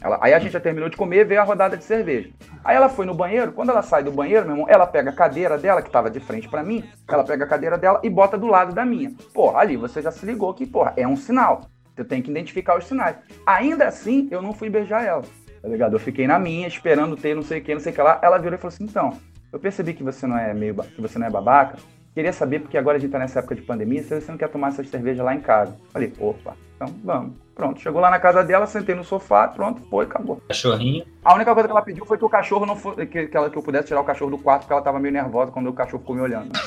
Ela- 0.06 0.18
aí 0.20 0.32
a 0.32 0.38
gente 0.38 0.52
já 0.52 0.60
terminou 0.60 0.88
de 0.88 0.96
comer, 0.96 1.24
veio 1.24 1.40
a 1.40 1.44
rodada 1.44 1.76
de 1.76 1.84
cerveja. 1.84 2.30
Aí 2.64 2.76
ela 2.76 2.88
foi 2.88 3.04
no 3.04 3.14
banheiro, 3.14 3.52
quando 3.52 3.70
ela 3.70 3.82
sai 3.82 4.02
do 4.02 4.12
banheiro, 4.12 4.46
meu 4.46 4.54
irmão, 4.54 4.66
ela 4.68 4.86
pega 4.86 5.10
a 5.10 5.12
cadeira 5.12 5.58
dela, 5.58 5.82
que 5.82 5.90
tava 5.90 6.08
de 6.10 6.20
frente 6.20 6.48
pra 6.48 6.62
mim, 6.62 6.84
ela 7.08 7.24
pega 7.24 7.44
a 7.44 7.48
cadeira 7.48 7.76
dela 7.76 8.00
e 8.02 8.08
bota 8.08 8.38
do 8.38 8.46
lado 8.46 8.72
da 8.72 8.84
minha. 8.84 9.12
Pô, 9.34 9.56
ali 9.56 9.76
você 9.76 10.00
já 10.00 10.10
se 10.10 10.24
ligou 10.24 10.54
que, 10.54 10.64
porra, 10.66 10.92
é 10.96 11.06
um 11.06 11.16
sinal. 11.16 11.62
Você 11.94 12.04
tem 12.04 12.22
que 12.22 12.30
identificar 12.30 12.78
os 12.78 12.86
sinais. 12.86 13.16
Ainda 13.44 13.88
assim, 13.88 14.28
eu 14.30 14.40
não 14.40 14.52
fui 14.52 14.70
beijar 14.70 15.04
ela, 15.04 15.22
tá 15.60 15.68
ligado? 15.68 15.94
Eu 15.94 16.00
fiquei 16.00 16.26
na 16.26 16.38
minha, 16.38 16.68
esperando 16.68 17.16
ter 17.16 17.34
não 17.34 17.42
sei 17.42 17.60
o 17.60 17.62
que, 17.62 17.74
não 17.74 17.80
sei 17.80 17.92
o 17.92 17.94
que 17.94 18.02
lá. 18.02 18.20
Ela 18.22 18.38
virou 18.38 18.56
e 18.56 18.60
falou 18.60 18.72
assim, 18.74 18.84
então, 18.84 19.12
eu 19.52 19.58
percebi 19.58 19.92
que 19.92 20.04
você 20.04 20.26
não 20.26 20.38
é 20.38 20.54
meio, 20.54 20.74
que 20.74 21.00
você 21.00 21.18
não 21.18 21.26
é 21.26 21.30
babaca, 21.30 21.78
Queria 22.16 22.32
saber, 22.32 22.60
porque 22.60 22.78
agora 22.78 22.96
a 22.96 22.98
gente 22.98 23.10
tá 23.10 23.18
nessa 23.18 23.40
época 23.40 23.54
de 23.54 23.60
pandemia, 23.60 24.02
se 24.02 24.18
você 24.18 24.30
não 24.30 24.38
quer 24.38 24.48
tomar 24.48 24.68
essa 24.68 24.82
cerveja 24.82 25.22
lá 25.22 25.34
em 25.34 25.40
casa. 25.40 25.76
Falei, 25.92 26.14
opa, 26.18 26.56
então 26.74 26.88
vamos. 27.04 27.45
Pronto, 27.56 27.80
chegou 27.80 28.02
lá 28.02 28.10
na 28.10 28.20
casa 28.20 28.44
dela, 28.44 28.66
sentei 28.66 28.94
no 28.94 29.02
sofá, 29.02 29.48
pronto, 29.48 29.80
foi, 29.88 30.04
acabou. 30.04 30.42
Cachorrinho. 30.46 31.06
A 31.24 31.34
única 31.34 31.54
coisa 31.54 31.66
que 31.66 31.72
ela 31.72 31.80
pediu 31.80 32.04
foi 32.04 32.18
que 32.18 32.24
o 32.26 32.28
cachorro 32.28 32.66
não 32.66 32.76
fosse. 32.76 33.06
Que, 33.06 33.28
que, 33.28 33.34
ela, 33.34 33.48
que 33.48 33.56
eu 33.56 33.62
pudesse 33.62 33.86
tirar 33.86 34.02
o 34.02 34.04
cachorro 34.04 34.30
do 34.30 34.36
quarto, 34.36 34.60
porque 34.60 34.74
ela 34.74 34.82
tava 34.82 35.00
meio 35.00 35.14
nervosa 35.14 35.50
quando 35.50 35.70
o 35.70 35.72
cachorro 35.72 36.00
ficou 36.00 36.14
me 36.14 36.20
olhando. 36.20 36.50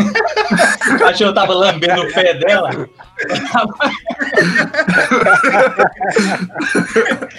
O 0.49 0.97
cachorro 0.97 1.31
tava 1.31 1.53
lambendo 1.53 2.01
o 2.01 2.11
pé 2.11 2.33
dela. 2.33 2.71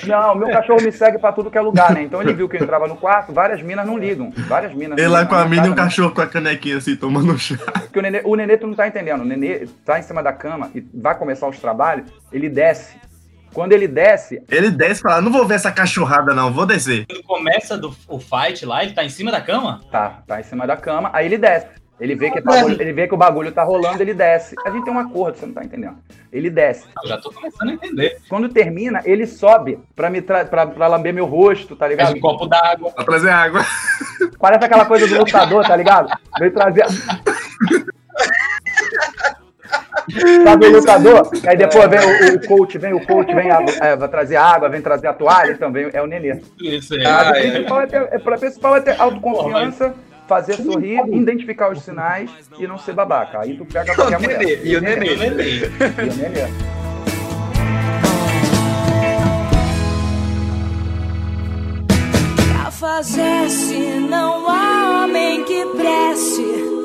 Não, 0.06 0.36
meu 0.36 0.48
cachorro 0.50 0.80
me 0.80 0.92
segue 0.92 1.18
pra 1.18 1.32
tudo 1.32 1.50
que 1.50 1.58
é 1.58 1.60
lugar, 1.60 1.92
né? 1.92 2.04
Então 2.04 2.22
ele 2.22 2.32
viu 2.32 2.48
que 2.48 2.56
eu 2.56 2.62
entrava 2.62 2.86
no 2.86 2.94
quarto, 2.94 3.32
várias 3.32 3.60
minas 3.60 3.84
não 3.84 3.98
ligam. 3.98 4.32
Várias 4.46 4.72
minas. 4.72 4.96
Ele 4.96 5.08
lá 5.08 5.26
com 5.26 5.34
a 5.34 5.40
na 5.40 5.46
mina 5.46 5.66
e 5.66 5.70
um 5.70 5.74
cachorro 5.74 6.12
com 6.12 6.20
a 6.20 6.26
canequinha 6.28 6.76
assim, 6.76 6.94
tomando 6.94 7.36
chá. 7.36 7.56
Porque 7.56 7.98
o 7.98 8.02
nenê, 8.02 8.22
o 8.24 8.36
nenê, 8.36 8.56
tu 8.56 8.68
não 8.68 8.74
tá 8.74 8.86
entendendo. 8.86 9.22
O 9.22 9.24
nenê 9.24 9.66
tá 9.84 9.98
em 9.98 10.02
cima 10.02 10.22
da 10.22 10.32
cama 10.32 10.70
e 10.72 10.86
vai 10.94 11.18
começar 11.18 11.48
os 11.48 11.58
trabalhos, 11.58 12.08
ele 12.32 12.48
desce. 12.48 12.96
Quando 13.52 13.72
ele 13.72 13.88
desce, 13.88 14.42
Ele 14.48 14.70
desce 14.70 15.00
e 15.00 15.02
fala, 15.02 15.20
não 15.20 15.32
vou 15.32 15.46
ver 15.46 15.54
essa 15.54 15.72
cachorrada 15.72 16.34
não, 16.34 16.52
vou 16.52 16.66
descer. 16.66 17.06
Quando 17.06 17.22
começa 17.24 17.76
do, 17.76 17.94
o 18.08 18.18
fight 18.18 18.64
lá, 18.64 18.82
ele 18.82 18.92
tá 18.92 19.04
em 19.04 19.08
cima 19.08 19.30
da 19.30 19.40
cama? 19.40 19.80
tá, 19.90 20.22
tá 20.26 20.40
em 20.40 20.44
cima 20.44 20.66
da 20.66 20.76
cama, 20.76 21.10
aí 21.12 21.26
ele 21.26 21.38
desce. 21.38 21.80
Ele 22.00 22.14
vê, 22.14 22.30
que 22.30 22.40
tá, 22.40 22.64
ele 22.64 22.92
vê 22.94 23.06
que 23.06 23.12
o 23.12 23.18
bagulho 23.18 23.52
tá 23.52 23.62
rolando, 23.62 24.02
ele 24.02 24.14
desce. 24.14 24.54
A 24.64 24.70
gente 24.70 24.84
tem 24.84 24.92
um 24.92 24.98
acordo, 24.98 25.36
você 25.36 25.44
não 25.44 25.52
tá 25.52 25.62
entendendo. 25.62 25.98
Ele 26.32 26.48
desce. 26.48 26.86
Eu 27.02 27.08
já 27.10 27.18
tô 27.18 27.30
começando 27.30 27.68
a 27.68 27.74
entender. 27.74 28.16
Quando 28.26 28.48
termina, 28.48 29.02
ele 29.04 29.26
sobe 29.26 29.78
pra, 29.94 30.08
me 30.08 30.22
tra 30.22 30.46
pra, 30.46 30.66
pra 30.66 30.86
lamber 30.86 31.12
meu 31.12 31.26
rosto, 31.26 31.76
tá 31.76 31.86
ligado? 31.86 32.06
Faz 32.06 32.16
um 32.16 32.20
copo 32.20 32.46
d'água. 32.46 32.90
Pra 32.92 33.04
trazer 33.04 33.28
água. 33.28 33.66
Parece 34.38 34.64
aquela 34.64 34.86
coisa 34.86 35.06
do 35.06 35.18
lutador, 35.18 35.66
tá 35.66 35.76
ligado? 35.76 36.08
Veio 36.38 36.54
trazer. 36.54 36.86
Sabe 40.44 40.66
o 40.66 40.72
lutador? 40.72 41.30
Aí 41.46 41.56
depois 41.56 41.88
vem 41.88 42.00
o, 42.00 42.36
o 42.36 42.46
coach, 42.46 42.78
vem 42.78 42.92
o 42.92 43.06
coach, 43.06 43.34
vem 43.34 43.50
a, 43.50 43.64
é, 43.80 43.96
vai 43.96 44.08
trazer 44.08 44.36
água, 44.36 44.68
vem 44.68 44.80
trazer 44.80 45.08
a 45.08 45.12
toalha, 45.12 45.52
então 45.52 45.72
vem, 45.72 45.88
é 45.92 46.02
o 46.02 46.06
nenê. 46.06 46.40
Isso 46.60 46.94
aí. 46.94 47.04
Ah, 47.04 47.32
o 47.32 47.36
é. 47.36 47.50
principal 47.50 47.80
é, 47.80 47.86
ter, 47.86 48.08
é, 48.10 48.16
o 48.16 48.38
principal 48.38 48.76
é 48.76 48.80
ter 48.80 49.00
autoconfiança, 49.00 49.94
fazer 50.26 50.54
sorrir, 50.54 51.00
identificar 51.12 51.70
os 51.72 51.82
sinais 51.82 52.30
e 52.58 52.66
não 52.66 52.78
ser 52.78 52.92
babaca. 52.92 53.40
Aí 53.40 53.56
tu 53.56 53.64
pega 53.64 53.94
qualquer 53.94 54.18
o 54.18 54.20
nenê, 54.20 54.36
mulher. 54.36 54.66
e 54.66 54.76
o 54.76 54.80
nenê. 54.80 55.12
Eu 55.12 55.18
lembrei. 55.18 55.58
E 55.58 56.08
o 56.08 56.16
nenê. 56.16 56.80
Cafajeste 62.62 63.78
não 64.08 64.48
há 64.48 65.04
homem 65.04 65.44
que 65.44 65.66
preste. 65.76 66.79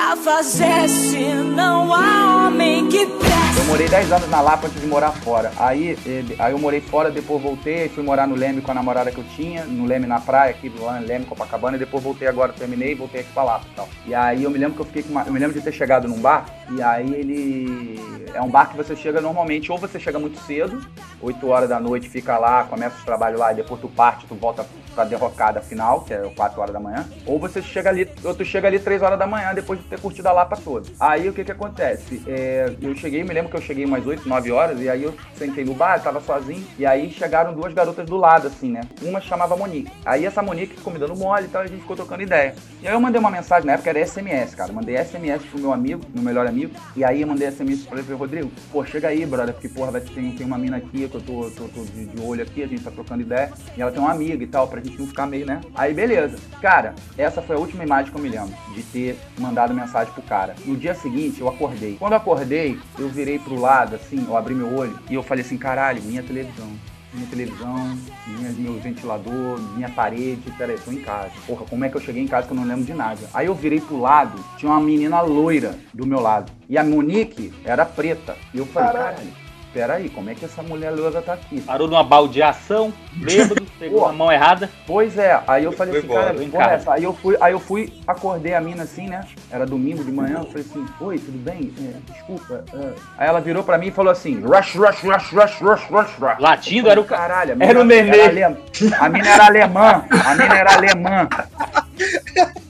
Fazer 0.00 0.88
se 0.88 1.34
não 1.34 1.92
há 1.92 2.46
homem 2.46 2.88
que 2.88 3.06
preste? 3.06 3.58
Eu 3.58 3.64
morei 3.66 3.88
10 3.88 4.12
anos 4.12 4.30
na 4.30 4.40
Lapa 4.40 4.66
antes 4.66 4.80
de 4.80 4.86
morar 4.86 5.12
fora. 5.12 5.52
Aí, 5.58 5.98
aí 6.38 6.52
eu 6.52 6.58
morei 6.58 6.80
fora, 6.80 7.10
depois 7.10 7.42
voltei, 7.42 7.88
fui 7.88 8.02
morar 8.02 8.26
no 8.26 8.34
Leme 8.34 8.62
com 8.62 8.70
a 8.70 8.74
namorada 8.74 9.10
que 9.10 9.18
eu 9.18 9.24
tinha, 9.36 9.64
no 9.64 9.84
Leme 9.84 10.06
na 10.06 10.20
praia, 10.20 10.50
aqui 10.50 10.72
lá 10.78 11.00
no 11.00 11.06
Leme, 11.06 11.26
Copacabana, 11.26 11.76
e 11.76 11.80
depois 11.80 12.02
voltei 12.02 12.26
agora, 12.26 12.52
terminei 12.52 12.92
e 12.92 12.94
voltei 12.94 13.20
aqui 13.20 13.32
pra 13.32 13.44
Lapa 13.44 13.66
e 13.70 13.74
tal. 13.74 13.88
E 14.06 14.14
aí 14.14 14.44
eu 14.44 14.50
me 14.50 14.58
lembro 14.58 14.74
que 14.74 14.80
eu 14.80 14.86
fiquei 14.86 15.02
com 15.02 15.10
uma, 15.10 15.24
Eu 15.24 15.32
me 15.32 15.38
lembro 15.38 15.54
de 15.54 15.60
ter 15.60 15.72
chegado 15.72 16.08
num 16.08 16.20
bar, 16.20 16.46
e 16.76 16.82
aí 16.82 17.14
ele. 17.14 18.00
É 18.34 18.40
um 18.40 18.48
bar 18.48 18.70
que 18.70 18.76
você 18.76 18.96
chega 18.96 19.20
normalmente, 19.20 19.70
ou 19.70 19.76
você 19.76 20.00
chega 20.00 20.18
muito 20.18 20.40
cedo, 20.40 20.80
8 21.20 21.46
horas 21.48 21.68
da 21.68 21.78
noite, 21.78 22.08
fica 22.08 22.38
lá, 22.38 22.64
começa 22.64 22.96
os 22.96 23.04
trabalhos 23.04 23.38
lá, 23.38 23.52
e 23.52 23.56
depois 23.56 23.78
tu 23.78 23.88
parte, 23.88 24.26
tu 24.26 24.34
volta 24.34 24.64
pra 24.94 25.04
derrocada 25.04 25.60
final, 25.60 26.00
que 26.00 26.14
é 26.14 26.18
4 26.34 26.60
horas 26.60 26.72
da 26.72 26.80
manhã, 26.80 27.06
ou 27.26 27.38
você 27.38 27.60
chega 27.60 27.90
ali, 27.90 28.08
ou 28.24 28.34
tu 28.34 28.42
chega 28.42 28.68
ali 28.68 28.78
3 28.78 29.02
horas 29.02 29.18
da 29.18 29.26
manhã, 29.26 29.52
depois 29.52 29.78
de 29.80 29.84
ter 29.84 30.00
curtido 30.00 30.28
a 30.28 30.32
Lapa 30.32 30.56
toda. 30.56 30.88
Aí 30.98 31.28
o 31.28 31.32
que 31.34 31.44
que 31.44 31.52
acontece? 31.52 32.22
É, 32.26 32.72
eu 32.80 32.94
cheguei, 32.94 33.22
me 33.22 33.34
lembro 33.34 33.50
que 33.50 33.56
eu 33.56 33.60
cheguei 33.60 33.84
umas 33.84 34.06
8, 34.06 34.26
9 34.26 34.50
horas, 34.50 34.80
e 34.80 34.88
aí 34.88 35.02
eu 35.02 35.14
sentei 35.36 35.62
no 35.62 35.74
bar, 35.74 36.02
tava 36.02 36.20
sozinho, 36.20 36.64
e 36.78 36.86
aí 36.86 37.10
chegaram 37.10 37.52
duas 37.52 37.74
garotas 37.74 38.06
do 38.06 38.16
lado, 38.16 38.48
assim, 38.48 38.70
né? 38.70 38.80
Uma 39.02 39.20
chamava 39.20 39.56
Monique. 39.56 39.92
Aí 40.06 40.24
essa 40.24 40.42
Monique 40.42 40.76
ficou 40.76 40.90
me 40.90 40.98
dando 40.98 41.14
mole 41.14 41.44
e 41.44 41.48
tal, 41.48 41.62
e 41.62 41.66
a 41.66 41.68
gente 41.68 41.80
ficou 41.82 41.96
trocando 41.96 42.22
ideia. 42.22 42.54
E 42.80 42.88
aí 42.88 42.94
eu 42.94 43.00
mandei 43.00 43.20
uma 43.20 43.30
mensagem, 43.30 43.66
na 43.66 43.74
época 43.74 43.90
era 43.90 44.06
SMS, 44.06 44.54
cara. 44.54 44.72
Mandei 44.72 44.96
SMS 44.96 45.44
pro 45.44 45.60
meu 45.60 45.72
amigo, 45.72 46.02
meu 46.14 46.22
melhor 46.22 46.46
amigo, 46.46 46.61
e 46.96 47.04
aí 47.04 47.22
eu 47.22 47.26
mandei 47.26 47.50
SMS 47.50 47.86
pra 47.86 47.98
ele, 47.98 48.04
falei, 48.04 48.18
Rodrigo, 48.18 48.52
pô, 48.70 48.84
chega 48.84 49.08
aí, 49.08 49.24
brother, 49.24 49.54
porque, 49.54 49.68
porra, 49.68 49.90
vai 49.90 50.00
ter, 50.00 50.12
tem, 50.12 50.46
uma 50.46 50.58
mina 50.58 50.76
aqui 50.76 51.08
que 51.08 51.14
eu 51.14 51.20
tô, 51.20 51.50
tô, 51.50 51.68
tô 51.68 51.84
de, 51.84 52.06
de 52.06 52.20
olho 52.20 52.42
aqui, 52.42 52.62
a 52.62 52.66
gente 52.66 52.82
tá 52.82 52.90
trocando 52.90 53.22
ideia, 53.22 53.52
e 53.76 53.82
ela 53.82 53.90
tem 53.90 54.00
uma 54.00 54.12
amiga 54.12 54.42
e 54.42 54.46
tal, 54.46 54.68
pra 54.68 54.80
gente 54.80 54.98
não 54.98 55.06
ficar 55.06 55.26
meio, 55.26 55.46
né? 55.46 55.60
Aí, 55.74 55.94
beleza. 55.94 56.38
Cara, 56.60 56.94
essa 57.16 57.42
foi 57.42 57.56
a 57.56 57.58
última 57.58 57.84
imagem 57.84 58.10
que 58.10 58.18
eu 58.18 58.22
me 58.22 58.28
lembro, 58.28 58.54
de 58.74 58.82
ter 58.82 59.18
mandado 59.38 59.74
mensagem 59.74 60.12
pro 60.12 60.22
cara. 60.22 60.54
No 60.64 60.76
dia 60.76 60.94
seguinte, 60.94 61.40
eu 61.40 61.48
acordei. 61.48 61.96
Quando 61.98 62.12
eu 62.12 62.18
acordei, 62.18 62.78
eu 62.98 63.08
virei 63.08 63.38
pro 63.38 63.60
lado, 63.60 63.96
assim, 63.96 64.24
eu 64.26 64.36
abri 64.36 64.54
meu 64.54 64.74
olho, 64.74 64.98
e 65.10 65.14
eu 65.14 65.22
falei 65.22 65.44
assim, 65.44 65.56
caralho, 65.56 66.02
minha 66.02 66.22
televisão 66.22 66.68
minha 67.12 67.26
televisão, 67.26 67.98
minha, 68.26 68.50
meu 68.52 68.80
ventilador, 68.80 69.60
minha 69.74 69.88
parede, 69.90 70.42
peraí, 70.56 70.78
tô 70.78 70.90
em 70.90 71.00
casa. 71.02 71.32
Porra, 71.46 71.64
como 71.66 71.84
é 71.84 71.88
que 71.88 71.96
eu 71.96 72.00
cheguei 72.00 72.22
em 72.22 72.28
casa 72.28 72.46
que 72.46 72.52
eu 72.52 72.56
não 72.56 72.64
lembro 72.64 72.84
de 72.84 72.94
nada? 72.94 73.20
Aí 73.34 73.46
eu 73.46 73.54
virei 73.54 73.80
pro 73.80 74.00
lado, 74.00 74.42
tinha 74.56 74.70
uma 74.70 74.80
menina 74.80 75.20
loira 75.20 75.78
do 75.92 76.06
meu 76.06 76.20
lado. 76.20 76.50
E 76.68 76.78
a 76.78 76.84
Monique 76.84 77.52
era 77.64 77.84
preta. 77.84 78.36
E 78.54 78.58
eu 78.58 78.66
falei, 78.66 78.92
Caralho. 78.92 79.16
caralho, 79.16 79.32
peraí, 79.72 80.08
como 80.08 80.30
é 80.30 80.34
que 80.34 80.44
essa 80.44 80.62
mulher 80.62 80.90
loira 80.90 81.20
tá 81.22 81.34
aqui? 81.34 81.60
Parou 81.60 81.88
numa 81.88 82.02
baldeação, 82.04 82.92
bêbado, 83.12 83.62
pegou 83.78 84.06
a 84.06 84.12
mão 84.12 84.30
errada. 84.30 84.68
Pois 84.86 85.16
é, 85.18 85.40
aí 85.46 85.64
eu 85.64 85.72
falei 85.72 85.92
Foi 85.92 85.98
assim, 86.00 86.06
embora, 86.08 86.24
cara, 86.24 86.34
foi 86.36 86.44
em 86.44 86.50
porra, 86.50 86.64
casa. 86.64 86.74
essa? 86.76 86.92
Aí 86.94 87.04
eu 87.04 87.12
fui, 87.14 87.36
aí 87.40 87.52
eu 87.52 87.60
fui, 87.60 87.92
acordei 88.06 88.54
a 88.54 88.60
mina 88.60 88.82
assim, 88.84 89.08
né? 89.08 89.24
Era 89.50 89.64
domingo 89.66 90.04
de 90.04 90.12
manhã, 90.12 90.38
eu 90.40 90.46
falei 90.46 90.62
assim, 90.68 90.86
oi, 91.00 91.18
tudo 91.18 91.38
bem? 91.38 91.72
É, 91.78 92.12
desculpa. 92.12 92.64
é." 92.74 92.92
Aí 93.18 93.28
ela 93.28 93.40
virou 93.40 93.62
pra 93.64 93.78
mim 93.78 93.88
e 93.88 93.90
falou 93.90 94.12
assim, 94.12 94.40
rush, 94.40 94.74
rush, 94.74 95.00
rush, 95.02 95.30
rush, 95.32 95.60
rush, 95.60 95.84
rush, 95.90 96.14
rush. 96.18 96.38
Latindo, 96.38 96.88
era 96.90 97.00
o 97.00 97.04
ca- 97.04 97.16
caralho. 97.16 97.56
era 97.60 97.80
o 97.80 97.84
nenê. 97.84 98.20
alem- 98.20 98.56
A 98.98 99.08
mina 99.08 99.28
era 99.28 99.46
alemã, 99.46 100.04
a 100.26 100.34
mina 100.34 100.54
era 100.58 100.74
alemã. 100.74 101.28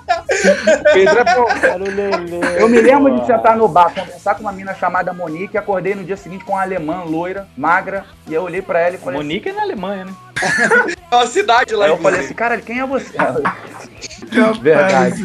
Pedro 0.93 1.19
é 1.19 1.35
bom. 1.35 1.47
Eu 2.59 2.69
me 2.69 2.81
lembro 2.81 3.19
de 3.21 3.27
sentar 3.27 3.57
no 3.57 3.69
bar, 3.69 3.93
conversar 3.95 4.35
com 4.35 4.43
uma 4.43 4.53
mina 4.53 4.75
chamada 4.75 5.13
Monique 5.13 5.55
e 5.55 5.59
acordei 5.59 5.95
no 5.95 6.05
dia 6.05 6.17
seguinte 6.17 6.45
com 6.45 6.53
uma 6.53 6.63
alemã 6.63 7.03
loira, 7.05 7.47
magra, 7.57 8.05
e 8.27 8.35
eu 8.35 8.43
olhei 8.43 8.63
pra 8.63 8.81
ela 8.81 8.95
e 8.97 8.99
falei 8.99 9.19
Monique 9.19 9.49
é 9.49 9.53
na 9.53 9.63
Alemanha, 9.63 10.05
né? 10.07 10.13
É 11.11 11.15
uma 11.17 11.27
cidade 11.27 11.75
lá, 11.75 11.85
Aí 11.85 11.91
eu 11.93 11.99
falei 11.99 12.21
assim, 12.21 12.35
cara, 12.35 12.59
quem 12.61 12.81
é 12.81 12.87
você? 12.87 13.13
Verdade. 14.61 15.23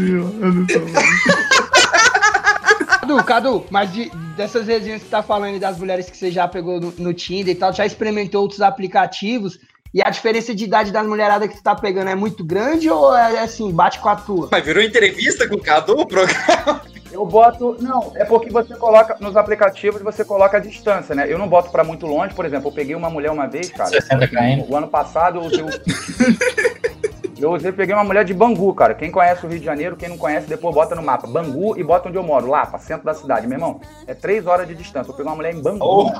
Cadu, 3.00 3.24
Cadu, 3.24 3.65
mas 3.70 3.91
de- 3.93 4.10
dessas 4.36 4.67
resenhas 4.67 5.02
que 5.02 5.08
você 5.08 5.12
tá 5.15 5.24
falando 5.24 5.60
das 5.60 5.78
mulheres 5.78 6.10
que 6.10 6.17
você 6.17 6.30
já 6.30 6.48
pegou 6.48 6.80
no, 6.80 6.93
no 6.98 7.13
Tinder 7.13 7.56
e 7.56 7.58
tal, 7.58 7.72
já 7.74 7.86
experimentou 7.86 8.41
outros 8.41 8.62
aplicativos 8.62 9.60
e 9.97 10.01
a 10.03 10.12
diferença 10.12 10.53
de 10.53 10.63
idade 10.63 10.91
das 10.91 11.07
mulheradas 11.07 11.49
que 11.49 11.55
você 11.55 11.63
tá 11.63 11.73
pegando 11.73 12.12
é 12.12 12.13
muito 12.13 12.43
grande 12.43 12.88
ou 12.88 13.17
é 13.17 13.39
assim, 13.39 13.71
bate 13.71 13.97
com 13.97 14.07
a 14.07 14.15
tua? 14.15 14.47
Mas 14.51 14.63
virou 14.63 14.83
entrevista 14.83 15.49
com 15.49 15.55
o 15.55 15.60
Cadu 15.60 16.01
o 16.01 16.05
programa? 16.05 16.83
Eu 17.12 17.25
boto. 17.25 17.75
Não, 17.79 18.12
é 18.15 18.23
porque 18.23 18.51
você 18.51 18.75
coloca. 18.75 19.17
Nos 19.19 19.36
aplicativos 19.36 19.99
você 20.03 20.23
coloca 20.23 20.57
a 20.57 20.60
distância, 20.60 21.15
né? 21.15 21.25
Eu 21.27 21.39
não 21.39 21.47
boto 21.47 21.71
pra 21.71 21.83
muito 21.83 22.05
longe, 22.05 22.36
por 22.36 22.45
exemplo, 22.45 22.67
eu 22.67 22.73
peguei 22.73 22.93
uma 22.93 23.10
mulher 23.10 23.31
uma 23.31 23.47
vez, 23.47 23.71
cara. 23.71 23.89
60 23.89 24.27
km. 24.27 24.69
O 24.69 24.75
ano 24.75 24.88
passado 24.88 25.39
eu 25.39 25.45
usei. 25.45 25.65
Eu 27.39 27.52
usei, 27.52 27.71
peguei 27.71 27.93
uma 27.93 28.04
mulher 28.04 28.26
de 28.26 28.34
Bangu, 28.34 28.73
cara. 28.73 28.93
Quem 28.93 29.12
conhece 29.12 29.45
o 29.45 29.50
Rio 29.50 29.60
de 29.60 29.65
Janeiro, 29.65 29.95
quem 29.95 30.10
não 30.10 30.17
conhece, 30.17 30.47
depois 30.47 30.73
bota 30.73 30.95
no 30.95 31.04
mapa. 31.04 31.28
Bangu 31.28 31.78
e 31.78 31.84
bota 31.84 32.10
onde 32.10 32.17
eu 32.17 32.23
moro, 32.23 32.47
Lapa, 32.47 32.78
centro 32.80 33.06
da 33.06 33.13
cidade. 33.13 33.47
Meu 33.47 33.58
irmão, 33.58 33.80
é 34.06 34.13
três 34.13 34.47
horas 34.47 34.67
de 34.67 34.76
distância. 34.76 35.12
Eu 35.12 35.13
peguei 35.13 35.30
uma 35.30 35.36
mulher 35.36 35.54
em 35.54 35.62
Bangu. 35.62 36.12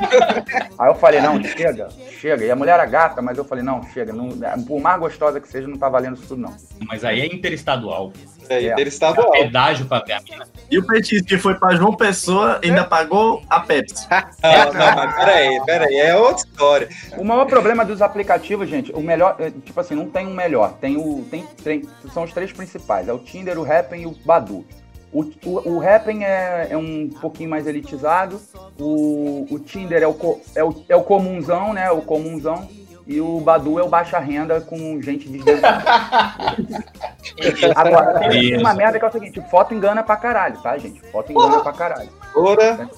Aí 0.78 0.88
eu 0.88 0.94
falei, 0.94 1.20
não, 1.20 1.42
chega, 1.42 1.88
chega. 2.18 2.44
E 2.44 2.50
a 2.50 2.56
mulher 2.56 2.74
era 2.74 2.86
gata, 2.86 3.20
mas 3.20 3.36
eu 3.36 3.44
falei, 3.44 3.62
não, 3.62 3.82
chega. 3.82 4.12
Não, 4.12 4.30
por 4.64 4.80
mais 4.80 4.98
gostosa 4.98 5.40
que 5.40 5.48
seja, 5.48 5.68
não 5.68 5.76
tá 5.76 5.88
valendo 5.88 6.16
isso 6.16 6.26
tudo, 6.28 6.42
não. 6.42 6.54
Mas 6.86 7.04
aí 7.04 7.20
é 7.20 7.26
interestadual. 7.26 8.12
É, 8.48 8.72
interestadual. 8.72 9.34
É 9.34 9.42
pedágio 9.44 9.86
pra 9.86 10.00
ver 10.00 10.12
a 10.14 10.20
mina. 10.20 10.46
E 10.70 10.78
o 10.78 10.86
Petis, 10.86 11.22
que 11.22 11.36
foi 11.38 11.54
pra 11.54 11.74
João 11.76 11.94
Pessoa, 11.94 12.58
ainda 12.64 12.84
pagou 12.84 13.42
a 13.48 13.60
Pepsi. 13.60 14.06
Não, 14.42 14.72
não, 14.72 14.96
mas 14.96 15.14
peraí, 15.16 15.60
peraí, 15.64 15.96
é 15.96 16.16
outra 16.16 16.36
história. 16.46 16.88
O 17.16 17.24
maior 17.24 17.44
problema 17.46 17.84
dos 17.84 18.00
aplicativos, 18.02 18.68
gente, 18.68 18.92
o 18.92 19.00
melhor, 19.00 19.36
é, 19.38 19.50
tipo 19.50 19.78
assim, 19.80 19.94
não 19.94 20.08
tem 20.08 20.26
um 20.26 20.34
melhor. 20.34 20.74
Tem 20.80 20.96
o. 20.96 21.24
Tem, 21.30 21.44
tem- 21.62 21.88
são 22.12 22.24
os 22.24 22.32
três 22.32 22.52
principais: 22.52 23.08
é 23.08 23.12
o 23.12 23.18
Tinder, 23.18 23.58
o 23.58 23.64
Happn 23.70 24.00
e 24.02 24.06
o 24.06 24.16
Badu. 24.24 24.64
O, 25.12 25.22
o, 25.44 25.74
o 25.76 25.80
Happn 25.88 26.24
é, 26.24 26.68
é 26.70 26.76
um 26.76 27.08
pouquinho 27.20 27.48
mais 27.50 27.66
elitizado. 27.66 28.40
O, 28.78 29.46
o 29.50 29.58
Tinder 29.60 30.02
é 30.02 30.06
o, 30.06 30.14
co- 30.14 30.40
é, 30.56 30.64
o, 30.64 30.84
é 30.88 30.96
o 30.96 31.02
comunzão, 31.02 31.72
né? 31.72 31.90
O 31.90 32.02
comunzão. 32.02 32.68
E 33.06 33.20
o 33.20 33.38
Badu 33.40 33.78
é 33.78 33.82
o 33.82 33.88
baixa 33.88 34.18
renda 34.18 34.60
com 34.62 35.00
gente 35.02 35.28
desdentada. 35.28 35.82
Agora, 37.76 38.28
tem 38.30 38.56
uma 38.58 38.72
merda 38.74 38.98
que 38.98 39.04
é 39.04 39.08
o 39.08 39.12
seguinte: 39.12 39.42
foto 39.50 39.74
engana 39.74 40.02
pra 40.02 40.16
caralho, 40.16 40.58
tá, 40.62 40.76
gente? 40.78 41.00
Foto 41.10 41.30
engana 41.32 41.60
pra 41.60 41.72
caralho. 41.72 42.08
Ora. 42.34 42.88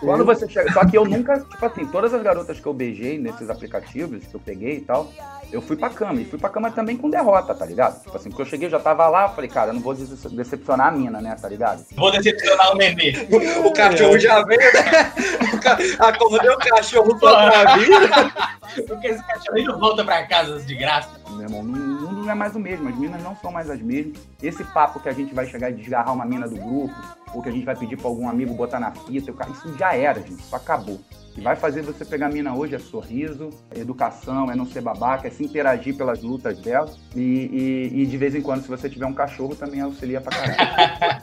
Quando 0.00 0.24
você 0.24 0.48
chega. 0.48 0.72
Só 0.72 0.84
que 0.84 0.96
eu 0.96 1.04
nunca, 1.04 1.38
tipo 1.40 1.64
assim, 1.66 1.86
todas 1.86 2.12
as 2.14 2.22
garotas 2.22 2.58
que 2.58 2.66
eu 2.66 2.72
beijei 2.72 3.18
nesses 3.18 3.48
aplicativos 3.50 4.26
que 4.26 4.34
eu 4.34 4.40
peguei 4.40 4.78
e 4.78 4.80
tal, 4.80 5.08
eu 5.52 5.60
fui 5.60 5.76
pra 5.76 5.90
cama. 5.90 6.20
E 6.20 6.24
fui 6.24 6.38
pra 6.38 6.48
cama 6.50 6.70
também 6.70 6.96
com 6.96 7.08
derrota, 7.10 7.54
tá 7.54 7.64
ligado? 7.66 8.02
Tipo 8.02 8.16
assim, 8.16 8.30
porque 8.30 8.42
eu 8.42 8.46
cheguei, 8.46 8.70
já 8.70 8.80
tava 8.80 9.06
lá, 9.08 9.28
falei, 9.28 9.50
cara, 9.50 9.70
eu 9.70 9.74
não 9.74 9.80
vou 9.80 9.94
dece- 9.94 10.28
decepcionar 10.34 10.88
a 10.88 10.90
mina, 10.90 11.20
né, 11.20 11.36
tá 11.40 11.48
ligado? 11.48 11.84
Vou 11.94 12.10
decepcionar 12.10 12.72
o 12.72 12.76
nenê. 12.76 13.12
O 13.64 13.72
cachorro 13.72 14.18
já 14.18 14.42
veio, 14.44 14.60
né? 14.60 15.12
Acordei 16.00 16.50
o 16.50 16.58
cachorro 16.58 17.18
pra 17.18 17.76
vida. 17.76 18.32
Porque 18.88 19.06
esse 19.08 19.22
cachorrinho 19.42 19.72
não 19.72 19.78
volta 19.78 20.04
pra 20.04 20.26
casa 20.26 20.60
de 20.62 20.74
graça. 20.74 21.10
Meu 21.30 21.42
irmão, 21.42 21.60
o 21.60 21.64
mundo 21.64 22.22
não 22.24 22.30
é 22.30 22.34
mais 22.34 22.54
o 22.54 22.60
mesmo, 22.60 22.88
as 22.88 22.96
minas 22.96 23.22
não 23.22 23.36
são 23.36 23.50
mais 23.52 23.68
as 23.70 23.80
mesmas. 23.80 24.18
Esse 24.42 24.62
papo 24.64 25.00
que 25.00 25.08
a 25.08 25.12
gente 25.12 25.34
vai 25.34 25.46
chegar 25.46 25.70
e 25.70 25.74
desgarrar 25.74 26.12
uma 26.14 26.24
mina 26.24 26.48
do 26.48 26.56
grupo, 26.56 26.94
ou 27.34 27.42
que 27.42 27.48
a 27.48 27.52
gente 27.52 27.64
vai 27.64 27.74
pedir 27.76 27.96
pra 27.96 28.08
algum 28.08 28.28
amigo 28.28 28.54
botar 28.54 28.78
na 28.80 28.92
fita, 28.92 29.32
isso 29.50 29.74
já 29.78 29.94
era, 29.94 30.20
gente, 30.20 30.40
isso 30.42 30.54
acabou. 30.54 31.00
O 31.30 31.34
que 31.34 31.40
vai 31.40 31.56
fazer 31.56 31.80
você 31.80 32.04
pegar 32.04 32.26
a 32.26 32.28
mina 32.28 32.54
hoje 32.54 32.74
é 32.74 32.78
sorriso, 32.78 33.48
é 33.74 33.78
educação, 33.80 34.50
é 34.50 34.54
não 34.54 34.66
ser 34.66 34.82
babaca, 34.82 35.26
é 35.26 35.30
se 35.30 35.42
interagir 35.42 35.96
pelas 35.96 36.22
lutas 36.22 36.58
dela. 36.58 36.92
E, 37.16 37.20
e- 37.92 38.02
e 38.02 38.06
de 38.06 38.16
vez 38.18 38.34
em 38.34 38.42
quando, 38.42 38.60
se 38.62 38.68
você 38.68 38.88
tiver 38.90 39.06
um 39.06 39.14
cachorro, 39.14 39.56
também 39.56 39.80
auxilia 39.80 40.20
pra 40.20 40.30
caralho. 40.30 41.22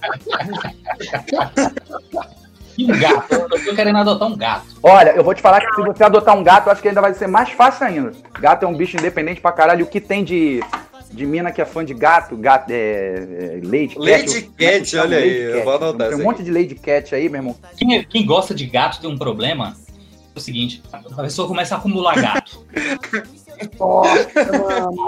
E 2.79 2.85
um 2.85 2.97
gato. 2.97 3.33
Eu 3.33 3.49
tô 3.49 3.75
querendo 3.75 3.97
adotar 3.97 4.27
um 4.29 4.37
gato. 4.37 4.65
Olha, 4.81 5.09
eu 5.09 5.21
vou 5.23 5.33
te 5.33 5.41
falar 5.41 5.59
que 5.59 5.75
se 5.75 5.81
você 5.81 6.01
adotar 6.01 6.37
um 6.37 6.41
gato, 6.43 6.67
eu 6.67 6.71
acho 6.71 6.81
que 6.81 6.87
ainda 6.87 7.01
vai 7.01 7.13
ser 7.13 7.27
mais 7.27 7.49
fácil 7.49 7.85
ainda. 7.85 8.13
Gato 8.39 8.63
é 8.63 8.67
um 8.69 8.73
bicho 8.73 8.95
independente 8.95 9.41
pra 9.41 9.51
caralho. 9.51 9.83
O 9.83 9.89
que 9.89 9.99
tem 9.99 10.23
de, 10.23 10.63
de 11.11 11.25
mina 11.25 11.51
que 11.51 11.61
é 11.61 11.65
fã 11.65 11.83
de 11.83 11.93
gato, 11.93 12.37
gato 12.37 12.69
é, 12.71 12.77
é 12.77 13.59
Lady 13.61 13.95
Cat. 13.95 13.99
Lady 13.99 14.41
como 14.43 14.55
é 14.59 14.71
que 14.71 14.79
Cat, 14.79 14.97
olha 14.97 15.17
aí, 15.17 15.23
Lady 15.29 15.41
eu 15.41 15.53
Cat. 15.55 15.63
vou 15.65 15.75
anotar 15.75 16.07
Tem 16.09 16.17
um 16.17 16.23
monte 16.23 16.41
de 16.41 16.51
Lady 16.51 16.75
Cat 16.75 17.13
aí, 17.13 17.27
meu 17.27 17.39
irmão. 17.39 17.55
Quem, 17.77 17.97
é- 17.97 18.03
quem 18.05 18.25
gosta 18.25 18.55
de 18.55 18.65
gato 18.65 19.01
tem 19.01 19.09
um 19.09 19.17
problema. 19.17 19.75
É 20.33 20.39
o 20.39 20.41
seguinte, 20.41 20.81
a 20.93 21.21
pessoa 21.21 21.49
começa 21.49 21.75
a 21.75 21.79
acumular 21.79 22.15
gato. 22.15 22.65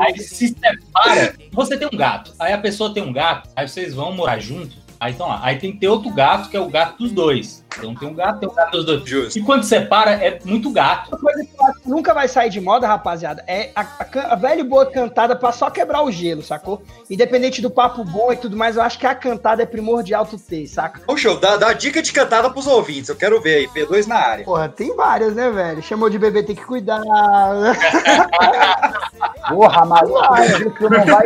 Aí 0.02 0.20
se 0.20 0.50
separa. 0.50 1.34
Você 1.54 1.78
tem 1.78 1.88
um 1.88 1.98
gato. 1.98 2.34
Aí 2.38 2.52
a 2.52 2.58
pessoa 2.58 2.94
tem 2.94 3.02
um 3.02 3.14
gato. 3.14 3.50
Aí 3.56 3.66
vocês 3.66 3.94
vão 3.94 4.12
morar 4.14 4.40
junto. 4.40 4.76
Aí 5.02 5.14
estão 5.14 5.28
lá. 5.28 5.40
Aí 5.42 5.58
tem 5.58 5.72
que 5.72 5.80
ter 5.80 5.88
outro 5.88 6.12
gato, 6.12 6.48
que 6.48 6.56
é 6.56 6.60
o 6.60 6.70
gato 6.70 7.00
dos 7.00 7.12
dois. 7.12 7.66
Então 7.76 7.96
tem 7.96 8.08
um 8.08 8.14
gato, 8.14 8.40
tem 8.40 8.48
um 8.48 8.54
gato 8.54 8.84
dos 8.84 8.86
dois. 8.86 9.36
E 9.36 9.42
quando 9.42 9.64
separa, 9.64 10.12
é 10.12 10.40
muito 10.46 10.70
gato. 10.70 11.10
Uma 11.10 11.18
coisa 11.18 11.44
que 11.44 11.50
eu 11.60 11.66
acho 11.66 11.80
que 11.80 11.90
nunca 11.90 12.14
vai 12.14 12.28
sair 12.28 12.52
de 12.52 12.62
moda, 12.62 12.86
rapaziada, 12.86 13.44
é 13.48 13.72
a, 13.76 13.82
a 13.82 14.34
a 14.34 14.36
velha 14.36 14.60
e 14.60 14.64
boa 14.64 14.86
cantada 14.86 15.36
pra 15.36 15.52
só 15.52 15.72
quebrar 15.72 16.04
o 16.04 16.12
gelo, 16.12 16.44
sacou? 16.44 16.84
Independente 17.10 17.64
do 17.64 17.72
papo 17.72 18.04
bom 18.04 18.32
e 18.32 18.38
tudo 18.38 18.56
mais, 18.56 18.76
eu 18.76 18.84
acho 18.84 19.00
que 19.00 19.08
a 19.08 19.16
cantada 19.16 19.64
é 19.64 19.66
primordial 19.66 20.24
tu 20.24 20.38
ter, 20.38 20.68
saca? 20.68 21.02
Ô, 21.08 21.18
show, 21.18 21.40
dá, 21.40 21.58
dá 21.58 21.74
dica 21.74 22.00
de 22.00 22.14
cantada 22.14 22.52
pros 22.52 22.68
ouvintes. 22.68 23.10
Eu 23.10 23.16
quero 23.16 23.42
ver 23.42 23.56
aí. 23.56 23.68
P2 23.70 24.06
na 24.06 24.18
área. 24.18 24.46
Porra, 24.46 24.70
tem 24.70 24.96
várias, 24.96 25.34
né, 25.34 25.50
velho? 25.50 25.82
Chamou 25.82 26.12
de 26.12 26.20
bebê, 26.20 26.44
tem 26.44 26.56
que 26.56 26.64
cuidar. 26.64 27.02
Porra, 29.50 29.84
maluco, 29.84 30.36
isso 30.44 30.90
não 30.90 31.06
vai. 31.06 31.26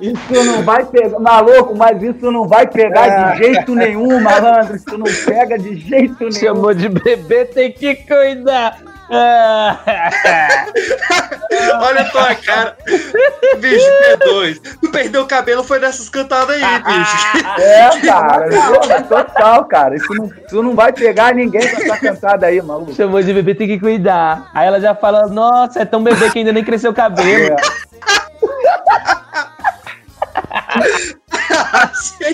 Isso 0.00 0.44
não 0.44 0.62
vai 0.62 0.84
pegar, 0.84 1.18
maluco, 1.18 1.74
mas 1.76 2.00
isso 2.02 2.30
não 2.30 2.46
vai 2.46 2.66
pegar 2.68 3.06
É. 3.06 3.32
de 3.32 3.38
jeito 3.38 3.74
nenhum, 3.74 4.20
malandro. 4.20 4.76
Isso 4.76 4.96
não 4.96 5.06
pega 5.26 5.58
de 5.58 5.76
jeito 5.76 6.16
nenhum. 6.20 6.32
Chamou 6.32 6.72
de 6.72 6.88
bebê, 6.88 7.44
tem 7.46 7.72
que 7.72 7.96
cuidar. 7.96 8.78
Olha 11.80 12.02
a 12.02 12.04
tua 12.10 12.34
cara. 12.34 12.76
Bicho, 13.58 13.86
P2. 14.20 14.60
Tu 14.82 14.90
perdeu 14.90 15.22
o 15.22 15.26
cabelo, 15.26 15.64
foi 15.64 15.78
nessas 15.78 16.10
cantadas 16.10 16.50
aí, 16.50 16.62
bicho. 16.82 17.16
É, 17.58 17.88
cara, 18.06 18.48
porra, 18.50 19.02
total, 19.02 19.64
cara. 19.64 19.96
Isso 19.96 20.14
não, 20.14 20.30
isso 20.46 20.62
não 20.62 20.74
vai 20.74 20.92
pegar 20.92 21.34
ninguém 21.34 21.66
com 21.74 21.82
essa 21.82 21.96
cantada 21.98 22.46
aí, 22.46 22.60
maluco. 22.60 22.94
Chamou 22.94 23.22
de 23.22 23.32
bebê, 23.32 23.54
tem 23.54 23.66
que 23.66 23.80
cuidar. 23.80 24.50
Aí 24.54 24.66
ela 24.66 24.78
já 24.80 24.94
fala, 24.94 25.26
nossa, 25.26 25.80
é 25.80 25.84
tão 25.86 26.02
bebê 26.04 26.30
que 26.30 26.38
ainda 26.40 26.52
nem 26.52 26.62
cresceu 26.64 26.90
o 26.90 26.94
cabelo. 26.94 27.56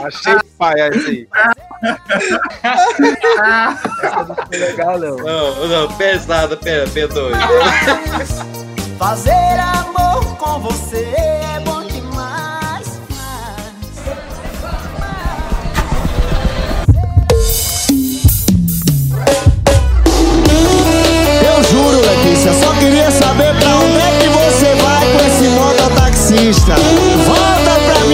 Achei 0.04 0.38
paia 0.58 0.90
isso 0.94 1.08
aí. 1.08 1.28
Essa 4.02 4.24
não 4.24 4.34
foi 4.34 4.58
legal, 4.58 4.98
não. 4.98 5.16
Não, 5.16 5.68
não, 5.68 5.88
pesada, 5.96 6.56
P, 6.56 6.84
P2. 6.86 7.32
Fazer 8.98 9.58
amor 9.58 10.36
com 10.36 10.60
você 10.60 11.14
é 11.16 11.60
bom 11.64 11.82
demais. 11.84 13.00
Eu 21.42 21.62
juro, 21.64 22.00
Letícia, 22.00 22.52
só 22.54 22.72
queria 22.74 23.10
saber 23.10 23.54
pra 23.58 23.76
onde 23.76 23.98
é 23.98 24.18
que 24.20 24.28
você 24.28 24.74
vai 24.76 25.12
com 25.12 25.18
esse 25.26 25.48
mototaxista. 25.48 26.74
Pra 27.24 27.53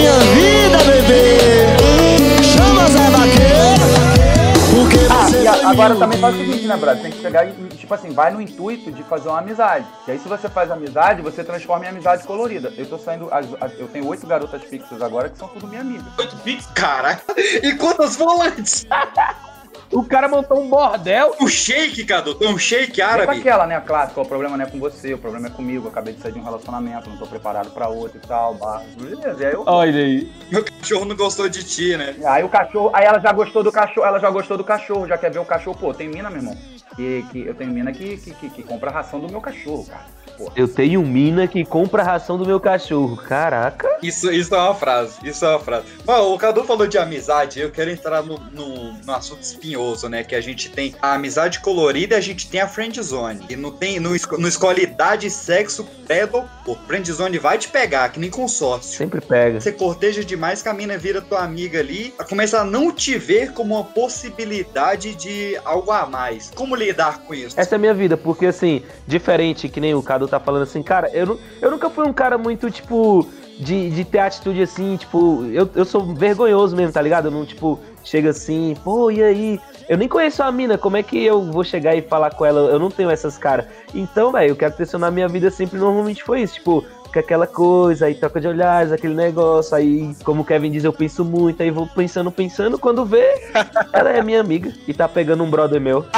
minha 0.00 0.18
vida, 0.34 0.78
bebê. 0.78 2.42
Chama 2.42 2.88
Zé 2.88 3.10
Vaqueiro. 3.10 3.90
Porque 4.70 4.98
Ah, 5.10 5.28
você 5.28 5.42
e 5.42 5.48
a- 5.48 5.54
foi 5.54 5.64
agora 5.66 5.96
também 5.96 6.18
faz 6.18 6.34
o 6.34 6.38
seguinte, 6.38 6.66
né, 6.66 6.76
brother? 6.76 7.02
Tem 7.02 7.10
que 7.10 7.20
pegar 7.20 7.44
e, 7.44 7.52
tipo 7.76 7.92
assim, 7.92 8.10
vai 8.12 8.30
no 8.32 8.40
intuito 8.40 8.90
de 8.90 9.02
fazer 9.02 9.28
uma 9.28 9.38
amizade. 9.40 9.84
E 10.06 10.12
aí, 10.12 10.18
se 10.18 10.28
você 10.28 10.48
faz 10.48 10.70
amizade, 10.70 11.20
você 11.22 11.42
transforma 11.44 11.84
em 11.84 11.88
amizade 11.88 12.22
colorida. 12.24 12.72
Eu 12.76 12.86
tô 12.86 12.96
saindo. 12.98 13.28
as- 13.32 13.46
as- 13.60 13.78
eu 13.78 13.88
tenho 13.88 14.06
oito 14.06 14.26
garotas 14.26 14.62
fixas 14.62 15.02
agora 15.02 15.28
que 15.28 15.36
são 15.38 15.48
tudo 15.48 15.66
minha 15.66 15.80
amiga. 15.82 16.04
Oito 16.18 16.36
fixas? 16.38 16.70
Caraca. 16.72 17.34
E 17.62 17.74
quantas 17.74 18.16
volantes? 18.16 18.86
O 19.92 20.04
cara 20.04 20.28
montou 20.28 20.60
um 20.62 20.68
bordel. 20.68 21.34
O 21.40 21.48
shake, 21.48 22.04
Cadu, 22.04 22.34
tem 22.36 22.48
um 22.48 22.56
shake 22.56 23.00
É 23.00 23.04
com 23.04 23.10
árabe. 23.12 23.38
aquela, 23.40 23.66
né, 23.66 23.80
clássica, 23.84 24.20
o 24.20 24.24
problema 24.26 24.56
não 24.56 24.64
é 24.64 24.68
com 24.68 24.78
você, 24.78 25.12
o 25.12 25.18
problema 25.18 25.48
é 25.48 25.50
comigo, 25.50 25.86
eu 25.86 25.90
acabei 25.90 26.14
de 26.14 26.20
sair 26.20 26.30
de 26.32 26.38
um 26.38 26.44
relacionamento, 26.44 27.10
não 27.10 27.16
tô 27.16 27.26
preparado 27.26 27.70
pra 27.72 27.88
outro 27.88 28.20
e 28.22 28.26
tal, 28.26 28.54
barra. 28.54 28.84
Beleza, 28.96 29.42
e 29.42 29.46
aí 29.46 29.52
eu... 29.52 29.64
Olha 29.66 29.98
aí. 30.00 30.30
Meu 30.50 30.64
cachorro 30.64 31.04
não 31.04 31.16
gostou 31.16 31.48
de 31.48 31.64
ti, 31.64 31.96
né? 31.96 32.14
Aí 32.24 32.44
o 32.44 32.48
cachorro, 32.48 32.90
aí 32.94 33.04
ela 33.04 33.18
já 33.18 33.32
gostou 33.32 33.64
do 33.64 33.72
cachorro, 33.72 34.06
ela 34.06 34.20
já 34.20 34.30
gostou 34.30 34.56
do 34.56 34.62
cachorro, 34.64 35.08
já 35.08 35.18
quer 35.18 35.32
ver 35.32 35.40
o 35.40 35.44
cachorro, 35.44 35.76
pô, 35.76 35.92
tem 35.92 36.08
mina, 36.08 36.30
meu 36.30 36.38
irmão, 36.38 36.56
que, 36.94 37.24
que 37.32 37.46
eu 37.46 37.54
tenho 37.54 37.72
mina 37.72 37.90
que, 37.92 38.16
que, 38.16 38.32
que, 38.32 38.48
que 38.50 38.62
compra 38.62 38.90
a 38.90 38.92
ração 38.94 39.18
do 39.18 39.28
meu 39.28 39.40
cachorro, 39.40 39.84
cara. 39.86 40.04
Pô. 40.40 40.50
Eu 40.56 40.66
tenho 40.66 41.02
mina 41.02 41.46
que 41.46 41.62
compra 41.66 42.00
a 42.00 42.04
ração 42.06 42.38
do 42.38 42.46
meu 42.46 42.58
cachorro. 42.58 43.14
Caraca. 43.18 43.86
Isso, 44.02 44.30
isso 44.32 44.54
é 44.54 44.58
uma 44.58 44.74
frase, 44.74 45.18
isso 45.22 45.44
é 45.44 45.48
uma 45.50 45.58
frase. 45.60 45.84
Mas 46.06 46.18
o 46.20 46.38
Cadu 46.38 46.64
falou 46.64 46.86
de 46.86 46.96
amizade, 46.96 47.60
eu 47.60 47.70
quero 47.70 47.90
entrar 47.90 48.22
no, 48.22 48.38
no, 48.50 48.94
no 48.94 49.12
assunto 49.12 49.42
espinhoso, 49.42 50.08
né? 50.08 50.24
Que 50.24 50.34
a 50.34 50.40
gente 50.40 50.70
tem 50.70 50.94
a 51.02 51.12
amizade 51.12 51.60
colorida 51.60 52.14
e 52.14 52.18
a 52.18 52.20
gente 52.22 52.48
tem 52.48 52.58
a 52.62 52.66
friend 52.66 53.00
zone. 53.02 53.44
E 53.50 53.54
não 53.56 53.70
tem, 53.70 54.00
não, 54.00 54.16
esco- 54.16 54.38
não 54.38 54.48
escolhe 54.48 54.82
idade, 54.84 55.28
sexo, 55.28 55.86
credo. 56.06 56.42
O 56.66 56.74
friend 56.74 57.12
zone 57.12 57.38
vai 57.38 57.58
te 57.58 57.68
pegar, 57.68 58.08
que 58.08 58.18
nem 58.18 58.30
consórcio. 58.30 58.96
Sempre 58.96 59.20
pega. 59.20 59.60
Você 59.60 59.72
corteja 59.72 60.24
demais 60.24 60.62
que 60.62 60.68
a 60.70 60.72
mina 60.72 60.96
vira 60.96 61.20
tua 61.20 61.42
amiga 61.42 61.80
ali, 61.80 62.14
começa 62.28 62.60
a 62.60 62.64
não 62.64 62.90
te 62.90 63.18
ver 63.18 63.52
como 63.52 63.74
uma 63.74 63.84
possibilidade 63.84 65.14
de 65.14 65.58
algo 65.64 65.90
a 65.90 66.06
mais. 66.06 66.50
Como 66.54 66.74
lidar 66.74 67.18
com 67.20 67.34
isso? 67.34 67.60
Essa 67.60 67.74
é 67.74 67.76
a 67.76 67.78
minha 67.78 67.92
vida, 67.94 68.16
porque 68.16 68.46
assim, 68.46 68.82
diferente 69.06 69.68
que 69.68 69.80
nem 69.80 69.94
o 69.94 70.02
Cadu 70.02 70.26
tá 70.30 70.40
falando 70.40 70.62
assim, 70.62 70.82
cara, 70.82 71.10
eu, 71.12 71.38
eu 71.60 71.70
nunca 71.70 71.90
fui 71.90 72.06
um 72.06 72.12
cara 72.12 72.38
muito, 72.38 72.70
tipo, 72.70 73.26
de, 73.58 73.90
de 73.90 74.04
ter 74.04 74.20
atitude 74.20 74.62
assim, 74.62 74.96
tipo, 74.96 75.44
eu, 75.52 75.68
eu 75.74 75.84
sou 75.84 76.14
vergonhoso 76.14 76.74
mesmo, 76.74 76.92
tá 76.92 77.02
ligado? 77.02 77.26
Eu 77.26 77.30
não, 77.30 77.44
tipo, 77.44 77.78
chega 78.02 78.30
assim, 78.30 78.74
pô, 78.82 79.10
e 79.10 79.22
aí? 79.22 79.60
Eu 79.88 79.98
nem 79.98 80.08
conheço 80.08 80.42
a 80.42 80.50
mina, 80.50 80.78
como 80.78 80.96
é 80.96 81.02
que 81.02 81.22
eu 81.22 81.42
vou 81.50 81.64
chegar 81.64 81.94
e 81.94 82.02
falar 82.02 82.30
com 82.30 82.46
ela? 82.46 82.60
Eu 82.70 82.78
não 82.78 82.90
tenho 82.90 83.10
essas 83.10 83.36
caras. 83.36 83.66
Então, 83.92 84.32
velho, 84.32 84.54
o 84.54 84.56
que 84.56 84.64
aconteceu 84.64 84.98
na 84.98 85.10
minha 85.10 85.28
vida 85.28 85.50
sempre 85.50 85.78
normalmente 85.78 86.22
foi 86.22 86.42
isso, 86.42 86.54
tipo, 86.54 86.84
fica 87.10 87.20
aquela 87.20 87.46
coisa, 87.46 88.06
aí 88.06 88.14
troca 88.14 88.40
de 88.40 88.46
olhares, 88.46 88.92
aquele 88.92 89.14
negócio, 89.14 89.76
aí, 89.76 90.14
como 90.24 90.42
o 90.42 90.44
Kevin 90.44 90.70
diz, 90.70 90.84
eu 90.84 90.92
penso 90.92 91.24
muito, 91.24 91.60
aí 91.62 91.70
vou 91.70 91.86
pensando, 91.86 92.30
pensando, 92.30 92.78
quando 92.78 93.04
vê, 93.04 93.50
ela 93.92 94.10
é 94.10 94.22
minha 94.22 94.40
amiga 94.40 94.72
e 94.86 94.94
tá 94.94 95.08
pegando 95.08 95.42
um 95.42 95.50
brother 95.50 95.80
meu. 95.80 96.06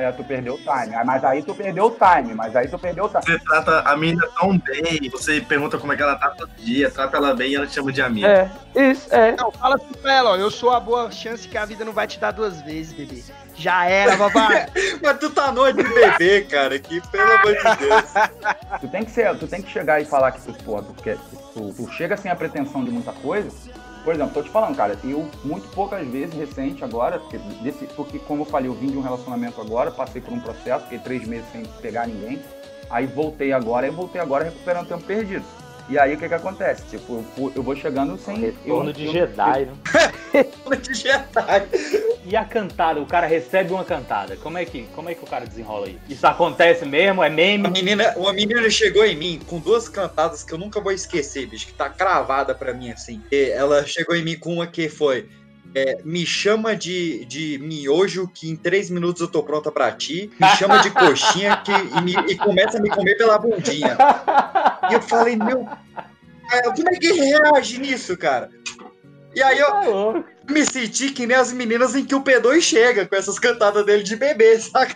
É, 0.00 0.12
tu 0.12 0.24
perdeu 0.24 0.54
o 0.54 0.58
time, 0.58 0.94
Ah, 0.94 1.04
mas 1.04 1.24
aí 1.24 1.42
tu 1.42 1.54
perdeu 1.54 1.86
o 1.86 1.90
time, 1.90 2.34
mas 2.34 2.54
aí 2.56 2.68
tu 2.68 2.78
perdeu 2.78 3.04
o 3.04 3.08
time. 3.08 3.22
Você 3.24 3.38
trata 3.38 3.80
a 3.80 3.96
menina 3.96 4.26
tão 4.38 4.58
bem, 4.58 5.08
você 5.10 5.40
pergunta 5.40 5.78
como 5.78 5.92
é 5.92 5.96
que 5.96 6.02
ela 6.02 6.16
tá 6.16 6.30
todo 6.30 6.50
dia, 6.58 6.90
trata 6.90 7.16
ela 7.16 7.34
bem 7.34 7.52
e 7.52 7.54
ela 7.56 7.66
te 7.66 7.74
chama 7.74 7.92
de 7.92 8.02
amiga. 8.02 8.26
É, 8.74 8.90
isso, 8.90 9.14
é. 9.14 9.34
Não, 9.36 9.50
fala 9.50 9.76
assim 9.76 9.92
pra 10.00 10.14
ela, 10.14 10.30
ó, 10.30 10.36
eu 10.36 10.50
sou 10.50 10.70
a 10.70 10.80
boa 10.80 11.10
chance 11.10 11.46
que 11.46 11.56
a 11.56 11.64
vida 11.64 11.84
não 11.84 11.92
vai 11.92 12.06
te 12.06 12.18
dar 12.18 12.30
duas 12.30 12.60
vezes, 12.62 12.92
bebê. 12.92 13.22
Já 13.58 13.86
era, 13.86 14.16
papai. 14.16 14.66
Mas 15.02 15.18
tu 15.18 15.30
tá 15.30 15.50
noite 15.50 15.82
de 15.82 15.88
bebê, 15.94 16.42
cara, 16.42 16.78
que 16.78 17.00
pelo 17.08 17.32
amor 17.32 17.54
de 17.54 17.76
Deus. 17.86 18.04
Tu 18.80 18.88
tem 18.88 19.04
que 19.04 19.10
ser, 19.10 19.38
tu 19.38 19.46
tem 19.46 19.62
que 19.62 19.70
chegar 19.70 20.00
e 20.00 20.04
falar 20.04 20.32
que 20.32 20.40
tu, 20.42 20.52
tu, 20.52 21.02
quer, 21.02 21.16
tu, 21.54 21.72
tu 21.74 21.90
chega 21.92 22.16
sem 22.16 22.30
a 22.30 22.36
pretensão 22.36 22.84
de 22.84 22.90
muita 22.90 23.12
coisa. 23.12 23.48
Por 24.04 24.14
exemplo, 24.14 24.34
tô 24.34 24.42
te 24.42 24.50
falando, 24.50 24.76
cara, 24.76 24.96
eu 25.02 25.28
muito 25.42 25.66
poucas 25.70 26.06
vezes 26.06 26.32
recente 26.34 26.84
agora, 26.84 27.18
porque, 27.18 27.38
desse, 27.62 27.86
porque 27.96 28.18
como 28.20 28.42
eu 28.42 28.46
falei, 28.46 28.68
eu 28.68 28.74
vim 28.74 28.86
de 28.88 28.96
um 28.96 29.00
relacionamento 29.02 29.60
agora, 29.60 29.90
passei 29.90 30.20
por 30.20 30.32
um 30.32 30.38
processo, 30.38 30.84
fiquei 30.84 30.98
três 31.00 31.26
meses 31.26 31.46
sem 31.50 31.64
pegar 31.82 32.06
ninguém, 32.06 32.40
aí 32.88 33.04
voltei 33.06 33.52
agora, 33.52 33.86
e 33.86 33.90
voltei 33.90 34.20
agora 34.20 34.44
recuperando 34.44 34.86
tempo 34.86 35.02
perdido. 35.02 35.44
E 35.88 35.98
aí 35.98 36.14
o 36.14 36.18
que 36.18 36.28
que 36.28 36.34
acontece? 36.34 36.82
Tipo, 36.86 37.24
eu, 37.38 37.52
eu 37.56 37.62
vou 37.62 37.74
chegando 37.74 38.16
sem. 38.18 38.36
Retorno 38.36 38.90
eu- 38.90 38.92
de 38.92 39.06
eu- 39.06 39.12
Jedi, 39.12 39.66
né? 39.66 39.72
de 40.82 40.94
Jedi. 40.94 42.05
E 42.28 42.34
a 42.34 42.44
cantada, 42.44 43.00
o 43.00 43.06
cara 43.06 43.26
recebe 43.26 43.72
uma 43.72 43.84
cantada. 43.84 44.36
Como 44.36 44.58
é 44.58 44.64
que, 44.64 44.82
como 44.94 45.08
é 45.08 45.14
que 45.14 45.22
o 45.22 45.26
cara 45.26 45.46
desenrola 45.46 45.86
aí? 45.86 45.96
Isso 46.08 46.26
acontece 46.26 46.84
mesmo? 46.84 47.22
É 47.22 47.30
meme? 47.30 47.68
menina, 47.70 48.12
uma 48.16 48.32
menina 48.32 48.68
chegou 48.68 49.04
em 49.04 49.14
mim 49.16 49.40
com 49.46 49.60
duas 49.60 49.88
cantadas 49.88 50.42
que 50.42 50.52
eu 50.52 50.58
nunca 50.58 50.80
vou 50.80 50.90
esquecer, 50.90 51.46
bicho, 51.46 51.66
que 51.68 51.74
tá 51.74 51.88
cravada 51.88 52.52
pra 52.54 52.74
mim 52.74 52.90
assim. 52.90 53.22
E 53.30 53.50
ela 53.50 53.86
chegou 53.86 54.16
em 54.16 54.24
mim 54.24 54.36
com 54.36 54.54
uma 54.54 54.66
que 54.66 54.88
foi. 54.88 55.28
é, 55.74 55.98
me 56.04 56.26
chama 56.26 56.74
de, 56.74 57.24
de 57.26 57.58
miojo 57.62 58.26
que 58.34 58.48
em 58.48 58.56
três 58.56 58.90
minutos 58.90 59.20
eu 59.20 59.28
tô 59.28 59.42
pronta 59.44 59.70
pra 59.70 59.92
ti. 59.92 60.30
Me 60.40 60.48
chama 60.56 60.78
de 60.78 60.90
coxinha 60.90 61.56
que, 61.58 61.70
e, 61.70 62.00
me- 62.02 62.32
e 62.32 62.34
começa 62.36 62.78
a 62.78 62.80
me 62.80 62.88
comer 62.90 63.16
pela 63.16 63.38
bundinha. 63.38 63.96
E 64.90 64.94
eu 64.94 65.02
falei, 65.02 65.36
meu. 65.36 65.68
é, 66.50 66.62
Como 66.62 66.88
é 66.88 66.94
que 66.98 67.12
reage 67.12 67.78
nisso, 67.78 68.16
cara? 68.16 68.50
E 69.36 69.42
aí 69.42 69.58
eu 69.58 70.24
me 70.48 70.64
senti 70.64 71.10
que 71.10 71.26
nem 71.26 71.36
as 71.36 71.52
meninas 71.52 71.94
em 71.94 72.06
que 72.06 72.14
o 72.14 72.22
P2 72.22 72.58
chega 72.62 73.04
com 73.04 73.14
essas 73.14 73.38
cantadas 73.38 73.84
dele 73.84 74.02
de 74.02 74.16
bebê, 74.16 74.56
saca? 74.58 74.94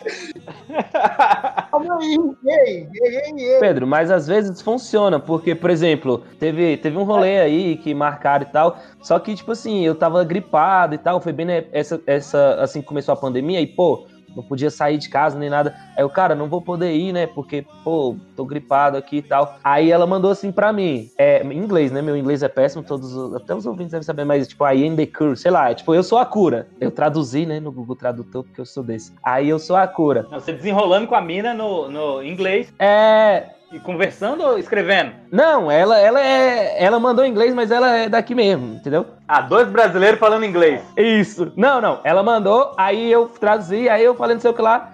Calma 1.70 1.98
aí, 2.00 2.16
ei, 2.46 2.88
ei, 2.90 3.16
ei, 3.16 3.54
ei. 3.54 3.60
Pedro, 3.60 3.86
mas 3.86 4.10
às 4.10 4.26
vezes 4.26 4.62
funciona, 4.62 5.20
porque, 5.20 5.54
por 5.54 5.68
exemplo, 5.68 6.24
teve, 6.38 6.78
teve 6.78 6.96
um 6.96 7.02
rolê 7.02 7.38
aí 7.38 7.76
que 7.76 7.92
marcaram 7.92 8.46
e 8.48 8.50
tal, 8.50 8.78
só 9.02 9.18
que, 9.18 9.34
tipo 9.34 9.52
assim, 9.52 9.84
eu 9.84 9.94
tava 9.94 10.24
gripado 10.24 10.94
e 10.94 10.98
tal, 10.98 11.20
foi 11.20 11.34
bem 11.34 11.44
né, 11.44 11.66
essa, 11.70 12.00
essa, 12.06 12.54
assim 12.54 12.80
que 12.80 12.88
começou 12.88 13.12
a 13.12 13.18
pandemia, 13.18 13.60
e, 13.60 13.66
pô, 13.66 14.06
não 14.34 14.42
podia 14.42 14.70
sair 14.70 14.98
de 14.98 15.08
casa 15.08 15.38
nem 15.38 15.50
nada. 15.50 15.74
Aí 15.96 16.02
eu, 16.02 16.08
cara, 16.10 16.34
não 16.34 16.48
vou 16.48 16.62
poder 16.62 16.92
ir, 16.94 17.12
né, 17.12 17.26
porque, 17.26 17.64
pô, 17.84 18.16
tô 18.36 18.44
gripado 18.44 18.96
aqui 18.96 19.16
e 19.18 19.22
tal. 19.22 19.56
Aí 19.62 19.90
ela 19.90 20.06
mandou 20.06 20.30
assim 20.30 20.50
pra 20.52 20.72
mim, 20.72 21.08
é, 21.18 21.42
em 21.42 21.56
inglês, 21.58 21.90
né, 21.92 22.00
meu 22.02 22.16
inglês 22.16 22.42
é 22.42 22.48
péssimo, 22.48 22.82
todos, 22.82 23.14
os- 23.14 23.34
até 23.34 23.54
os 23.54 23.66
ouvintes 23.66 23.92
devem 23.92 24.04
saber, 24.04 24.24
mas, 24.24 24.48
tipo, 24.48 24.64
I 24.66 24.86
am 24.86 24.96
the 24.96 25.06
cure, 25.06 25.36
sei 25.36 25.50
lá, 25.50 25.70
é, 25.70 25.74
tipo, 25.74 25.94
eu 25.94 26.02
sou 26.02 26.18
a 26.18 26.24
cura. 26.26 26.68
Eu 26.80 26.90
traduzi, 26.90 27.44
né, 27.46 27.60
no 27.60 27.72
Google 27.72 27.96
Tradutor, 27.96 28.44
porque 28.44 28.60
eu 28.60 28.66
sou 28.66 28.82
desse. 28.82 29.12
Aí 29.22 29.48
eu 29.48 29.58
sou 29.58 29.76
a 29.76 29.86
cura. 29.86 30.26
Não, 30.30 30.38
Você 30.40 30.52
desenrolando 30.52 31.06
com 31.06 31.14
a 31.14 31.20
mina 31.20 31.52
no, 31.54 31.88
no 31.90 32.22
inglês 32.22 32.72
É, 32.78 33.50
conversando 33.78 34.42
ou 34.42 34.58
escrevendo? 34.58 35.12
Não, 35.30 35.70
ela, 35.70 35.98
ela 35.98 36.20
é. 36.20 36.82
Ela 36.82 36.98
mandou 36.98 37.24
em 37.24 37.30
inglês, 37.30 37.54
mas 37.54 37.70
ela 37.70 37.96
é 37.96 38.08
daqui 38.08 38.34
mesmo, 38.34 38.74
entendeu? 38.74 39.06
Ah, 39.28 39.40
dois 39.40 39.68
brasileiros 39.68 40.18
falando 40.18 40.44
inglês. 40.44 40.82
Isso. 40.96 41.52
Não, 41.56 41.80
não. 41.80 42.00
Ela 42.02 42.22
mandou, 42.22 42.74
aí 42.76 43.10
eu 43.12 43.28
traduzi, 43.28 43.88
aí 43.88 44.02
eu 44.04 44.14
falei 44.16 44.34
não 44.34 44.40
sei 44.40 44.50
o 44.50 44.54
que 44.54 44.62
lá. 44.62 44.92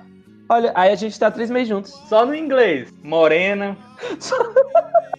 Olha, 0.48 0.70
aí 0.74 0.92
a 0.92 0.94
gente 0.96 1.18
tá 1.18 1.30
três 1.30 1.50
meses 1.50 1.68
juntos. 1.68 1.90
Só 2.08 2.24
no 2.26 2.34
inglês. 2.34 2.92
Morena. 3.02 3.76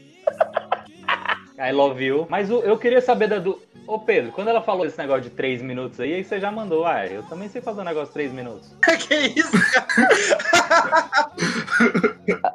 I 1.59 1.71
love 1.71 2.03
you. 2.03 2.27
Mas 2.29 2.51
o- 2.51 2.59
eu 2.61 2.77
queria 2.77 3.01
saber 3.01 3.27
da 3.27 3.39
do. 3.39 3.59
Ô 3.87 3.97
Pedro, 3.99 4.31
quando 4.33 4.49
ela 4.49 4.61
falou 4.61 4.85
esse 4.85 4.97
negócio 4.97 5.23
de 5.23 5.29
três 5.29 5.61
minutos 5.61 5.99
aí, 5.99 6.13
aí 6.13 6.23
você 6.23 6.39
já 6.39 6.51
mandou. 6.51 6.85
Ah, 6.85 7.05
eu 7.07 7.23
também 7.23 7.47
sei 7.49 7.61
fazer 7.61 7.81
um 7.81 7.85
negócio 7.85 8.07
de 8.09 8.13
três 8.13 8.31
minutos. 8.31 8.69
que 9.07 9.15
isso, 9.39 9.51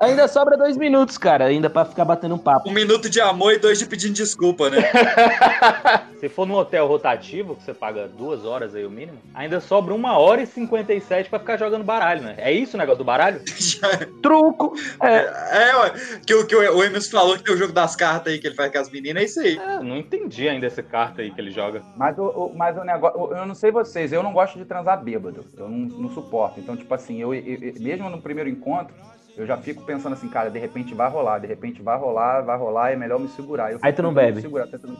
Ainda 0.03 0.27
sobra 0.27 0.57
dois 0.57 0.77
minutos, 0.77 1.17
cara, 1.17 1.45
ainda 1.45 1.71
pra 1.71 1.85
ficar 1.85 2.05
batendo 2.05 2.35
um 2.35 2.39
papo. 2.39 2.69
Um 2.69 2.73
minuto 2.73 3.09
de 3.09 3.21
amor 3.21 3.53
e 3.55 3.59
dois 3.59 3.79
de 3.79 3.87
pedindo 3.87 4.15
desculpa, 4.15 4.69
né? 4.69 4.79
Se 6.19 6.29
for 6.29 6.47
num 6.47 6.55
hotel 6.55 6.87
rotativo, 6.87 7.57
que 7.57 7.63
você 7.63 7.73
paga 7.75 8.07
duas 8.09 8.45
horas 8.45 8.75
aí 8.75 8.85
o 8.85 8.91
mínimo, 8.91 9.19
ainda 9.35 9.61
sobra 9.61 9.93
uma 9.95 10.19
hora 10.19 10.43
e 10.43 10.47
57 10.47 11.29
pra 11.31 11.39
ficar 11.39 11.57
jogando 11.57 11.85
baralho, 11.85 12.23
né? 12.23 12.35
É 12.39 12.53
isso 12.53 12.77
o 12.77 12.79
negócio 12.79 12.99
do 12.99 13.05
baralho? 13.05 13.41
Truco. 14.23 14.75
É, 15.03 15.69
é 15.71 15.77
ué, 15.77 15.93
que, 16.27 16.35
o- 16.35 16.47
que 16.47 16.55
o 16.57 16.63
o 16.77 16.83
Emerson 16.85 17.11
falou 17.11 17.37
que 17.37 17.43
tem 17.45 17.55
o 17.55 17.59
jogo 17.59 17.73
das 17.73 17.95
cartas 17.97 18.33
aí 18.33 18.39
que 18.39 18.47
ele 18.47 18.55
faz 18.55 18.73
com 18.73 18.79
as 18.79 18.91
meninas, 18.91 19.23
é 19.23 19.27
isso 19.27 19.41
aí. 19.41 19.57
É, 19.59 19.81
não 19.83 19.97
entendi 19.97 20.49
ainda 20.49 20.67
essa 20.67 20.83
carta 20.83 21.23
aí 21.23 21.31
que 21.31 21.41
ele 21.41 21.51
joga. 21.51 21.83
Mas 21.97 22.17
o, 22.19 22.25
o- 22.25 22.53
mas 22.57 22.77
o 22.77 22.85
negócio, 22.85 23.37
eu 23.37 23.47
não 23.47 23.55
sei 23.55 23.71
vocês, 23.71 24.13
eu 24.13 24.23
não 24.23 24.33
gosto 24.33 24.59
de 24.59 24.65
transar 24.65 25.03
bêbado. 25.03 25.45
Eu 25.57 25.69
não, 25.69 25.79
não 25.79 26.11
suporto. 26.11 26.59
Então, 26.61 26.77
tipo 26.77 26.93
assim, 26.95 27.21
eu, 27.21 27.35
eu- 27.35 27.43
eu- 27.61 27.75
mesmo 27.81 28.09
no 28.09 28.21
primeiro 28.23 28.49
encontro, 28.49 28.95
eu 29.37 29.47
já 29.47 29.57
fico 29.57 29.83
pensando 29.85 30.13
assim, 30.13 30.29
cara, 30.29 30.51
de 30.51 30.59
repente 30.59 30.95
vai 30.95 31.09
rolar, 31.09 31.39
de 31.39 31.47
repente 31.47 31.81
vai 31.83 31.99
rolar, 31.99 32.43
vai 32.43 32.57
rolar, 32.59 32.91
é 32.93 32.97
melhor 32.97 33.19
me 33.19 33.29
segurar. 33.29 33.73
Eu 33.73 33.79
Aí 33.83 33.93
tu 33.93 34.03
não 34.03 34.13
bebe? 34.13 34.37
me 34.37 34.43
segurar, 34.43 34.67
tentando 34.67 34.97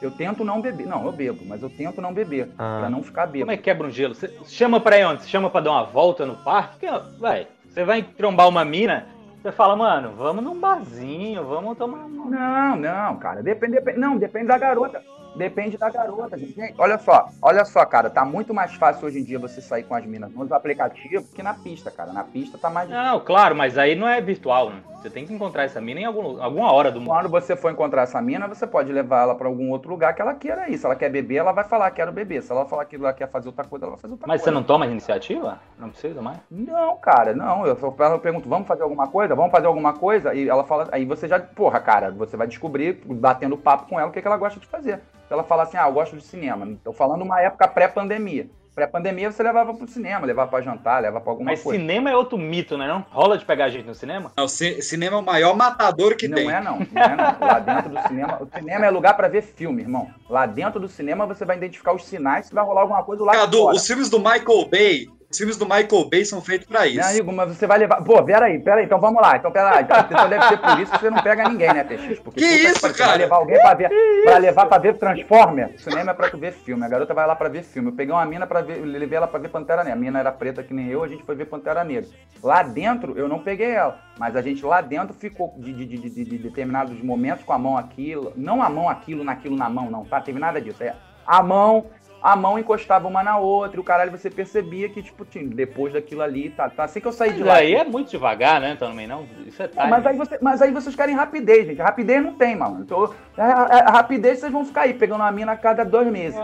Eu 0.00 0.10
tento 0.10 0.44
não 0.44 0.60
beber. 0.60 0.86
Não, 0.86 1.04
eu 1.04 1.12
bebo, 1.12 1.44
mas 1.44 1.62
eu 1.62 1.70
tento 1.70 2.00
não 2.00 2.12
beber. 2.12 2.50
Ah. 2.58 2.78
Pra 2.80 2.90
não 2.90 3.02
ficar 3.02 3.26
bêbado. 3.26 3.40
Como 3.46 3.52
é 3.52 3.56
que 3.56 3.62
quebra 3.62 3.86
um 3.86 3.90
gelo? 3.90 4.14
Você 4.14 4.28
chama 4.46 4.78
pra 4.80 4.98
ir 4.98 5.04
onde? 5.04 5.22
Você 5.22 5.28
chama 5.28 5.50
pra 5.50 5.60
dar 5.60 5.72
uma 5.72 5.84
volta 5.84 6.24
no 6.24 6.36
parque? 6.36 6.72
Porque, 6.78 6.86
ó, 6.88 7.00
Vai, 7.18 7.48
você 7.68 7.84
vai 7.84 8.02
trombar 8.02 8.48
uma 8.48 8.64
mina, 8.64 9.06
você 9.42 9.50
fala, 9.50 9.74
mano, 9.74 10.12
vamos 10.16 10.44
num 10.44 10.58
barzinho, 10.58 11.44
vamos 11.44 11.76
tomar 11.76 12.04
uma... 12.06 12.30
Não, 12.30 12.76
não, 12.76 13.16
cara. 13.18 13.42
Depende, 13.42 13.72
depende- 13.74 13.98
não, 13.98 14.16
depende 14.16 14.46
da 14.46 14.56
garota. 14.56 15.02
Depende 15.36 15.76
da 15.76 15.90
garota, 15.90 16.38
gente. 16.38 16.74
Olha 16.78 16.98
só, 16.98 17.28
olha 17.42 17.64
só, 17.64 17.84
cara. 17.84 18.08
Tá 18.08 18.24
muito 18.24 18.54
mais 18.54 18.74
fácil 18.74 19.06
hoje 19.06 19.18
em 19.18 19.24
dia 19.24 19.38
você 19.38 19.60
sair 19.60 19.82
com 19.82 19.94
as 19.94 20.04
minas 20.06 20.32
nos 20.32 20.52
aplicativos 20.52 21.28
que 21.32 21.42
na 21.42 21.54
pista, 21.54 21.90
cara. 21.90 22.12
Na 22.12 22.24
pista 22.24 22.56
tá 22.56 22.70
mais 22.70 22.88
Não, 22.88 23.20
claro, 23.20 23.54
mas 23.54 23.76
aí 23.76 23.94
não 23.94 24.08
é 24.08 24.20
virtual, 24.20 24.70
né? 24.70 24.80
Você 25.04 25.10
tem 25.10 25.26
que 25.26 25.34
encontrar 25.34 25.64
essa 25.64 25.82
mina 25.82 26.00
em 26.00 26.04
algum, 26.06 26.42
alguma 26.42 26.72
hora 26.72 26.90
do 26.90 26.98
mundo. 26.98 27.10
Quando 27.10 27.28
você 27.28 27.54
for 27.54 27.70
encontrar 27.70 28.04
essa 28.04 28.22
mina, 28.22 28.48
você 28.48 28.66
pode 28.66 28.90
levar 28.90 29.24
ela 29.24 29.34
pra 29.34 29.46
algum 29.46 29.68
outro 29.70 29.90
lugar 29.90 30.14
que 30.14 30.22
ela 30.22 30.32
queira 30.32 30.70
ir. 30.70 30.78
Se 30.78 30.86
ela 30.86 30.96
quer 30.96 31.10
beber, 31.10 31.36
ela 31.36 31.52
vai 31.52 31.62
falar, 31.62 31.90
quero 31.90 32.10
beber. 32.10 32.42
Se 32.42 32.50
ela 32.50 32.64
falar 32.64 32.86
que 32.86 32.96
ela 32.96 33.12
quer 33.12 33.28
fazer 33.28 33.48
outra 33.48 33.64
coisa, 33.64 33.84
ela 33.84 33.92
vai 33.92 34.00
fazer 34.00 34.14
outra 34.14 34.26
Mas 34.26 34.40
você 34.40 34.44
coisa. 34.44 34.58
não 34.58 34.66
toma 34.66 34.86
iniciativa? 34.86 35.60
Não 35.78 35.90
precisa 35.90 36.22
mais? 36.22 36.38
Não, 36.50 36.96
cara, 36.96 37.34
não. 37.34 37.66
Eu, 37.66 37.76
só, 37.76 37.94
eu 37.98 38.18
pergunto, 38.18 38.48
vamos 38.48 38.66
fazer 38.66 38.82
alguma 38.82 39.06
coisa? 39.06 39.34
Vamos 39.34 39.50
fazer 39.50 39.66
alguma 39.66 39.92
coisa? 39.92 40.32
E 40.32 40.48
ela 40.48 40.64
fala, 40.64 40.88
aí 40.90 41.04
você 41.04 41.28
já, 41.28 41.38
porra, 41.38 41.80
cara, 41.80 42.10
você 42.10 42.34
vai 42.34 42.46
descobrir, 42.46 43.02
batendo 43.04 43.58
papo 43.58 43.86
com 43.86 44.00
ela, 44.00 44.08
o 44.08 44.10
que, 44.10 44.22
que 44.22 44.26
ela 44.26 44.38
gosta 44.38 44.58
de 44.58 44.66
fazer. 44.66 45.02
Se 45.28 45.34
ela 45.34 45.44
falar 45.44 45.64
assim, 45.64 45.76
ah, 45.76 45.86
eu 45.86 45.92
gosto 45.92 46.16
de 46.16 46.22
cinema. 46.22 46.66
Tô 46.82 46.94
falando 46.94 47.20
uma 47.20 47.42
época 47.42 47.68
pré-pandemia. 47.68 48.48
Pré-pandemia 48.74 49.30
você 49.30 49.40
levava 49.40 49.72
pro 49.72 49.86
cinema, 49.86 50.26
levava 50.26 50.50
pra 50.50 50.60
jantar, 50.60 51.00
levava 51.00 51.20
pra 51.20 51.32
alguma 51.32 51.52
Mas 51.52 51.62
coisa. 51.62 51.78
cinema 51.78 52.10
é 52.10 52.16
outro 52.16 52.36
mito, 52.36 52.76
né? 52.76 52.88
Não? 52.88 53.06
Rola 53.10 53.38
de 53.38 53.44
pegar 53.44 53.68
gente 53.68 53.86
no 53.86 53.94
cinema? 53.94 54.32
Não, 54.36 54.48
cinema 54.48 55.16
é 55.16 55.20
o 55.20 55.22
maior 55.22 55.54
matador 55.56 56.16
que 56.16 56.26
Não 56.26 56.34
tem. 56.36 56.50
é 56.50 56.60
não, 56.60 56.78
não 56.80 57.02
é 57.02 57.16
não. 57.16 57.46
Lá 57.46 57.58
dentro 57.60 57.88
do 57.90 58.02
cinema, 58.08 58.42
o 58.42 58.48
cinema 58.58 58.86
é 58.86 58.90
lugar 58.90 59.14
pra 59.16 59.28
ver 59.28 59.42
filme, 59.42 59.82
irmão. 59.82 60.10
Lá 60.28 60.44
dentro 60.44 60.80
do 60.80 60.88
cinema 60.88 61.24
você 61.24 61.44
vai 61.44 61.56
identificar 61.56 61.92
os 61.94 62.04
sinais 62.04 62.46
se 62.46 62.54
vai 62.54 62.64
rolar 62.64 62.80
alguma 62.80 63.04
coisa 63.04 63.22
lá 63.22 63.32
Cadu, 63.32 63.58
fora. 63.58 63.76
os 63.76 63.86
filmes 63.86 64.10
do 64.10 64.18
Michael 64.18 64.68
Bay, 64.68 65.06
os 65.34 65.38
filmes 65.38 65.56
do 65.56 65.64
Michael 65.66 66.08
Bay 66.08 66.24
são 66.24 66.40
feitos 66.40 66.66
pra 66.66 66.86
isso. 66.86 66.98
Meu 67.00 67.08
amigo, 67.08 67.32
mas 67.32 67.56
você 67.56 67.66
vai 67.66 67.78
levar. 67.78 68.02
Pô, 68.02 68.22
peraí, 68.22 68.58
peraí, 68.60 68.84
então 68.84 69.00
vamos 69.00 69.20
lá. 69.20 69.36
Então, 69.36 69.50
peraí. 69.50 69.82
Então, 69.84 70.28
deve 70.28 70.44
ser 70.46 70.56
por 70.58 70.78
isso 70.80 70.92
que 70.92 70.98
você 70.98 71.10
não 71.10 71.22
pega 71.22 71.48
ninguém, 71.48 71.72
né, 71.74 71.82
Peixe? 71.84 72.14
Porque 72.22 72.40
Que 72.40 72.46
isso, 72.46 72.80
pariu, 72.80 72.94
você 72.94 73.02
cara? 73.02 73.10
Vai 73.10 73.18
levar 73.18 73.36
alguém 73.36 73.60
pra 73.60 73.74
ver. 73.74 73.90
Pra 74.24 74.38
levar 74.38 74.66
pra 74.66 74.78
ver 74.78 74.96
Transformer. 74.96 75.74
O 75.74 75.78
cinema 75.78 76.12
é 76.12 76.14
pra 76.14 76.30
tu 76.30 76.38
ver 76.38 76.52
filme. 76.52 76.84
A 76.84 76.88
garota 76.88 77.12
vai 77.12 77.26
lá 77.26 77.34
pra 77.34 77.48
ver 77.48 77.62
filme. 77.64 77.90
Eu 77.90 77.94
peguei 77.94 78.14
uma 78.14 78.24
mina 78.24 78.46
pra 78.46 78.60
ver. 78.60 78.76
Levei 78.84 79.16
ela 79.16 79.26
pra 79.26 79.40
ver 79.40 79.48
Pantera 79.48 79.82
Negra. 79.82 79.98
A 79.98 80.00
mina 80.00 80.20
era 80.20 80.30
preta 80.32 80.62
que 80.62 80.72
nem 80.72 80.88
eu, 80.88 81.02
a 81.02 81.08
gente 81.08 81.24
foi 81.24 81.34
ver 81.34 81.46
Pantera 81.46 81.82
Negra. 81.82 82.08
Lá 82.42 82.62
dentro, 82.62 83.18
eu 83.18 83.28
não 83.28 83.40
peguei 83.40 83.72
ela. 83.72 83.98
Mas 84.18 84.36
a 84.36 84.42
gente 84.42 84.64
lá 84.64 84.80
dentro 84.80 85.14
ficou 85.14 85.54
de, 85.58 85.72
de, 85.72 85.84
de, 85.84 85.98
de- 85.98 86.24
de 86.24 86.38
determinados 86.38 87.02
momentos 87.02 87.44
com 87.44 87.52
a 87.52 87.58
mão 87.58 87.76
aquilo. 87.76 88.32
Não 88.36 88.62
a 88.62 88.70
mão 88.70 88.88
aquilo, 88.88 89.24
naquilo 89.24 89.56
na 89.56 89.68
mão, 89.68 89.90
não, 89.90 90.04
tá? 90.04 90.20
Teve 90.20 90.38
nada 90.38 90.60
disso. 90.60 90.82
É 90.84 90.94
a 91.26 91.42
mão 91.42 91.86
a 92.24 92.34
mão 92.34 92.58
encostava 92.58 93.06
uma 93.06 93.22
na 93.22 93.36
outra, 93.36 93.76
e 93.76 93.80
o 93.80 93.84
caralho 93.84 94.10
você 94.10 94.30
percebia 94.30 94.88
que, 94.88 95.02
tipo, 95.02 95.26
tinha- 95.26 95.44
depois 95.46 95.92
daquilo 95.92 96.22
ali, 96.22 96.48
tá, 96.48 96.70
tá 96.70 96.84
assim 96.84 96.98
que 96.98 97.06
eu 97.06 97.12
saí 97.12 97.34
de 97.34 97.40
Mas 97.40 97.46
lá. 97.48 97.54
aí 97.56 97.74
é 97.74 97.84
muito 97.84 98.10
devagar, 98.10 98.58
né, 98.62 98.76
também 98.78 99.06
não? 99.06 99.26
Isso 99.46 99.62
é 99.62 99.68
time. 99.68 99.86
Mas 99.90 100.06
aí, 100.06 100.16
você- 100.16 100.38
mas 100.40 100.62
aí 100.62 100.70
vocês 100.72 100.96
querem 100.96 101.14
rapidez, 101.14 101.66
gente. 101.66 101.82
Rapidez 101.82 102.24
não 102.24 102.32
tem, 102.32 102.56
mano. 102.56 102.80
Então, 102.80 103.12
a, 103.36 103.42
a- 103.44 103.88
a 103.88 103.90
rapidez 103.92 104.38
vocês 104.38 104.50
vão 104.50 104.64
ficar 104.64 104.82
aí, 104.82 104.94
pegando 104.94 105.20
uma 105.20 105.30
mina 105.30 105.52
a 105.52 105.56
cada 105.56 105.84
dois 105.84 106.08
meses. 106.10 106.40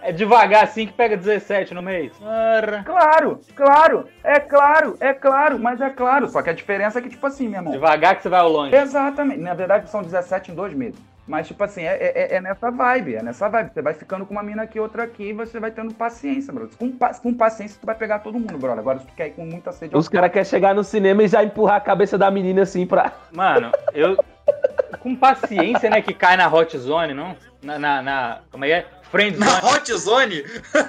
É 0.00 0.12
devagar 0.12 0.62
assim 0.62 0.86
que 0.86 0.92
pega 0.92 1.16
17 1.16 1.74
no 1.74 1.82
mês. 1.82 2.12
Claro, 2.84 3.40
claro, 3.56 4.04
é 4.22 4.38
claro, 4.38 4.96
é 5.00 5.12
claro, 5.12 5.58
mas 5.58 5.80
é 5.80 5.90
claro. 5.90 6.28
Só 6.28 6.40
que 6.40 6.50
a 6.50 6.52
diferença 6.52 7.00
é 7.00 7.02
que, 7.02 7.08
tipo 7.08 7.26
assim, 7.26 7.48
meu 7.48 7.58
irmão. 7.58 7.72
Devagar 7.72 8.14
que 8.14 8.22
você 8.22 8.28
vai 8.28 8.38
ao 8.38 8.48
longe. 8.48 8.76
Exatamente. 8.76 9.40
Na 9.40 9.54
verdade, 9.54 9.90
são 9.90 10.00
17 10.00 10.52
em 10.52 10.54
dois 10.54 10.72
meses. 10.72 11.00
Mas, 11.28 11.46
tipo 11.46 11.62
assim, 11.62 11.82
é, 11.82 11.94
é- 11.94 12.34
é 12.36 12.40
nessa 12.40 12.70
vibe, 12.70 13.16
é 13.16 13.22
nessa 13.22 13.48
vibe. 13.48 13.70
Você 13.74 13.82
vai 13.82 13.92
ficando 13.94 14.24
com 14.24 14.32
uma 14.32 14.42
mina 14.42 14.62
aqui, 14.62 14.80
outra 14.80 15.02
aqui, 15.04 15.24
e 15.28 15.32
você 15.32 15.60
vai 15.60 15.70
tendo 15.70 15.92
paciência, 15.94 16.52
brother. 16.52 16.76
Com, 16.78 16.90
com 17.22 17.34
paciência, 17.34 17.78
tu 17.80 17.84
vai 17.86 17.94
pegar 17.94 18.20
todo 18.20 18.38
mundo, 18.38 18.56
brother. 18.58 18.78
Agora, 18.78 18.98
se 18.98 19.06
tu 19.06 19.12
quer 19.14 19.28
ir 19.28 19.30
com 19.32 19.44
muita 19.44 19.70
sede... 19.70 19.94
Os 19.94 20.08
caras 20.08 20.32
querem 20.32 20.44
chegar 20.46 20.74
no 20.74 20.82
cinema 20.82 21.22
e 21.22 21.28
já 21.28 21.44
empurrar 21.44 21.76
a 21.76 21.80
cabeça 21.80 22.16
da 22.16 22.30
menina 22.30 22.62
assim 22.62 22.86
pra. 22.86 23.12
Mano, 23.30 23.70
eu. 23.92 24.16
Com 25.00 25.14
paciência, 25.14 25.88
né? 25.90 26.00
Que 26.00 26.14
cai 26.14 26.36
na 26.36 26.48
hot 26.52 26.76
zone, 26.78 27.12
não? 27.14 27.36
Na. 27.62 27.78
na, 27.78 28.02
na- 28.02 28.38
como 28.50 28.64
é 28.64 28.68
que 28.68 28.74
é? 28.74 28.86
Friend 29.10 29.38
Na. 29.38 29.58
Hot 29.60 29.92
Zone? 29.96 30.44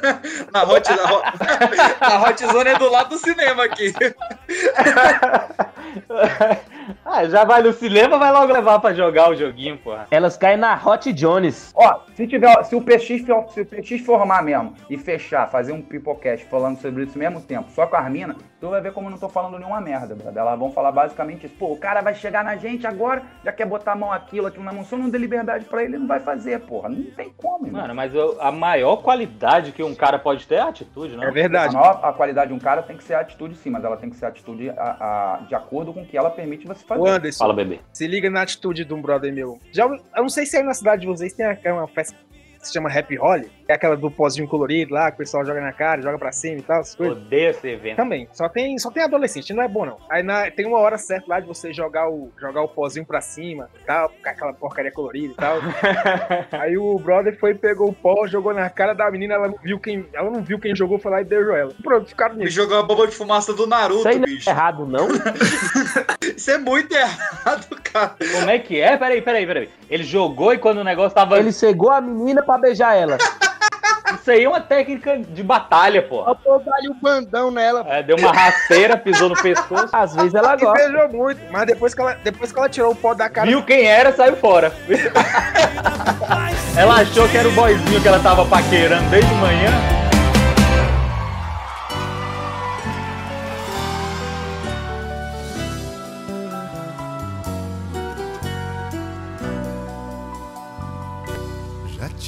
na, 0.52 0.64
hot, 0.64 0.90
na, 0.90 1.04
hot, 1.12 1.24
na 2.02 2.20
Hot 2.22 2.46
Zone 2.46 2.70
é 2.70 2.78
do 2.78 2.90
lado 2.92 3.10
do 3.10 3.18
cinema 3.18 3.64
aqui. 3.64 3.94
ah, 7.06 7.26
já 7.26 7.44
vai 7.46 7.62
no 7.62 7.72
cinema, 7.74 8.18
vai 8.18 8.32
logo 8.32 8.52
levar 8.52 8.80
pra 8.80 8.94
jogar 8.94 9.30
o 9.30 9.36
joguinho, 9.36 9.78
porra. 9.78 10.08
Elas 10.12 10.38
caem 10.38 10.58
na 10.58 10.76
Hot 10.76 11.12
Jones. 11.14 11.72
Ó, 11.76 12.02
se 12.16 12.28
tiver, 12.28 12.64
se 12.64 12.76
o 12.76 12.82
PX, 12.82 13.22
for- 13.26 13.50
se 13.54 13.62
o 13.62 13.66
PX 13.66 14.02
formar 14.06 14.44
mesmo 14.44 14.76
e 14.90 14.98
fechar, 14.98 15.50
fazer 15.50 15.72
um 15.72 15.82
pipocast 15.82 16.46
falando 16.48 16.80
sobre 16.82 17.04
isso 17.04 17.14
ao 17.14 17.20
mesmo 17.20 17.42
tempo, 17.42 17.70
só 17.72 17.88
com 17.88 17.96
a 17.96 18.00
Armina, 18.00 18.36
tu 18.60 18.70
vai 18.70 18.82
ver 18.82 18.92
como 18.94 19.08
eu 19.08 19.12
não 19.12 19.18
tô 19.18 19.30
falando 19.30 19.58
nenhuma 19.58 19.80
merda, 19.82 20.16
brother. 20.16 20.38
Elas 20.42 20.60
vão 20.60 20.72
falar 20.72 20.92
basicamente 20.92 21.46
isso. 21.46 21.56
Pô, 21.56 21.74
o 21.74 21.78
cara 21.78 22.02
vai 22.02 22.14
chegar 22.16 22.44
na 22.44 22.56
gente 22.56 22.86
agora, 22.86 23.24
já 23.44 23.52
quer 23.52 23.66
botar 23.66 23.94
a 23.94 23.96
mão 23.96 24.12
aquilo, 24.12 24.48
aquilo 24.48 24.64
na 24.64 24.74
mão. 24.74 24.84
Se 24.84 24.94
eu 24.94 25.00
não 25.00 25.10
der 25.10 25.18
liberdade 25.20 25.66
pra 25.66 25.84
ele, 25.84 25.94
ele 25.94 26.00
não 26.00 26.08
vai 26.08 26.20
fazer, 26.20 26.60
porra. 26.62 26.90
Não 26.90 27.04
tem 27.12 27.32
como, 27.36 27.66
irmão. 27.68 27.82
Mano, 27.82 27.96
mas 27.96 28.14
eu- 28.14 28.38
a 28.42 28.52
maior 28.52 28.98
qualidade 28.98 29.72
que 29.72 29.82
um 29.84 29.96
cara 29.96 30.20
pode 30.20 30.46
ter 30.48 30.56
é 30.56 30.60
a 30.60 30.68
atitude, 30.70 31.16
não? 31.16 31.24
É 31.24 31.32
verdade. 31.32 31.76
A, 31.76 31.80
maior, 31.80 32.00
a 32.04 32.14
qualidade 32.14 32.50
de 32.50 32.54
um 32.54 32.60
cara 32.60 32.82
tem 32.84 32.98
que 32.98 33.04
ser 33.04 33.14
a 33.16 33.20
atitude 33.22 33.56
sim, 33.56 33.70
mas 33.70 33.84
ela 33.84 33.98
tem 33.98 34.10
que 34.10 34.16
ser 34.16 34.26
a 34.26 34.30
atitude 34.30 34.70
a- 34.72 34.74
a- 34.78 35.38
de 35.48 35.56
acordo 35.56 35.94
com 35.94 36.02
o 36.02 36.06
que 36.06 36.18
ela 36.18 36.30
permite 36.30 36.68
você 36.68 36.84
fazer. 36.86 37.02
Ô 37.02 37.08
Anderson, 37.08 37.40
Fala, 37.40 37.54
bebê. 37.54 37.80
se 37.94 38.08
liga 38.08 38.30
na 38.30 38.42
atitude 38.42 38.86
de 38.86 38.94
um 38.94 39.02
brother 39.02 39.34
meu. 39.34 39.60
Já, 39.72 39.86
eu 39.86 39.98
não 40.18 40.30
sei 40.30 40.46
se 40.46 40.58
aí 40.58 40.64
na 40.64 40.74
cidade 40.74 41.02
de 41.02 41.08
vocês 41.08 41.34
tem 41.34 41.72
uma 41.72 41.88
festa 41.88 42.16
que 42.60 42.68
se 42.68 42.74
chama 42.74 42.90
Happy 42.90 43.16
Holly, 43.16 43.50
é 43.68 43.74
aquela 43.74 43.96
do 43.96 44.10
pozinho 44.12 44.48
colorido 44.48 44.94
lá, 44.94 45.10
que 45.12 45.16
o 45.16 45.18
pessoal 45.20 45.46
joga 45.46 45.62
na 45.62 45.72
cara, 45.72 46.02
joga 46.02 46.18
pra 46.18 46.32
cima 46.32 46.60
e 46.60 46.62
tal, 46.62 46.82
essas 46.82 46.96
coisas. 46.96 47.18
Odeio 47.18 47.50
esse 47.52 47.68
evento. 47.68 47.98
Também, 47.98 48.28
só 48.34 48.50
tem, 48.50 48.78
só 48.78 48.92
tem 48.92 49.04
adolescente, 49.04 49.54
não 49.54 49.64
é 49.64 49.68
bom 49.68 49.86
não. 49.86 49.98
Aí 50.10 50.22
na- 50.24 50.50
tem 50.52 50.66
uma 50.66 50.78
hora 50.80 50.98
certa 50.98 51.26
lá 51.28 51.40
de 51.40 51.48
você 51.48 51.72
jogar 51.72 52.10
o, 52.10 52.32
jogar 52.40 52.62
o 52.62 52.68
pozinho 52.68 53.06
pra 53.06 53.22
cima 53.22 53.70
e 53.82 53.86
tal, 53.86 54.10
com 54.10 54.30
aquela 54.30 54.54
porcaria 54.54 54.92
colorida 54.92 55.34
e 55.34 55.36
tal. 55.36 55.58
Aí 56.60 56.78
o 56.78 56.98
brother 57.00 57.38
foi, 57.40 57.54
pegou 57.56 57.90
o 57.90 57.94
pó, 57.94 58.28
jogou 58.28 58.54
na 58.54 58.70
cara 58.70 58.94
da 58.94 59.10
menina, 59.10 59.36
ela 59.36 59.48
não 59.48 59.58
viu 59.62 59.80
quem, 59.80 60.06
ela 60.14 60.30
não 60.30 60.42
viu 60.42 60.60
quem 60.60 60.76
jogou, 60.76 61.00
foi 61.00 61.12
lá 61.12 61.22
e 61.22 61.26
beijou 61.26 61.56
ela. 61.56 61.72
Pronto, 61.84 62.08
ficaram 62.08 62.36
Me 62.36 62.44
nisso. 62.46 62.56
jogou 62.56 62.78
a 62.78 62.84
bomba 62.84 63.08
de 63.08 63.16
fumaça 63.16 63.54
do 63.54 63.66
Naruto, 63.68 64.00
Isso 64.00 64.08
aí 64.10 64.18
não 64.18 64.24
é 64.24 64.28
bicho. 64.28 64.50
errado, 64.50 64.86
não? 64.86 65.08
Isso 66.36 66.52
é 66.52 66.58
muito 66.58 66.94
errado, 66.94 67.68
cara. 67.84 68.16
Como 68.34 68.50
é 68.50 68.60
que 68.60 68.80
é? 68.80 68.98
Peraí, 68.98 69.22
peraí, 69.22 69.46
peraí. 69.46 69.70
Ele 69.90 70.04
jogou 70.04 70.54
e 70.54 70.58
quando 70.58 70.80
o 70.80 70.84
negócio 70.84 71.16
tava. 71.16 71.38
Ele 71.40 71.52
cegou 71.52 71.92
a 71.92 72.00
menina 72.02 72.42
pra 72.50 72.58
beijar 72.58 72.96
ela. 72.96 73.16
Isso 74.20 74.32
aí 74.32 74.44
é 74.44 74.50
uma 74.50 74.60
técnica 74.60 75.18
de 75.20 75.44
batalha, 75.44 76.02
pô. 76.02 76.24
Botou 76.26 76.64
ali 76.74 76.90
o 76.90 76.96
bandão 76.96 77.52
nela. 77.52 77.86
É, 77.88 78.02
deu 78.02 78.18
uma 78.18 78.32
rasteira, 78.32 78.98
pisou 78.98 79.30
no 79.30 79.40
pescoço. 79.40 79.90
Às 79.96 80.16
vezes 80.16 80.34
ela 80.34 80.56
E 80.56 80.58
gosta. 80.58 80.74
beijou 80.90 81.10
muito, 81.10 81.40
mas 81.52 81.68
depois 81.68 81.94
que 81.94 82.02
ela, 82.02 82.18
depois 82.24 82.52
que 82.52 82.58
ela 82.58 82.68
tirou 82.68 82.92
o 82.92 82.96
pó 82.96 83.14
da 83.14 83.30
cara, 83.30 83.46
Viu 83.46 83.62
quem 83.62 83.86
era, 83.86 84.12
saiu 84.12 84.36
fora. 84.36 84.74
ela 86.76 87.02
achou 87.02 87.30
que 87.30 87.38
era 87.38 87.48
o 87.48 87.52
boyzinho 87.52 88.02
que 88.02 88.08
ela 88.08 88.20
tava 88.20 88.44
paquerando 88.46 89.08
desde 89.12 89.32
manhã. 89.36 89.70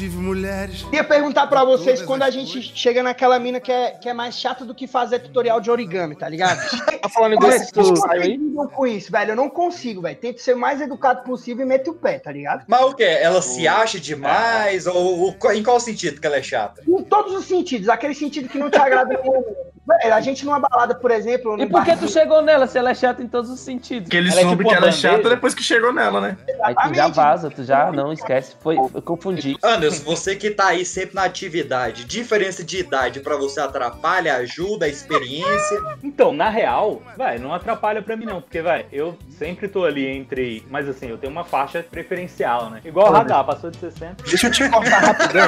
Tive 0.01 0.17
mulheres. 0.17 0.81
Queria 0.83 1.03
perguntar 1.03 1.45
pra 1.45 1.63
vocês 1.63 2.01
quando 2.01 2.23
a 2.23 2.29
gente 2.31 2.53
cores. 2.53 2.71
chega 2.73 3.03
naquela 3.03 3.37
mina 3.37 3.59
que 3.59 3.71
é, 3.71 3.91
que 3.91 4.09
é 4.09 4.13
mais 4.13 4.35
chata 4.35 4.65
do 4.65 4.73
que 4.73 4.87
fazer 4.87 5.19
tutorial 5.19 5.61
de 5.61 5.69
origami, 5.69 6.15
tá 6.15 6.27
ligado? 6.27 6.57
tá 6.99 7.07
falando 7.07 7.33
é 7.45 7.59
que 7.59 7.71
que 7.71 7.95
saiu 7.97 8.21
aí? 8.21 8.37
lidam 8.37 8.67
com 8.67 8.87
isso, 8.87 9.11
velho? 9.11 9.31
Eu 9.31 9.35
não 9.35 9.47
consigo, 9.47 10.01
velho. 10.01 10.17
Tento 10.17 10.41
ser 10.41 10.55
o 10.55 10.59
mais 10.59 10.81
educado 10.81 11.21
possível 11.23 11.63
e 11.65 11.69
meto 11.69 11.91
o 11.91 11.93
pé, 11.93 12.17
tá 12.17 12.31
ligado? 12.31 12.63
Mas 12.67 12.81
o 12.81 12.95
quê? 12.95 13.03
Ela 13.03 13.43
se 13.43 13.67
acha 13.67 13.99
demais? 13.99 14.87
Ou, 14.87 15.37
ou 15.39 15.53
em 15.53 15.61
qual 15.61 15.79
sentido 15.79 16.19
que 16.19 16.25
ela 16.25 16.37
é 16.37 16.41
chata? 16.41 16.81
Em 16.87 17.03
todos 17.03 17.33
os 17.35 17.45
sentidos. 17.45 17.87
Aquele 17.87 18.15
sentido 18.15 18.49
que 18.49 18.57
não 18.57 18.71
te 18.71 18.79
agrada 18.79 19.13
no 19.23 19.23
momento. 19.23 19.71
Velho, 19.88 20.13
a 20.13 20.21
gente 20.21 20.45
numa 20.45 20.59
balada, 20.59 20.93
por 20.93 21.09
exemplo. 21.09 21.59
E 21.61 21.65
por 21.67 21.84
que 21.84 21.95
tu 21.97 22.07
chegou 22.07 22.41
nela 22.41 22.67
se 22.67 22.77
ela 22.77 22.91
é 22.91 22.93
chata 22.93 23.21
em 23.23 23.27
todos 23.27 23.49
os 23.49 23.59
sentidos? 23.59 24.03
Porque 24.03 24.17
ele 24.17 24.29
Ela 24.29 24.39
é 24.41 24.43
soube 24.43 24.57
tipo 24.57 24.69
que 24.69 24.75
ela 24.75 24.86
é 24.86 24.89
uma 24.89 24.91
chata 24.93 25.17
bandeja. 25.17 25.36
depois 25.36 25.55
que 25.55 25.63
chegou 25.63 25.91
nela, 25.91 26.21
né? 26.21 26.38
Aí 26.63 26.75
tu 26.75 26.93
já 26.93 27.07
vaza, 27.07 27.49
tu 27.49 27.63
já 27.63 27.91
não 27.91 28.13
esquece. 28.13 28.55
Foi, 28.61 28.77
eu 28.77 29.01
confundi. 29.01 29.57
Anderson, 29.63 30.03
você 30.03 30.36
que 30.36 30.51
tá 30.51 30.67
aí 30.67 30.86
sempre 30.86 31.15
na 31.15 31.23
atividade, 31.23 32.05
diferença 32.05 32.63
de 32.63 32.77
idade 32.79 33.19
pra 33.21 33.36
você 33.36 33.59
atrapalha, 33.59 34.36
ajuda, 34.36 34.88
experiência? 34.88 35.82
Então, 36.03 36.32
na 36.32 36.49
real, 36.49 37.01
vai, 37.17 37.39
não 37.39 37.53
atrapalha 37.53 38.01
pra 38.01 38.15
mim 38.15 38.25
não, 38.25 38.39
porque, 38.41 38.61
vai, 38.61 38.86
eu 38.91 39.17
sempre 39.32 39.67
tô 39.67 39.84
ali 39.84 40.05
entre. 40.05 40.63
Mas 40.69 40.88
assim, 40.88 41.07
eu 41.09 41.17
tenho 41.17 41.32
uma 41.34 41.43
faixa 41.43 41.84
preferencial, 41.89 42.69
né? 42.69 42.82
Igual 42.86 43.07
o 43.09 43.11
radar, 43.11 43.43
passou 43.45 43.71
de 43.71 43.77
60. 43.77 44.23
Deixa 44.23 44.47
eu 44.47 44.51
te 44.51 44.69
cortar 44.69 44.99
rapidão. 44.99 45.47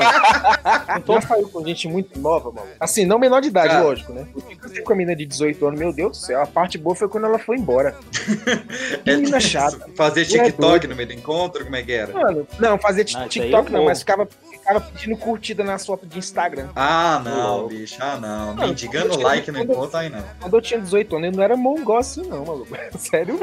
Não 1.08 1.22
saiu 1.22 1.48
com 1.50 1.64
gente 1.66 1.88
muito 1.88 2.18
nova, 2.20 2.52
mano. 2.52 2.68
Assim, 2.80 3.06
não 3.06 3.20
menor 3.20 3.40
de 3.40 3.50
idade, 3.50 3.70
Cara. 3.70 3.84
lógico, 3.84 4.12
né? 4.14 4.23
Eu 4.36 4.70
fiquei 4.70 4.82
com 4.84 4.94
a 4.94 4.96
menina 4.96 5.16
de 5.16 5.26
18 5.26 5.66
anos, 5.68 5.80
meu 5.80 5.94
Deus 5.94 6.18
do 6.20 6.26
céu. 6.26 6.42
A 6.42 6.48
parte 6.48 6.78
boa 6.78 6.96
foi 6.96 7.08
quando 7.08 7.26
ela 7.26 7.40
foi 7.40 7.58
embora. 7.58 7.96
Que 9.04 9.16
menina 9.16 9.40
chata. 9.40 9.86
Fazer 9.96 10.22
é 10.22 10.26
TikTok 10.26 10.58
doido. 10.62 10.88
no 10.88 10.96
meio 10.96 11.08
do 11.10 11.14
encontro, 11.14 11.64
como 11.64 11.76
é 11.76 11.84
que 11.84 11.92
era? 11.92 12.14
Mano, 12.14 12.48
não, 12.60 12.78
fazer 12.78 13.06
Não, 13.14 13.22
aí 13.22 13.28
TikTok 13.30 13.68
eu 13.72 13.78
não, 13.78 13.86
mas 13.86 14.00
ficava, 14.00 14.26
ficava 14.50 14.80
pedindo 14.82 15.18
curtida 15.18 15.64
nas 15.64 15.86
fotos 15.86 16.08
de 16.08 16.18
Instagram. 16.20 16.70
Ah, 16.76 17.22
não, 17.24 17.68
bicho, 17.68 17.98
ah, 18.00 18.18
não. 18.18 18.56
Não, 18.56 18.68
Mendigando 18.68 19.20
like 19.20 19.52
tinha- 19.52 19.64
no 19.64 19.72
encontro 19.72 19.98
aí 19.98 20.10
não. 20.10 20.24
Quando 20.40 20.56
eu 20.56 20.62
tinha 20.62 20.80
18 20.80 21.16
anos, 21.18 21.28
eu 21.32 21.36
não 21.38 21.44
era 21.44 21.58
mongol 21.58 21.98
assim, 21.98 22.22
não, 22.28 22.46
maluco. 22.46 22.76
Sério? 22.98 23.38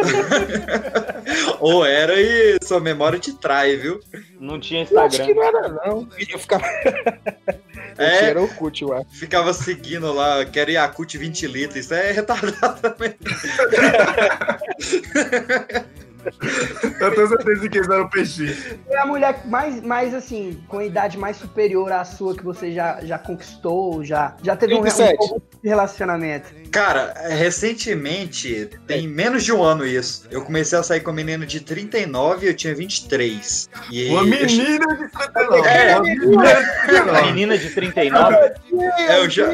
Ou 1.60 1.84
era 1.84 2.14
e 2.20 2.58
sua 2.62 2.80
memória 2.80 3.18
te 3.18 3.32
trai, 3.34 3.76
viu? 3.76 4.00
Não 4.38 4.58
tinha 4.58 4.86
Eu 4.90 5.00
acho 5.00 5.16
Instagram. 5.20 5.26
que 5.26 5.34
não 5.34 5.42
era, 5.44 5.68
não. 5.68 6.08
Eu 6.30 6.38
ficava. 6.38 6.64
É. 8.02 8.30
era 8.30 8.42
o 8.42 8.48
cut, 8.48 8.84
acho. 8.92 9.06
Ficava 9.10 9.52
seguindo 9.52 10.12
lá, 10.12 10.44
quero 10.44 10.70
Yakut 10.70 11.16
20 11.16 11.46
litros. 11.46 11.84
Isso 11.84 11.94
é 11.94 12.12
retardado 12.12 12.80
também. 12.80 13.14
Eu 17.00 17.14
tenho 17.14 17.28
certeza 17.28 17.68
que 17.68 17.78
eles 17.78 17.88
eram 17.88 18.08
peixe. 18.08 18.76
É 18.88 18.98
a 18.98 19.06
mulher 19.06 19.40
mais, 19.46 19.80
mais 19.82 20.14
assim, 20.14 20.62
com 20.68 20.80
idade 20.82 21.16
mais 21.18 21.36
superior 21.36 21.90
à 21.92 22.04
sua 22.04 22.34
que 22.36 22.44
você 22.44 22.72
já, 22.72 23.00
já 23.02 23.18
conquistou, 23.18 24.04
já, 24.04 24.34
já 24.42 24.56
teve 24.56 24.74
um, 24.74 24.80
37. 24.82 25.16
um 25.34 25.40
relacionamento. 25.62 26.48
Cara, 26.70 27.14
recentemente, 27.28 28.70
tem 28.86 29.08
menos 29.08 29.44
de 29.44 29.52
um 29.52 29.62
ano 29.62 29.86
isso. 29.86 30.26
Eu 30.30 30.42
comecei 30.44 30.78
a 30.78 30.82
sair 30.82 31.00
com 31.00 31.10
uma 31.10 31.16
menina 31.16 31.44
de 31.46 31.60
39 31.60 32.46
e 32.46 32.48
eu 32.50 32.54
tinha 32.54 32.74
23. 32.74 33.68
E 33.90 34.08
Uma 34.10 34.20
eu- 34.20 34.26
menina 34.26 34.86
de 34.96 35.08
39. 35.10 35.68
É. 35.68 35.96
Uma 35.96 36.02
menina 36.02 36.54
de 36.56 36.80
39. 36.86 37.30
Menina 37.30 37.58
de 37.58 37.70
39, 37.70 38.36
É, 38.36 39.18
eu, 39.18 39.30
já, 39.30 39.48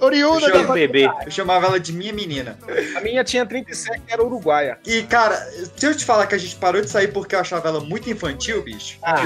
Oriunda 0.00 0.50
da 0.50 0.72
bebê. 0.72 1.08
eu 1.24 1.30
chamava 1.30 1.66
ela 1.66 1.80
de 1.80 1.92
minha 1.92 2.12
menina. 2.12 2.56
A 2.96 3.00
minha 3.00 3.22
tinha 3.24 3.44
37, 3.46 4.02
era 4.08 4.22
uruguaia. 4.22 4.78
E, 4.86 5.02
cara, 5.02 5.36
se 5.76 5.86
eu 5.86 5.94
te 5.94 6.01
falar 6.04 6.26
que 6.26 6.34
a 6.34 6.38
gente 6.38 6.56
parou 6.56 6.80
de 6.80 6.88
sair 6.90 7.08
porque 7.08 7.34
eu 7.34 7.40
achava 7.40 7.68
ela 7.68 7.80
muito 7.80 8.08
infantil, 8.10 8.62
bicho. 8.62 8.98
Ah, 9.02 9.22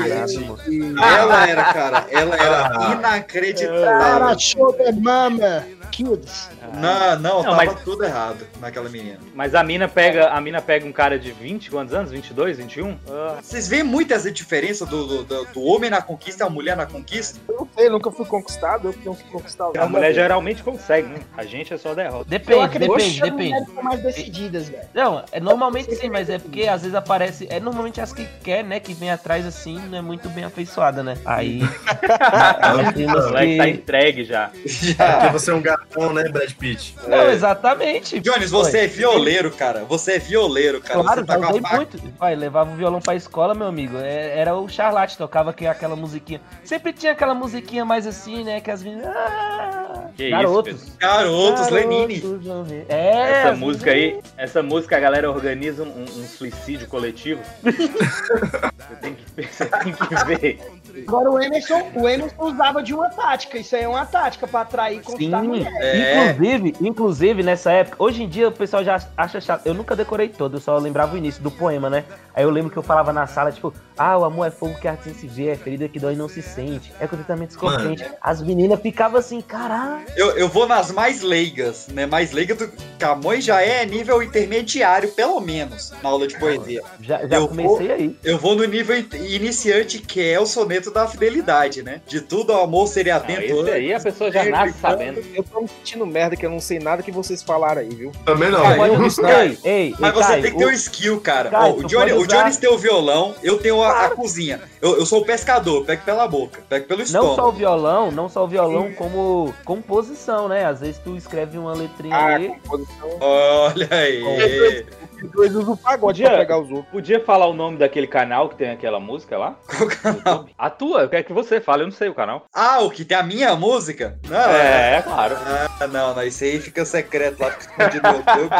Ela 1.18 1.48
era, 1.48 1.64
cara, 1.72 2.06
ela 2.10 2.34
era 2.36 2.66
Ah. 2.68 2.94
inacreditável. 2.98 4.38
show 4.38 4.72
the 4.72 4.92
mama, 4.92 5.64
kids. 5.86 6.50
Não, 6.74 7.18
não, 7.18 7.18
Não, 7.20 7.42
tava 7.44 7.56
mas- 7.56 7.80
tudo 7.82 8.04
errado 8.04 8.46
naquela 8.60 8.88
menina. 8.88 9.18
Mas 9.34 9.54
a 9.54 9.62
mina 9.62 9.88
pega, 9.88 10.28
a 10.28 10.40
mina 10.40 10.60
pega 10.60 10.86
um 10.86 10.92
cara 10.92 11.18
de 11.18 11.30
20, 11.32 11.70
quantos 11.70 11.94
anos? 11.94 12.10
22, 12.10 12.58
21? 12.58 12.98
Ah, 13.08 13.36
Vocês 13.42 13.68
veem 13.68 13.82
muito 13.82 14.12
essa 14.12 14.30
diferença 14.30 14.84
do, 14.84 15.06
do, 15.06 15.24
do- 15.24 15.44
do 15.46 15.62
homem 15.62 15.88
na 15.90 16.02
conquista 16.02 16.44
e 16.44 16.46
a 16.46 16.50
mulher 16.50 16.76
na 16.76 16.86
conquista? 16.86 17.38
Eu 17.48 17.56
não 17.56 17.68
sei, 17.76 17.88
nunca 17.88 18.10
fui 18.10 18.26
conquistado, 18.26 18.88
eu 18.88 18.92
que 18.92 19.04
não 19.06 19.14
fui 19.14 19.30
conquistado. 19.30 19.76
a 19.78 19.86
mulher 19.88 20.12
geralmente 20.12 20.62
consegue, 20.62 21.08
né? 21.08 21.20
A 21.36 21.44
gente 21.44 21.72
é 21.72 21.76
só 21.76 21.94
derrota. 21.94 22.24
Depende, 22.28 22.78
depende, 22.78 22.96
que 22.96 23.22
as 23.22 23.30
depende. 23.30 23.36
mulheres 23.50 23.74
são 23.74 23.82
mais 23.82 24.02
decididas, 24.02 24.68
velho. 24.68 24.88
Não, 24.94 25.24
é 25.32 25.40
normalmente 25.40 25.94
sim, 25.94 26.08
mas 26.10 26.28
é 26.28 26.38
porque 26.38 26.62
às 26.64 26.82
vezes 26.82 26.94
aparece. 26.94 27.46
É 27.50 27.60
normalmente 27.60 28.00
as 28.00 28.12
que 28.12 28.24
quer, 28.42 28.62
né? 28.64 28.80
Que 28.80 28.92
vem 28.94 29.10
atrás 29.10 29.46
assim, 29.46 29.78
não 29.88 29.98
é 29.98 30.02
muito 30.02 30.28
bem 30.28 30.44
afeiçoada, 30.44 31.02
né? 31.02 31.16
Aí. 31.24 31.60
nós 31.60 32.88
O 32.88 32.92
temos 32.92 33.24
moleque 33.26 33.56
tá 33.56 33.64
que- 33.64 33.70
entregue 33.70 34.24
já. 34.24 34.50
Porque 34.50 35.32
você 35.32 35.50
é 35.50 35.54
um 35.54 35.62
gatão, 35.88 36.12
né, 36.12 36.28
Brad 36.28 36.52
Pitt? 36.52 36.94
Não, 37.06 37.30
exatamente. 37.30 38.20
Jones, 38.20 38.50
você 38.50 38.78
é 38.80 38.86
violeiro, 38.86 39.50
cara. 39.50 39.84
Você 39.84 40.12
é 40.12 40.18
violeiro, 40.18 40.80
cara. 40.80 41.02
Claro, 41.02 41.20
você 41.20 41.26
tá 41.26 41.32
já 41.34 41.38
com 41.40 41.44
a 41.46 41.48
usei 41.50 41.60
faca. 41.62 41.76
muito. 41.76 42.00
Vai, 42.18 42.34
levava 42.36 42.72
o 42.72 42.76
violão 42.76 43.00
pra 43.00 43.14
escola, 43.14 43.54
meu 43.54 43.66
amigo. 43.66 43.96
É- 43.98 44.38
Era 44.38 44.54
o 44.56 44.68
Charlotte, 44.68 45.16
tocava 45.16 45.52
que- 45.52 45.66
aquela 45.66 45.96
musiquinha. 45.96 46.40
Sempre 46.64 46.92
tinha 46.92 47.12
aquela 47.12 47.34
musiquinha 47.34 47.84
mais 47.84 48.06
assim, 48.06 48.44
né? 48.44 48.60
Que 48.60 48.70
as 48.70 48.82
meninas. 48.82 49.06
Ah, 49.06 50.08
Que 50.16 50.30
garotos. 50.30 50.74
isso, 50.82 50.96
Garotos, 50.98 51.68
Lenine. 51.70 52.20
vão 52.20 52.64
ver. 52.64 52.86
É, 52.88 53.40
Essa 53.40 53.50
as 53.50 53.58
música 53.58 53.90
aí, 53.90 54.20
essa 54.36 54.62
música 54.62 54.96
a 54.96 55.00
galera 55.00 55.30
organiza 55.30 55.82
um, 55.82 56.02
um 56.02 56.26
suicídio 56.26 56.86
coletivo. 56.88 57.40
Você 57.66 58.96
tem 59.00 59.14
que, 59.14 59.42
você 59.46 59.66
tem 59.66 59.92
que 59.92 60.24
ver. 60.24 60.60
Agora 61.06 61.30
o 61.30 61.40
Emerson, 61.40 61.90
o 61.94 62.08
Emerson 62.08 62.34
usava 62.38 62.82
de 62.82 62.94
uma 62.94 63.08
tática. 63.10 63.58
Isso 63.58 63.74
aí 63.76 63.82
é 63.82 63.88
uma 63.88 64.06
tática 64.06 64.46
pra 64.46 64.60
atrair 64.60 65.02
conquistar 65.02 65.40
Sim, 65.40 65.46
mulher. 65.46 65.72
É. 65.80 66.32
inclusive, 66.32 66.76
inclusive 66.80 67.42
nessa 67.42 67.72
época, 67.72 68.02
hoje 68.02 68.22
em 68.22 68.28
dia 68.28 68.48
o 68.48 68.52
pessoal 68.52 68.84
já 68.84 69.00
acha 69.16 69.40
chato. 69.40 69.66
Eu 69.66 69.74
nunca 69.74 69.94
decorei 69.94 70.28
todo, 70.28 70.56
eu 70.56 70.60
só 70.60 70.76
lembrava 70.78 71.14
o 71.14 71.18
início 71.18 71.42
do 71.42 71.50
poema, 71.50 71.90
né? 71.90 72.04
Aí 72.36 72.44
eu 72.44 72.50
lembro 72.50 72.70
que 72.70 72.76
eu 72.76 72.82
falava 72.82 73.14
na 73.14 73.26
sala, 73.26 73.50
tipo, 73.50 73.72
ah, 73.96 74.18
o 74.18 74.24
amor 74.24 74.46
é 74.46 74.50
fogo 74.50 74.74
que 74.78 74.86
a 74.86 74.90
arte 74.90 75.04
sem 75.04 75.14
se 75.14 75.26
vê, 75.26 75.48
é 75.48 75.56
ferida 75.56 75.88
que 75.88 75.98
dói 75.98 76.12
e 76.12 76.16
não 76.16 76.28
se 76.28 76.42
sente, 76.42 76.92
é 77.00 77.06
contentamento 77.06 77.48
descontente. 77.48 78.04
As 78.20 78.42
meninas 78.42 78.78
ficavam 78.80 79.18
assim, 79.18 79.40
caralho. 79.40 80.04
Eu, 80.14 80.36
eu 80.36 80.46
vou 80.46 80.68
nas 80.68 80.90
mais 80.90 81.22
leigas, 81.22 81.88
né? 81.88 82.04
Mais 82.04 82.32
leiga 82.32 82.54
do 82.54 82.70
Camões 82.98 83.42
já 83.42 83.62
é 83.62 83.86
nível 83.86 84.22
intermediário, 84.22 85.08
pelo 85.12 85.40
menos, 85.40 85.94
na 86.02 86.10
aula 86.10 86.26
de 86.26 86.38
poesia. 86.38 86.82
Já, 87.00 87.26
já 87.26 87.36
Eu 87.38 87.48
comecei 87.48 87.90
aí. 87.90 88.16
Eu 88.22 88.36
vou 88.36 88.54
no 88.54 88.64
nível 88.64 88.98
in- 88.98 89.08
iniciante, 89.34 89.98
que 89.98 90.22
é 90.22 90.38
o 90.38 90.44
soneto 90.44 90.90
da 90.90 91.08
fidelidade, 91.08 91.82
né? 91.82 92.02
De 92.06 92.20
tudo 92.20 92.52
ao 92.52 92.64
amor 92.64 92.86
seria 92.88 93.14
Não, 93.14 93.20
atento. 93.22 93.40
esse 93.60 93.70
aí 93.70 93.94
a 93.94 94.00
pessoa 94.00 94.30
já 94.30 94.44
nasce 94.44 94.78
sabendo. 94.78 95.22
Eu 95.34 95.42
tô 95.42 95.62
me 95.62 95.68
sentindo 95.68 96.04
merda 96.06 96.36
que 96.36 96.44
eu 96.44 96.50
não 96.50 96.60
sei 96.60 96.78
nada 96.78 97.02
que 97.02 97.10
vocês 97.10 97.42
falaram 97.42 97.80
aí, 97.80 97.88
viu? 97.94 98.12
Também 98.26 98.50
não. 98.50 98.62
Eu- 98.86 99.28
ei, 99.40 99.58
ei, 99.64 99.94
Mas 99.98 100.12
você 100.14 100.32
tem 100.42 100.52
que 100.52 100.58
ter 100.58 100.66
o- 100.66 100.68
um 100.68 100.72
skill, 100.72 101.18
cara. 101.20 101.48
Caio, 101.48 101.74
Ó, 101.74 101.78
o, 101.78 101.84
Johnny, 101.84 102.10
pode 102.12 102.25
o 102.26 102.38
Jones 102.40 102.56
tem 102.56 102.70
o 102.70 102.78
violão, 102.78 103.34
eu 103.42 103.58
tenho 103.58 103.82
a, 103.82 104.06
a 104.06 104.10
cozinha. 104.10 104.60
Eu, 104.80 104.98
eu 104.98 105.06
sou 105.06 105.20
o 105.22 105.24
pescador, 105.24 105.84
pego 105.84 106.02
pela 106.04 106.26
boca, 106.28 106.60
pego 106.68 106.86
pelo 106.86 107.00
Não 107.00 107.06
só 107.06 107.20
o 107.26 107.30
estômago. 107.30 107.56
violão, 107.58 108.10
não 108.10 108.28
só 108.28 108.44
o 108.44 108.48
violão, 108.48 108.92
como 108.92 109.52
composição, 109.64 110.48
né? 110.48 110.64
Às 110.66 110.80
vezes 110.80 110.98
tu 110.98 111.16
escreve 111.16 111.56
uma 111.58 111.72
letrinha 111.74 112.14
Ah, 112.16 112.34
ali. 112.34 112.48
composição. 112.48 113.08
Olha 113.20 113.88
aí. 113.90 114.86
Dois 115.34 115.54
usam 115.54 115.74
o 115.74 115.76
pagode 115.76 116.00
Podia- 116.22 116.28
pra 116.28 116.38
pegar 116.38 116.58
os 116.58 116.70
outros. 116.70 116.86
Podia 116.92 117.20
falar 117.24 117.46
o 117.46 117.54
nome 117.54 117.78
daquele 117.78 118.06
canal 118.06 118.48
que 118.48 118.56
tem 118.56 118.70
aquela 118.70 119.00
música 119.00 119.36
lá? 119.38 119.56
Qual 119.66 119.88
canal? 119.88 120.46
A 120.58 120.70
tua, 120.70 121.02
eu 121.02 121.08
quero 121.08 121.24
que 121.24 121.32
você 121.32 121.60
fale, 121.60 121.82
eu 121.82 121.86
não 121.86 121.92
sei 121.92 122.08
o 122.08 122.14
canal. 122.14 122.44
Ah, 122.52 122.80
o 122.80 122.90
que 122.90 123.04
tem 123.04 123.16
a 123.16 123.22
minha 123.22 123.54
música? 123.56 124.18
Não, 124.28 124.36
É, 124.38 124.96
é 124.98 125.02
claro. 125.02 125.36
Ah, 125.80 125.86
não, 125.86 126.14
não, 126.14 126.22
isso 126.22 126.44
aí 126.44 126.60
fica 126.60 126.84
secreto 126.84 127.40
lá 127.42 127.48
escondido 127.58 128.08
no 128.08 128.16
YouTube. 128.16 128.50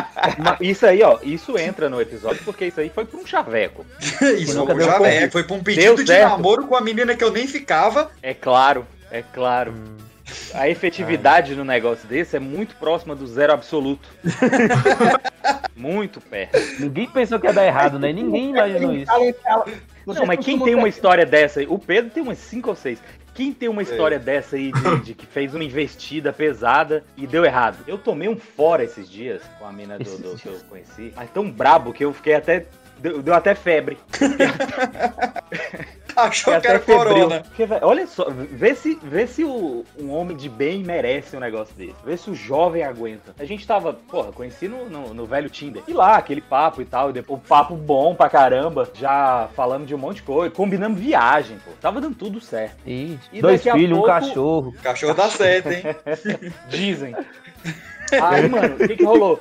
Isso 0.60 0.86
aí, 0.86 1.02
ó, 1.02 1.18
isso 1.22 1.58
entra 1.58 1.88
no 1.88 2.00
episódio 2.00 2.42
porque 2.44 2.66
isso 2.66 2.80
aí 2.80 2.88
foi 2.90 3.04
pra 3.04 3.18
um 3.20 3.26
chaveco. 3.26 3.84
Isso 4.38 4.54
foi, 4.66 4.74
convite. 4.86 5.06
é, 5.06 5.30
foi 5.30 5.44
pra 5.44 5.56
um 5.56 5.62
pedido 5.62 6.02
de 6.04 6.18
namoro 6.18 6.66
com 6.66 6.76
a 6.76 6.80
menina 6.80 7.14
que 7.14 7.22
eu 7.24 7.30
nem 7.30 7.46
ficava. 7.46 8.10
É 8.22 8.34
claro, 8.34 8.86
é 9.10 9.22
claro. 9.22 9.74
A 10.54 10.68
efetividade 10.68 11.54
no 11.54 11.64
negócio 11.64 12.06
desse 12.08 12.36
é 12.36 12.40
muito 12.40 12.74
próxima 12.76 13.14
do 13.14 13.26
zero 13.26 13.52
absoluto. 13.52 14.08
muito 15.76 16.20
perto. 16.20 16.58
Ninguém 16.80 17.08
pensou 17.08 17.38
que 17.38 17.46
ia 17.46 17.52
dar 17.52 17.66
errado, 17.66 17.98
né? 17.98 18.12
Ninguém 18.12 18.50
imaginou 18.50 18.92
isso. 18.94 19.12
Não, 20.06 20.24
mas 20.26 20.38
quem 20.44 20.58
tem 20.60 20.74
uma 20.74 20.88
história 20.88 21.26
dessa 21.26 21.60
aí? 21.60 21.66
O 21.68 21.78
Pedro 21.78 22.10
tem 22.10 22.22
umas 22.22 22.38
5 22.38 22.68
ou 22.70 22.76
6. 22.76 22.98
Quem 23.34 23.52
tem 23.52 23.68
uma 23.68 23.82
história 23.82 24.18
dessa 24.18 24.56
aí 24.56 24.72
de, 24.72 25.00
de 25.00 25.14
que 25.14 25.26
fez 25.26 25.54
uma 25.54 25.62
investida 25.62 26.32
pesada 26.32 27.04
e 27.18 27.26
deu 27.26 27.44
errado? 27.44 27.76
Eu 27.86 27.98
tomei 27.98 28.28
um 28.28 28.36
fora 28.36 28.82
esses 28.82 29.10
dias 29.10 29.42
com 29.58 29.66
a 29.66 29.72
mina 29.72 29.98
do, 29.98 30.04
do- 30.18 30.36
que 30.38 30.48
eu 30.48 30.58
conheci. 30.70 31.12
Mas 31.14 31.28
tão 31.30 31.50
brabo 31.50 31.92
que 31.92 32.02
eu 32.04 32.12
fiquei 32.14 32.34
até. 32.34 32.64
Deu, 32.98 33.20
deu 33.22 33.34
até 33.34 33.54
febre. 33.54 33.98
Achou 36.26 36.54
Fiquei 36.54 36.60
que 36.60 36.66
era 36.68 36.78
corona. 36.80 37.40
Porque, 37.40 37.66
olha 37.82 38.06
só, 38.06 38.26
vê 38.30 38.74
se, 38.74 38.98
vê 39.02 39.26
se 39.26 39.44
o, 39.44 39.84
um 40.00 40.10
homem 40.10 40.36
de 40.36 40.48
bem 40.48 40.82
merece 40.82 41.36
um 41.36 41.40
negócio 41.40 41.74
desse. 41.76 41.94
Vê 42.04 42.16
se 42.16 42.30
o 42.30 42.34
jovem 42.34 42.82
aguenta. 42.82 43.34
A 43.38 43.44
gente 43.44 43.66
tava, 43.66 43.92
porra, 43.92 44.32
conheci 44.32 44.66
no, 44.66 44.88
no, 44.88 45.12
no 45.12 45.26
velho 45.26 45.50
Tinder. 45.50 45.82
E 45.86 45.92
lá, 45.92 46.16
aquele 46.16 46.40
papo 46.40 46.80
e 46.80 46.84
tal, 46.84 47.10
e 47.10 47.12
depois, 47.12 47.40
o 47.40 47.46
papo 47.46 47.74
bom 47.74 48.14
pra 48.14 48.28
caramba, 48.30 48.88
já 48.94 49.48
falando 49.54 49.86
de 49.86 49.94
um 49.94 49.98
monte 49.98 50.16
de 50.16 50.22
coisa, 50.22 50.54
combinamos 50.54 50.98
viagem, 50.98 51.58
pô. 51.64 51.70
Tava 51.80 52.00
dando 52.00 52.16
tudo 52.16 52.40
certo. 52.40 52.76
Ih, 52.86 53.18
E 53.32 53.42
dois 53.42 53.62
filhos, 53.62 53.98
pouco- 53.98 54.04
um 54.04 54.06
cachorro. 54.06 54.74
Cachorro 54.82 55.14
dá 55.14 55.28
certo, 55.28 55.70
hein? 55.70 55.82
Dizem. 56.68 57.14
Aí, 58.22 58.48
mano, 58.48 58.76
o 58.76 58.86
que 58.88 58.96
que 58.96 59.04
rolou? 59.04 59.40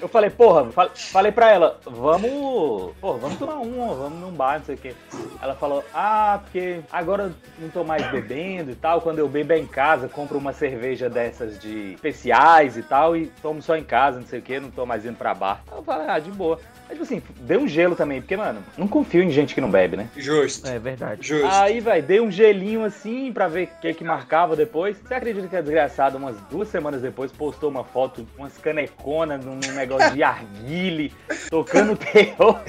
Eu 0.00 0.08
falei, 0.08 0.28
porra, 0.28 0.66
fal- 0.72 0.90
falei 0.94 1.32
pra 1.32 1.50
ela, 1.50 1.80
vamos. 1.84 2.92
Porra, 3.00 3.18
vamos 3.18 3.38
tomar 3.38 3.54
uma, 3.54 3.94
vamos 3.94 4.20
num 4.20 4.30
bar, 4.30 4.58
não 4.58 4.64
sei 4.66 4.74
o 4.74 4.78
quê. 4.78 4.94
Ela 5.40 5.54
falou, 5.54 5.82
ah, 5.94 6.40
porque 6.42 6.80
agora 6.92 7.32
não 7.58 7.68
tô 7.70 7.82
mais 7.82 8.04
bebendo 8.10 8.70
e 8.70 8.74
tal. 8.74 9.00
Quando 9.00 9.18
eu 9.20 9.28
bebo 9.28 9.54
é 9.54 9.58
em 9.58 9.66
casa, 9.66 10.08
compro 10.08 10.36
uma 10.38 10.52
cerveja 10.52 11.08
dessas 11.08 11.58
de 11.58 11.94
especiais 11.94 12.76
e 12.76 12.82
tal, 12.82 13.16
e 13.16 13.28
tomo 13.42 13.62
só 13.62 13.74
em 13.76 13.84
casa, 13.84 14.20
não 14.20 14.26
sei 14.26 14.38
o 14.40 14.42
quê, 14.42 14.60
não 14.60 14.70
tô 14.70 14.84
mais 14.84 15.04
indo 15.06 15.16
pra 15.16 15.34
bar. 15.34 15.62
Eu 15.74 15.82
falei, 15.82 16.06
ah, 16.08 16.18
de 16.18 16.30
boa. 16.30 16.58
Mas, 16.88 16.98
tipo 16.98 17.02
assim, 17.02 17.22
deu 17.40 17.60
um 17.60 17.68
gelo 17.68 17.96
também, 17.96 18.20
porque, 18.20 18.36
mano, 18.36 18.62
não 18.78 18.86
confio 18.86 19.22
em 19.22 19.30
gente 19.30 19.54
que 19.54 19.60
não 19.60 19.70
bebe, 19.70 19.96
né? 19.96 20.08
Justo. 20.16 20.68
É 20.68 20.78
verdade. 20.78 21.26
Justo. 21.26 21.46
Aí, 21.50 21.80
velho, 21.80 22.02
dei 22.02 22.20
um 22.20 22.30
gelinho 22.30 22.84
assim 22.84 23.32
pra 23.32 23.48
ver 23.48 23.64
o 23.64 23.80
que 23.80 23.94
que 23.94 24.04
marcava 24.04 24.54
depois. 24.54 24.96
Você 24.96 25.14
acredita 25.14 25.48
que 25.48 25.56
a 25.56 25.60
desgraçada, 25.60 26.16
umas 26.16 26.36
duas 26.50 26.68
semanas 26.68 27.02
depois, 27.02 27.32
postou 27.32 27.70
uma 27.70 27.82
foto, 27.82 28.26
umas 28.38 28.56
caneconas 28.58 29.44
num 29.44 29.58
negócio 29.74 30.12
de 30.12 30.22
arguile, 30.22 31.12
tocando 31.50 31.96
terror. 31.98 32.60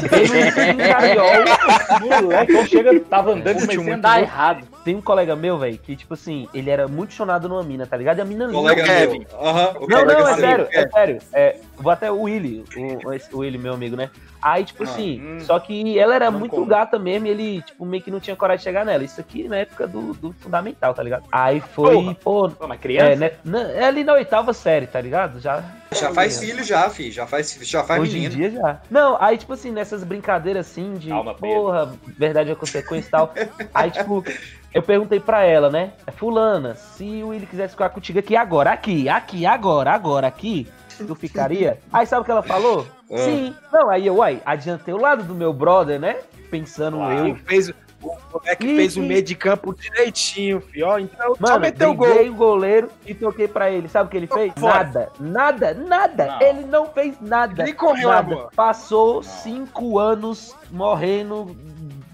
Bebendo 0.00 0.82
um 0.82 0.88
cariol. 0.88 2.22
Moleque, 2.22 2.52
quando 2.52 2.68
chega, 2.68 3.00
tava 3.00 3.32
andando, 3.32 3.60
comecei 3.60 3.76
a 3.76 3.80
muito 3.80 3.94
andar 3.94 4.20
errado. 4.22 4.73
Tem 4.84 4.94
um 4.94 5.00
colega 5.00 5.34
meu, 5.34 5.56
velho, 5.58 5.78
que, 5.78 5.96
tipo 5.96 6.12
assim, 6.12 6.46
ele 6.52 6.68
era 6.68 6.86
muito 6.86 7.14
chonado 7.14 7.48
numa 7.48 7.62
mina, 7.62 7.86
tá 7.86 7.96
ligado? 7.96 8.18
E 8.18 8.20
a 8.20 8.24
mina 8.24 8.44
linda. 8.44 8.58
Colega 8.58 8.84
Kevin. 8.84 9.18
meu. 9.30 9.40
Aham, 9.40 9.72
o 9.80 9.86
Não, 9.88 10.04
não, 10.04 10.28
é 10.28 10.34
sério, 10.34 10.68
é 10.70 10.88
sério. 10.88 11.18
É, 11.32 11.56
vou 11.78 11.90
até 11.90 12.12
o 12.12 12.20
Willy, 12.22 12.62
o, 12.76 12.98
o 13.36 13.38
Willy, 13.38 13.56
meu 13.56 13.72
amigo, 13.72 13.96
né? 13.96 14.10
Aí, 14.42 14.62
tipo 14.62 14.82
Ah, 14.82 14.86
assim, 14.86 15.22
hum. 15.22 15.40
só 15.40 15.58
que 15.58 15.98
ela 15.98 16.14
era 16.14 16.30
muito 16.30 16.50
como. 16.50 16.66
gata 16.66 16.98
mesmo 16.98 17.26
e 17.26 17.30
ele, 17.30 17.62
tipo, 17.62 17.86
meio 17.86 18.02
que 18.02 18.10
não 18.10 18.20
tinha 18.20 18.36
coragem 18.36 18.58
de 18.58 18.64
chegar 18.64 18.84
nela. 18.84 19.02
Isso 19.02 19.18
aqui 19.18 19.48
na 19.48 19.56
época 19.56 19.86
do, 19.86 20.12
do 20.12 20.32
fundamental, 20.34 20.92
tá 20.92 21.02
ligado? 21.02 21.24
Aí 21.32 21.60
foi, 21.60 22.14
pô. 22.22 22.52
mas 22.68 22.78
criança? 22.78 23.12
É, 23.12 23.16
né, 23.16 23.30
na- 23.42 23.70
é 23.72 23.84
ali 23.86 24.04
na 24.04 24.12
oitava 24.12 24.52
série, 24.52 24.86
tá 24.86 25.00
ligado? 25.00 25.40
Já. 25.40 25.64
Já 25.94 26.12
faz 26.12 26.38
filho, 26.38 26.62
já, 26.64 26.88
fi. 26.90 27.10
Já 27.10 27.26
faz, 27.26 27.58
já 27.62 27.82
faz 27.84 28.02
Hoje 28.02 28.14
menino. 28.14 28.34
em 28.34 28.36
dia 28.36 28.50
já. 28.50 28.80
Não, 28.90 29.16
aí, 29.20 29.36
tipo 29.38 29.52
assim, 29.52 29.70
nessas 29.70 30.04
brincadeiras 30.04 30.66
assim 30.70 30.94
de 30.94 31.08
Calma, 31.08 31.34
porra, 31.34 31.94
verdade 32.18 32.50
é 32.50 32.54
consequência 32.54 33.08
e 33.08 33.10
tal. 33.10 33.32
aí, 33.72 33.90
tipo, 33.90 34.24
eu 34.72 34.82
perguntei 34.82 35.20
pra 35.20 35.42
ela, 35.44 35.70
né? 35.70 35.92
Fulana, 36.16 36.74
se 36.74 37.22
o 37.22 37.28
Willi 37.28 37.46
quisesse 37.46 37.72
ficar 37.72 37.88
contigo 37.90 38.18
aqui 38.18 38.36
agora, 38.36 38.70
aqui, 38.72 39.08
aqui, 39.08 39.46
agora, 39.46 39.92
agora, 39.92 40.26
aqui, 40.26 40.66
tu 41.06 41.14
ficaria? 41.14 41.78
Aí 41.92 42.06
sabe 42.06 42.22
o 42.22 42.24
que 42.24 42.30
ela 42.30 42.42
falou? 42.42 42.86
Ah. 43.10 43.18
Sim. 43.18 43.54
Não, 43.72 43.90
aí 43.90 44.06
eu, 44.06 44.16
uai, 44.16 44.40
adiantei 44.44 44.92
o 44.94 45.00
lado 45.00 45.22
do 45.24 45.34
meu 45.34 45.52
brother, 45.52 45.98
né? 46.00 46.16
Pensando 46.50 46.96
Claro. 46.98 47.28
eu. 47.28 47.36
Fez, 47.46 47.72
o 48.06 48.32
moleque 48.32 48.66
Ih, 48.66 48.76
fez 48.76 48.96
o 48.96 49.02
meio 49.02 49.22
de 49.22 49.34
campo 49.34 49.74
direitinho, 49.74 50.60
fio. 50.60 50.86
Ó, 50.86 50.98
Então, 50.98 51.34
só 51.34 51.40
Mano, 51.40 51.60
meteu 51.60 51.90
o 51.90 51.94
gol. 51.94 52.26
o 52.28 52.34
goleiro 52.34 52.90
e 53.06 53.14
toquei 53.14 53.48
pra 53.48 53.70
ele. 53.70 53.88
Sabe 53.88 54.06
o 54.08 54.10
que 54.10 54.16
ele 54.16 54.26
fez? 54.26 54.52
Fora. 54.58 54.84
Nada, 54.84 55.10
nada, 55.20 55.74
nada. 55.74 56.26
Não. 56.26 56.40
Ele 56.42 56.64
não 56.64 56.86
fez 56.86 57.20
nada. 57.20 57.64
Nem 57.64 57.74
correu, 57.74 58.08
nada. 58.08 58.20
amor. 58.34 58.50
Passou 58.54 59.22
cinco 59.22 59.98
anos 59.98 60.54
morrendo 60.70 61.56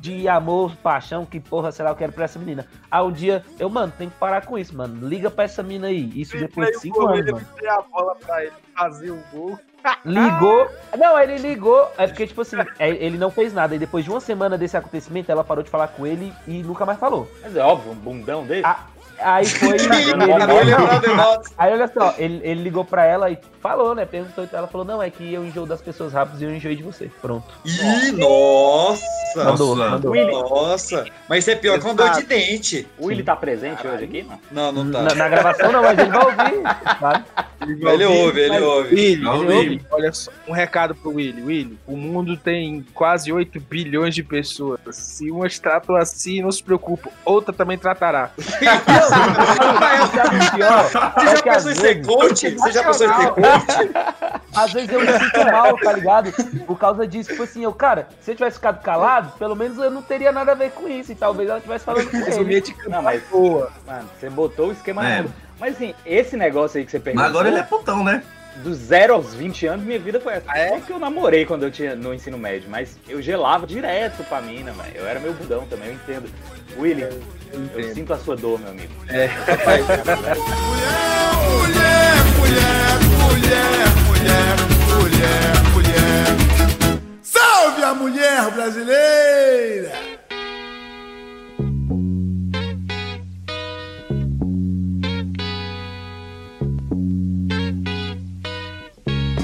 de 0.01 0.27
amor, 0.27 0.75
paixão, 0.77 1.27
que 1.27 1.39
porra, 1.39 1.71
sei 1.71 1.85
lá, 1.85 1.91
eu 1.91 1.95
quero 1.97 2.13
pra 2.13 2.25
essa 2.25 2.39
menina. 2.39 2.67
Aí 2.91 3.03
um 3.03 3.13
dia, 3.13 3.45
eu, 3.59 3.69
mano, 3.69 3.93
tem 3.99 4.09
que 4.09 4.17
parar 4.17 4.47
com 4.47 4.59
isso, 4.59 4.75
mano. 4.75 5.07
Liga 5.07 5.31
pra 5.31 5.45
essa 5.45 5.63
mina 5.63 5.89
aí. 5.89 6.11
Isso 6.15 6.39
depois 6.39 6.71
de 6.71 6.79
cinco 6.81 7.07
anos, 7.07 7.43
deu 7.61 7.71
a 7.71 7.83
bola 7.83 8.15
pra 8.17 8.43
ele 8.45 8.53
fazer 8.75 9.11
o 9.11 9.23
gol. 9.31 9.59
Ligou. 10.05 10.69
Não, 10.99 11.19
ele 11.19 11.37
ligou. 11.37 11.91
É 11.97 12.07
porque, 12.07 12.27
tipo 12.27 12.41
assim, 12.41 12.57
é, 12.79 12.91
ele 12.91 13.19
não 13.19 13.31
fez 13.31 13.53
nada. 13.53 13.75
E 13.75 13.79
depois 13.79 14.05
de 14.05 14.11
uma 14.11 14.21
semana 14.21 14.57
desse 14.57 14.77
acontecimento, 14.77 15.31
ela 15.31 15.45
parou 15.45 15.63
de 15.63 15.71
falar 15.71 15.89
com 15.89 16.07
ele 16.07 16.33
e 16.47 16.63
nunca 16.63 16.87
mais 16.87 16.99
falou. 16.99 17.31
Mas 17.43 17.57
é 17.57 17.63
óbvio, 17.63 17.93
um 17.93 17.97
bundão 17.97 18.45
desse. 18.45 18.67
Aí 19.23 19.47
foi. 19.47 19.69
Ele- 19.77 20.15
negócio. 20.15 21.53
Aí 21.59 21.73
olha 21.73 21.89
só, 21.93 22.15
ele, 22.19 22.41
ele 22.43 22.63
ligou 22.63 22.85
pra 22.85 23.05
ela 23.05 23.31
e 23.31 23.39
falou, 23.61 23.95
né? 23.95 24.05
Perguntou, 24.05 24.47
ela 24.53 24.67
falou: 24.67 24.87
Não, 24.87 25.03
é 25.03 25.11
que 25.11 25.33
eu 25.33 25.45
enjoo 25.45 25.67
das 25.67 25.81
pessoas 25.81 26.13
rápidas 26.13 26.41
e 26.41 26.45
eu 26.45 26.55
enjoei 26.55 26.77
de 26.77 26.83
você. 26.83 27.11
Pronto. 27.21 27.47
Ih, 27.65 28.13
nossa! 28.13 29.05
Mandou, 29.37 29.77
mandou. 29.77 30.15
Nossa! 30.15 31.05
Mas 31.29 31.45
isso 31.45 31.51
é 31.51 31.57
pior 31.57 31.79
que 31.79 31.87
um 31.87 31.95
dor 31.95 32.11
de 32.11 32.23
dente. 32.25 32.87
O 32.99 33.07
Willi 33.07 33.23
tá 33.23 33.37
presente 33.37 33.87
hoje 33.87 34.05
aqui? 34.05 34.27
Não, 34.51 34.73
Não, 34.73 34.85
não 34.85 34.93
tá. 34.93 35.03
Na, 35.03 35.15
na 35.15 35.29
gravação 35.29 35.71
não, 35.73 35.83
mas 35.83 35.99
ele 35.99 36.11
vai 36.11 36.25
ouvir, 36.25 36.63
sabe? 36.99 37.25
Ele 37.63 38.05
ouve, 38.07 38.41
ele 38.41 38.59
ouve. 38.61 38.95
Willy, 38.95 39.29
Willy, 39.29 39.47
Willy. 39.47 39.87
olha 39.91 40.13
só, 40.13 40.31
um 40.49 40.53
recado 40.53 40.95
pro 40.95 41.11
Willy. 41.15 41.43
Willy, 41.43 41.79
o 41.87 41.97
mundo 41.97 42.37
tem 42.37 42.85
quase 42.95 43.31
8 43.33 43.61
bilhões 43.61 44.15
de 44.15 44.23
pessoas. 44.23 44.81
Se 44.93 45.31
umas 45.31 45.59
tratam 45.59 45.95
assim, 45.95 46.41
não 46.43 46.51
se 46.51 46.63
preocupa. 46.63 47.11
Outra 47.25 47.53
também 47.53 47.77
tratará. 47.79 48.31
Você 51.15 51.37
já 51.37 51.43
pensou 51.43 51.71
em 51.71 51.75
ser 51.75 52.07
coach? 52.07 52.51
Você 52.51 52.73
já 52.73 52.85
pensou 52.85 53.07
em 53.07 53.15
ser 53.15 53.31
coach? 53.31 53.91
Às 54.55 54.73
vezes 54.73 54.91
eu 54.91 55.01
me 55.01 55.07
sinto 55.07 55.45
mal, 55.45 55.77
tá 55.79 55.93
ligado? 55.93 56.33
Por 56.67 56.79
causa 56.79 57.07
disso, 57.07 57.31
tipo 57.31 57.43
assim, 57.43 57.65
eu, 57.65 57.73
cara, 57.73 58.09
se 58.21 58.31
eu 58.31 58.35
tivesse 58.35 58.57
ficado 58.57 58.83
calado, 58.83 59.33
pelo 59.39 59.55
menos 59.55 59.79
eu 59.79 59.91
não 59.91 60.03
teria 60.03 60.33
nada 60.33 60.53
a 60.53 60.55
ver 60.55 60.71
com 60.73 60.89
isso. 60.89 61.13
E 61.13 61.15
talvez 61.15 61.49
ela 61.49 61.59
estivesse 61.59 61.85
falando 61.85 62.11
com 62.11 62.17
ele. 62.17 62.75
Não, 62.89 63.03
mas, 63.03 63.23
boa. 63.31 63.71
Mano, 63.87 64.09
você 64.19 64.31
botou 64.31 64.69
o 64.69 64.73
esquema 64.73 65.09
É. 65.09 65.25
Mas 65.59 65.75
assim, 65.75 65.95
esse 66.07 66.37
negócio 66.39 66.79
aí 66.79 66.87
que 66.87 66.91
você 66.91 66.99
perguntou... 66.99 67.27
Mas 67.27 67.37
agora 67.37 67.49
ele 67.49 67.59
é 67.59 67.63
putão, 67.63 68.03
né? 68.03 68.23
Do 68.57 68.75
zero 68.75 69.15
aos 69.15 69.33
20 69.35 69.67
anos, 69.67 69.87
minha 69.87 69.99
vida 69.99 70.21
foi 70.21 70.35
essa. 70.35 70.47
Só 70.69 70.81
que 70.81 70.93
eu 70.93 70.99
namorei 70.99 71.47
quando 71.47 71.63
eu 71.63 71.71
tinha 71.71 71.95
no 71.95 72.13
ensino 72.13 72.37
médio, 72.37 72.69
mas 72.69 72.99
eu 73.09 73.23
gelava 73.23 73.67
direto 73.67 74.23
pra 74.25 74.41
mina, 74.41 74.73
velho. 74.73 74.97
Eu 74.97 75.07
era 75.07 75.19
meu 75.21 75.33
budão 75.33 75.67
também, 75.67 75.89
eu 75.89 75.95
entendo. 75.95 76.29
William, 76.79 77.11
eu, 77.75 77.95
sinto 77.95 78.13
a 78.13 78.19
sua 78.19 78.37
dor, 78.37 78.59
meu 78.61 78.71
amigo. 78.71 78.93
É. 79.09 79.29
mulher, 84.99 85.63
mulher. 85.73 86.25
Salve 87.23 87.83
a 87.83 87.95
mulher 87.95 88.51
brasileira! 88.51 89.93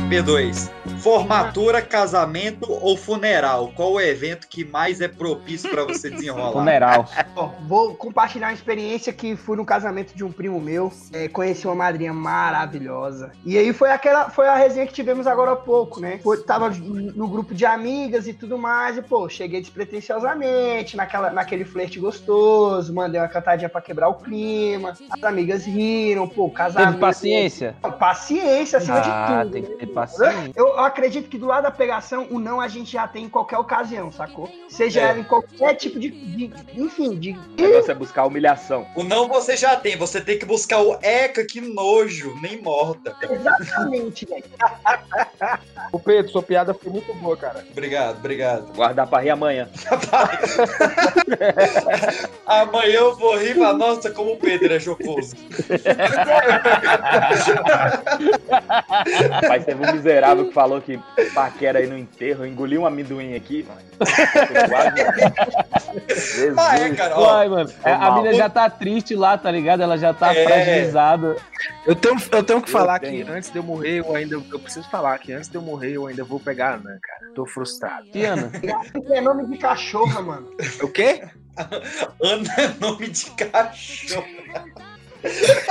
B2. 0.08 0.75
Formatura, 1.06 1.80
casamento 1.80 2.66
ou 2.68 2.96
funeral? 2.96 3.70
Qual 3.76 3.92
o 3.92 4.00
evento 4.00 4.48
que 4.48 4.64
mais 4.64 5.00
é 5.00 5.06
propício 5.06 5.70
pra 5.70 5.84
você 5.84 6.10
desenrolar? 6.10 7.06
Ó, 7.36 7.50
vou 7.68 7.94
compartilhar 7.94 8.48
uma 8.48 8.52
experiência 8.52 9.12
que 9.12 9.36
fui 9.36 9.56
no 9.56 9.64
casamento 9.64 10.16
de 10.16 10.24
um 10.24 10.32
primo 10.32 10.60
meu. 10.60 10.92
é, 11.12 11.28
conheci 11.28 11.64
uma 11.64 11.76
madrinha 11.76 12.12
maravilhosa. 12.12 13.30
E 13.44 13.56
aí 13.56 13.72
foi 13.72 13.92
aquela, 13.92 14.30
foi 14.30 14.48
a 14.48 14.56
resenha 14.56 14.84
que 14.84 14.92
tivemos 14.92 15.28
agora 15.28 15.52
há 15.52 15.56
pouco, 15.56 16.00
né? 16.00 16.18
Foi, 16.24 16.38
tava 16.42 16.70
no 16.70 17.28
grupo 17.28 17.54
de 17.54 17.64
amigas 17.64 18.26
e 18.26 18.32
tudo 18.32 18.58
mais. 18.58 18.96
E, 18.98 19.02
pô, 19.02 19.28
cheguei 19.28 19.60
despretensiosamente, 19.60 20.96
naquela, 20.96 21.30
naquele 21.30 21.64
flerte 21.64 22.00
gostoso, 22.00 22.92
mandei 22.92 23.20
uma 23.20 23.28
cantadinha 23.28 23.68
pra 23.68 23.80
quebrar 23.80 24.08
o 24.08 24.14
clima. 24.14 24.94
As 25.08 25.22
amigas 25.22 25.64
riram, 25.66 26.26
pô, 26.26 26.50
casamento. 26.50 26.88
Teve 26.88 27.00
paciência? 27.00 27.76
Paciência 27.96 28.78
acima 28.78 28.98
Ah, 28.98 29.44
de 29.44 29.44
tudo. 29.44 29.52
tem 29.52 29.62
né? 29.62 29.68
que 29.68 29.74
ter 29.76 29.86
paciência. 29.86 30.52
Eu, 30.56 30.66
eu 30.66 30.95
acredito 30.96 31.28
que 31.28 31.36
do 31.36 31.44
lado 31.46 31.64
da 31.64 31.70
pegação, 31.70 32.26
o 32.30 32.38
não 32.38 32.58
a 32.60 32.68
gente 32.68 32.90
já 32.92 33.06
tem 33.06 33.24
em 33.24 33.28
qualquer 33.28 33.58
ocasião, 33.58 34.10
sacou? 34.10 34.50
Seja 34.68 35.00
É. 35.02 35.04
ela 35.10 35.18
em 35.18 35.24
qualquer 35.24 35.74
tipo 35.74 35.98
de. 36.00 36.08
de- 36.10 36.50
enfim, 36.74 37.18
de. 37.18 37.32
O 37.32 37.38
negócio 37.60 37.90
é 37.90 37.94
buscar 37.94 38.24
humilhação. 38.24 38.86
O 38.96 39.02
não 39.04 39.28
você 39.28 39.56
já 39.56 39.76
tem, 39.76 39.96
você 39.96 40.20
tem 40.20 40.38
que 40.38 40.46
buscar 40.46 40.80
o 40.80 40.98
eca, 41.02 41.44
que 41.44 41.60
nojo, 41.60 42.34
nem 42.40 42.60
morta. 42.62 43.14
Exatamente, 43.22 44.24
velho. 44.30 44.44
O 45.92 45.98
Pedro, 45.98 46.32
sua 46.32 46.42
piada 46.42 46.72
foi 46.72 46.90
muito 46.90 47.12
boa, 47.14 47.36
cara. 47.36 47.64
Obrigado, 47.70 48.16
obrigado. 48.18 48.72
Guardar 48.74 49.06
pra 49.06 49.20
rir 49.20 49.30
amanhã. 49.30 49.68
Amanhã 52.46 52.94
eu 53.00 53.16
vou 53.16 53.36
rir 53.36 53.54
pra 53.54 53.72
nossa, 53.72 54.10
como 54.10 54.32
o 54.32 54.36
Pedro 54.38 54.72
é 54.72 54.78
jocoso. 54.80 55.34
Rapaz, 59.30 59.64
teve 59.64 59.84
um 59.84 59.92
miserável 59.92 60.46
que 60.48 60.52
falou 60.54 60.78
que 60.86 61.00
paquera 61.34 61.80
aí 61.80 61.86
no 61.88 61.98
enterro, 61.98 62.44
eu 62.44 62.46
engoli 62.46 62.78
um 62.78 62.86
amendoim 62.86 63.34
aqui, 63.34 63.66
mano. 63.68 63.80
Jesus. 66.08 66.54
Ah, 66.58 66.78
é, 66.78 66.90
cara, 66.94 67.18
ó. 67.18 67.48
Mano, 67.48 67.68
Foi 67.68 67.90
a, 67.90 68.10
mina 68.12 68.34
já 68.34 68.48
tá 68.48 68.68
triste 68.70 69.14
lá, 69.14 69.36
tá 69.36 69.50
ligado? 69.50 69.82
Ela 69.82 69.96
já 69.98 70.12
tá 70.14 70.34
É. 70.34 70.44
fragilizada. 70.44 71.36
Eu 71.86 71.94
tenho, 71.96 72.16
eu 72.32 72.42
tenho 72.42 72.60
que 72.62 72.68
Eu 72.68 72.72
falar 72.72 72.98
tenho. 73.00 73.24
que 73.24 73.30
antes 73.32 73.50
de 73.50 73.56
eu 73.58 73.62
morrer, 73.62 74.00
eu 74.00 74.14
ainda. 74.14 74.34
Eu 74.36 74.58
preciso 74.60 74.88
falar 74.90 75.18
que 75.18 75.32
antes 75.32 75.48
de 75.48 75.56
eu 75.56 75.62
morrer, 75.62 75.92
eu 75.92 76.06
ainda 76.06 76.22
vou 76.22 76.38
pegar 76.38 76.70
a 76.70 76.74
Anã, 76.74 76.98
cara. 77.02 77.32
Tô 77.34 77.46
frustrado. 77.46 78.06
Tiana, 78.12 78.50
É 79.10 79.20
nome 79.20 79.46
de 79.46 79.56
cachorra, 79.58 80.20
mano. 80.22 80.48
O 80.82 80.88
quê? 80.88 81.22
Ana 82.22 82.54
é 82.58 82.68
nome 82.80 83.08
de 83.08 83.30
cachorro. 83.30 84.26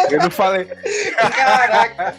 Eu 0.10 0.20
não 0.20 0.32
falei. 0.32 0.66
Caraca. 1.16 2.16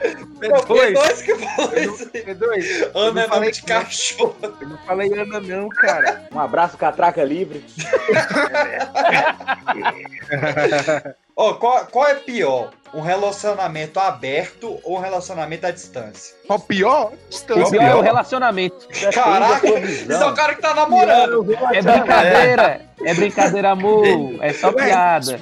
Pô, 0.00 0.74
P2, 0.74 0.94
P2 0.94 1.22
que 1.22 1.34
falou 1.34 1.78
isso. 1.78 2.10
P2, 2.10 2.90
eu 2.94 2.94
Ana 2.94 3.26
não 3.26 3.42
é 3.42 3.50
de 3.50 3.62
cachorro. 3.62 4.34
Eu 4.60 4.68
não 4.68 4.78
falei 4.78 5.12
Ana, 5.12 5.40
não, 5.40 5.68
cara. 5.68 6.26
Um 6.32 6.40
abraço, 6.40 6.78
catraca 6.78 7.22
livre. 7.22 7.62
Ó, 11.40 11.54
qual, 11.54 11.86
qual 11.86 12.06
é 12.06 12.16
pior? 12.16 12.68
Um 12.92 13.00
relacionamento 13.00 13.98
aberto 13.98 14.78
ou 14.84 14.98
um 14.98 15.00
relacionamento 15.00 15.66
à 15.66 15.70
distância? 15.70 16.36
O 16.46 16.58
pior? 16.58 17.14
O 17.48 17.70
pior 17.70 17.82
é 17.82 17.94
o 17.94 18.02
relacionamento. 18.02 18.86
Caraca, 19.14 19.66
isso 19.78 20.12
é 20.12 20.26
o 20.26 20.34
cara 20.34 20.54
que 20.54 20.60
tá 20.60 20.74
namorando. 20.74 21.46
É 21.72 21.80
brincadeira. 21.80 22.82
É 23.02 23.14
brincadeira, 23.14 23.70
amor. 23.70 24.04
É 24.42 24.52
só 24.52 24.70
piada. 24.70 25.40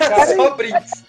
É 0.00 0.26
só 0.34 0.50
brinks. 0.54 1.04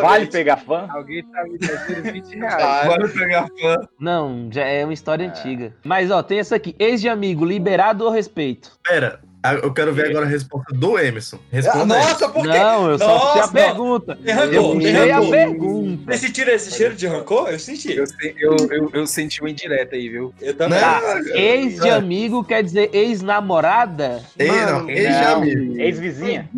Vale 0.00 0.26
pegar 0.28 0.56
fã? 0.56 0.88
Alguém 0.88 1.22
tá 1.24 1.44
me 1.44 1.58
devendo 1.58 2.12
20 2.12 2.34
reais. 2.34 2.86
Vale 2.86 3.08
pegar 3.08 3.46
fã. 3.60 3.76
Não, 4.00 4.48
já 4.50 4.64
é 4.64 4.84
uma 4.84 4.94
história 4.94 5.28
antiga. 5.28 5.74
Mas, 5.84 6.10
ó, 6.10 6.22
tem 6.22 6.38
essa 6.38 6.56
aqui. 6.56 6.74
Ex 6.78 7.02
de 7.02 7.10
amigo, 7.10 7.44
liberado 7.44 8.06
ou 8.06 8.10
respeito? 8.10 8.72
Pera, 8.82 9.20
eu 9.54 9.72
quero 9.72 9.92
ver 9.92 10.10
agora 10.10 10.26
a 10.26 10.28
resposta 10.28 10.74
do 10.74 10.98
Emerson. 10.98 11.38
Responda 11.50 11.94
aí. 11.94 12.00
Nossa, 12.00 12.28
por 12.28 12.42
quê? 12.42 12.58
Não, 12.58 12.90
eu 12.90 12.98
só 12.98 13.32
fiz 13.34 13.42
a 13.42 13.48
pergunta. 13.48 14.16
Tem 14.16 14.34
rancor, 14.34 14.54
Eu 14.54 14.72
puxei 14.72 15.10
a 15.10 15.20
pergunta. 15.20 16.12
Você 16.12 16.26
sentiu 16.26 16.48
esse 16.48 16.70
cheiro 16.72 16.94
de 16.94 17.06
rancor? 17.06 17.48
Eu 17.50 17.58
senti. 17.58 17.96
Eu, 17.96 18.04
eu, 18.38 18.56
eu, 18.70 18.90
eu 18.92 19.06
senti 19.06 19.40
uma 19.40 19.50
indireta 19.50 19.96
aí, 19.96 20.08
viu? 20.08 20.34
Eu 20.40 20.54
também. 20.54 20.78
Tá, 20.78 21.00
ex 21.34 21.80
de 21.80 21.90
amigo 21.90 22.44
quer 22.44 22.62
dizer 22.62 22.90
ex-namorada? 22.92 24.22
Ei, 24.38 24.50
não, 24.50 24.88
ex 24.88 25.16
de 25.16 25.24
amigo. 25.24 25.80
Ex-vizinha. 25.80 26.48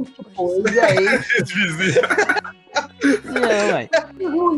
Aí. 0.83 1.07
Não, 3.25 3.75
ué. 3.75 3.89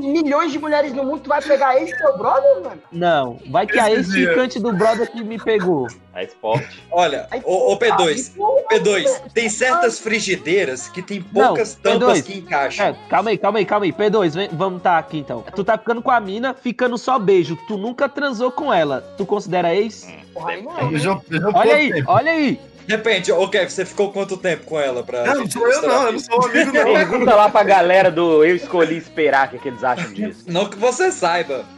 Milhões 0.01 0.53
de 0.53 0.59
mulheres 0.59 0.93
no 0.93 1.05
mundo, 1.05 1.21
tu 1.21 1.29
vai 1.29 1.43
pegar 1.43 1.81
esse 1.81 1.97
teu 1.97 2.17
brother, 2.17 2.63
mano? 2.63 2.83
Não, 2.91 3.39
vai 3.51 3.67
que 3.67 3.79
a 3.79 3.91
ex-ficante 3.91 4.59
do 4.59 4.73
brother 4.73 5.11
que 5.11 5.23
me 5.23 5.39
pegou. 5.39 5.87
É 6.15 6.25
esporte. 6.25 6.83
Olha, 6.91 7.29
ô, 7.45 7.73
ô 7.73 7.79
P2, 7.79 8.33
P2, 8.71 9.33
tem 9.33 9.49
certas 9.49 9.99
frigideiras 10.01 10.89
que 10.89 11.03
tem 11.03 11.23
poucas 11.23 11.79
Não, 11.85 11.99
tampas 11.99 12.19
P2. 12.19 12.23
que 12.25 12.39
encaixam. 12.39 12.87
É, 12.87 12.97
calma 13.09 13.31
aí, 13.31 13.39
calma 13.39 13.59
aí, 13.59 13.65
calma 13.65 13.87
aí. 13.87 13.93
P2, 13.93 14.35
vem- 14.35 14.49
vamos 14.53 14.83
tá 14.83 14.99
aqui 14.99 15.19
então. 15.19 15.45
Tu 15.55 15.63
tá 15.63 15.79
ficando 15.79 16.03
com 16.03 16.11
a 16.11 16.19
mina, 16.19 16.53
ficando 16.55 16.99
só 16.99 17.19
beijo. 17.19 17.57
Tu 17.69 17.77
nunca 17.77 18.09
transou 18.09 18.51
com 18.51 18.73
ela. 18.73 19.03
Tu 19.17 19.25
considera 19.25 19.73
ex? 19.75 20.09
Porra, 20.35 20.51
aí 20.53 20.63
não. 20.63 20.91
Eu 20.93 20.99
já- 20.99 21.21
eu 21.31 21.41
já 21.41 21.49
Olha 21.55 21.75
aí, 21.75 21.93
tempo. 21.93 22.11
olha 22.11 22.33
aí. 22.33 22.61
Depende, 22.87 23.33
ô 23.33 23.49
Kevin, 23.49 23.69
você 23.69 23.85
ficou 23.85 24.13
quanto 24.13 24.37
tempo 24.37 24.65
com 24.65 24.79
ela 24.79 25.03
pra. 25.03 25.25
Não, 25.27 25.49
sou 25.49 25.69
eu 25.69 25.83
não, 25.83 26.07
eu 26.07 26.13
não 26.13 26.19
sou 26.19 26.45
amigo 26.45 26.73
não. 26.85 26.95
Pergunta 26.95 27.35
lá 27.35 27.49
pra 27.49 27.63
galera 27.63 28.11
do 28.11 28.45
Eu 28.45 28.57
Escolhi 28.57 28.97
Esperar, 28.97 29.47
o 29.47 29.51
que, 29.51 29.59
que 29.59 29.69
eles 29.69 29.85
acham 29.85 30.13
disso. 30.13 30.45
Não 30.47 30.67
que 30.67 30.77
você 30.77 31.13
saiba. 31.13 31.65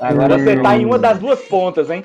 Agora 0.00 0.38
Você 0.38 0.56
tá 0.56 0.76
em 0.76 0.84
uma 0.84 0.98
das 0.98 1.18
duas 1.18 1.40
pontas, 1.40 1.90
hein? 1.90 2.04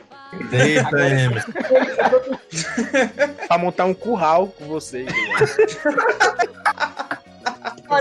Eita, 0.51 1.07
Emerson. 1.07 1.51
Pra 3.47 3.57
montar 3.57 3.85
um 3.85 3.93
curral 3.93 4.47
com 4.47 4.65
vocês. 4.65 5.07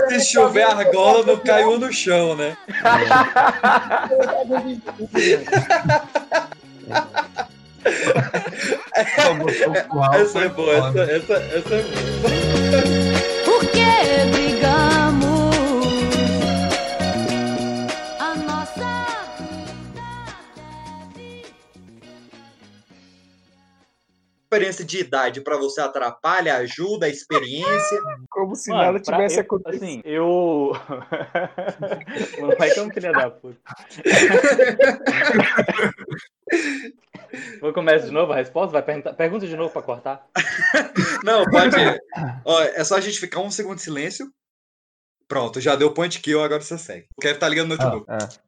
Se 0.09 0.25
chover 0.25 0.63
argola, 0.63 1.23
não 1.25 1.37
cai 1.37 1.63
um 1.65 1.77
no 1.77 1.93
chão, 1.93 2.35
né? 2.35 2.57
Essa 8.95 10.39
é 10.39 10.49
boa, 10.49 10.73
essa, 10.77 11.01
essa, 11.03 11.33
essa 11.33 11.75
é 11.75 11.83
boa. 11.83 12.31
Por 13.45 13.61
que 13.71 14.25
brigamos? 14.31 15.55
A 18.19 18.35
nossa 18.35 19.05
Diferença 24.51 24.83
de 24.85 24.99
idade 24.99 25.41
pra 25.41 25.57
você 25.57 25.81
atrapalha, 25.81 26.55
ajuda, 26.57 27.07
a 27.07 27.09
experiência. 27.09 27.99
Como 28.29 28.55
se 28.55 28.69
Mano, 28.69 28.83
nada 28.83 28.99
tivesse 28.99 29.37
eu- 29.37 29.41
acontecido. 29.41 29.83
Assim, 29.83 30.01
eu. 30.05 30.71
o 32.37 32.41
moleque 32.41 32.79
é 32.79 32.83
um 32.83 32.89
filho 32.89 33.11
da 33.11 33.29
puta. 33.29 33.59
Vou 37.59 37.73
começar 37.73 38.05
de 38.05 38.11
novo 38.11 38.31
a 38.31 38.35
resposta? 38.35 38.71
Vai 38.71 38.83
perguntar, 38.83 39.13
pergunta 39.13 39.47
de 39.47 39.55
novo 39.55 39.71
pra 39.71 39.81
cortar. 39.81 40.27
Não, 41.23 41.43
pode. 41.45 41.75
Ó, 42.43 42.61
é 42.61 42.83
só 42.83 42.95
a 42.95 43.01
gente 43.01 43.19
ficar 43.19 43.39
um 43.39 43.51
segundo 43.51 43.75
de 43.75 43.81
silêncio. 43.81 44.31
Pronto, 45.27 45.59
já 45.59 45.75
deu 45.75 45.91
point 45.91 46.19
kill, 46.19 46.43
agora 46.43 46.61
você 46.61 46.77
segue. 46.77 47.05
O 47.17 47.21
Kevin 47.21 47.39
tá 47.39 47.49
ligando 47.49 47.69
no 47.69 47.77
notebook. 47.77 48.05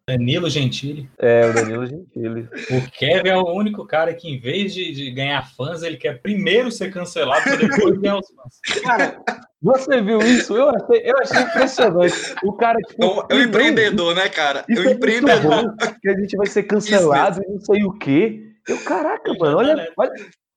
Danilo 0.08 0.48
Gentili. 0.50 1.10
É, 1.18 1.50
o 1.50 1.54
Danilo 1.54 1.86
Gentili. 1.88 2.48
O 2.70 2.92
Kevin 2.92 3.30
é 3.30 3.38
o 3.38 3.52
único 3.52 3.86
cara 3.86 4.14
que, 4.14 4.30
em 4.30 4.40
vez 4.40 4.74
de, 4.74 4.92
de 4.92 5.12
ganhar 5.12 5.50
fãs, 5.56 5.82
ele 5.82 5.98
quer 5.98 6.22
primeiro 6.22 6.72
ser 6.72 6.92
cancelado 6.92 7.44
pra 7.44 7.56
depois 7.56 7.98
ganhar 8.00 8.18
os 8.20 8.28
fãs. 8.28 8.82
Cara, 8.84 9.24
você 9.62 10.02
viu 10.02 10.20
isso? 10.20 10.56
Eu 10.56 10.70
achei, 10.70 11.02
eu 11.04 11.18
achei 11.20 11.42
impressionante. 11.42 12.36
O 12.44 12.54
cara, 12.54 12.78
tipo, 12.88 13.04
É 13.04 13.08
um, 13.08 13.22
é 13.30 13.36
um 13.36 13.44
empreendedor, 13.48 14.16
né, 14.16 14.30
cara? 14.30 14.64
É 14.70 14.74
Isso 14.74 14.84
um 14.84 14.90
é 14.90 14.92
empreendedor. 14.94 15.76
que 16.00 16.10
a 16.10 16.14
gente 16.20 16.38
vai 16.38 16.48
ser 16.48 16.64
cancelado 16.64 17.42
e 17.44 17.48
não 17.52 17.60
sei 17.62 17.84
o 17.84 17.92
quê. 17.94 18.44
Eu, 18.68 18.78
caraca, 18.84 19.34
mano, 19.40 19.58
olha, 19.58 19.92
olha, 19.98 20.12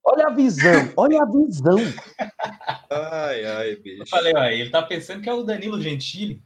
olha 0.05 0.27
a 0.27 0.31
visão, 0.31 0.93
olha 0.97 1.23
a 1.23 1.27
visão. 1.27 1.79
Ai, 2.91 3.45
ai, 3.45 3.73
Eu 3.73 3.83
bicho. 3.83 4.09
falei, 4.11 4.33
ó, 4.37 4.45
ele 4.45 4.71
tá 4.71 4.83
pensando 4.83 5.23
que 5.23 5.29
é 5.29 5.33
o 5.35 5.43
Danilo 5.43 5.81
Gentili. 5.81 6.43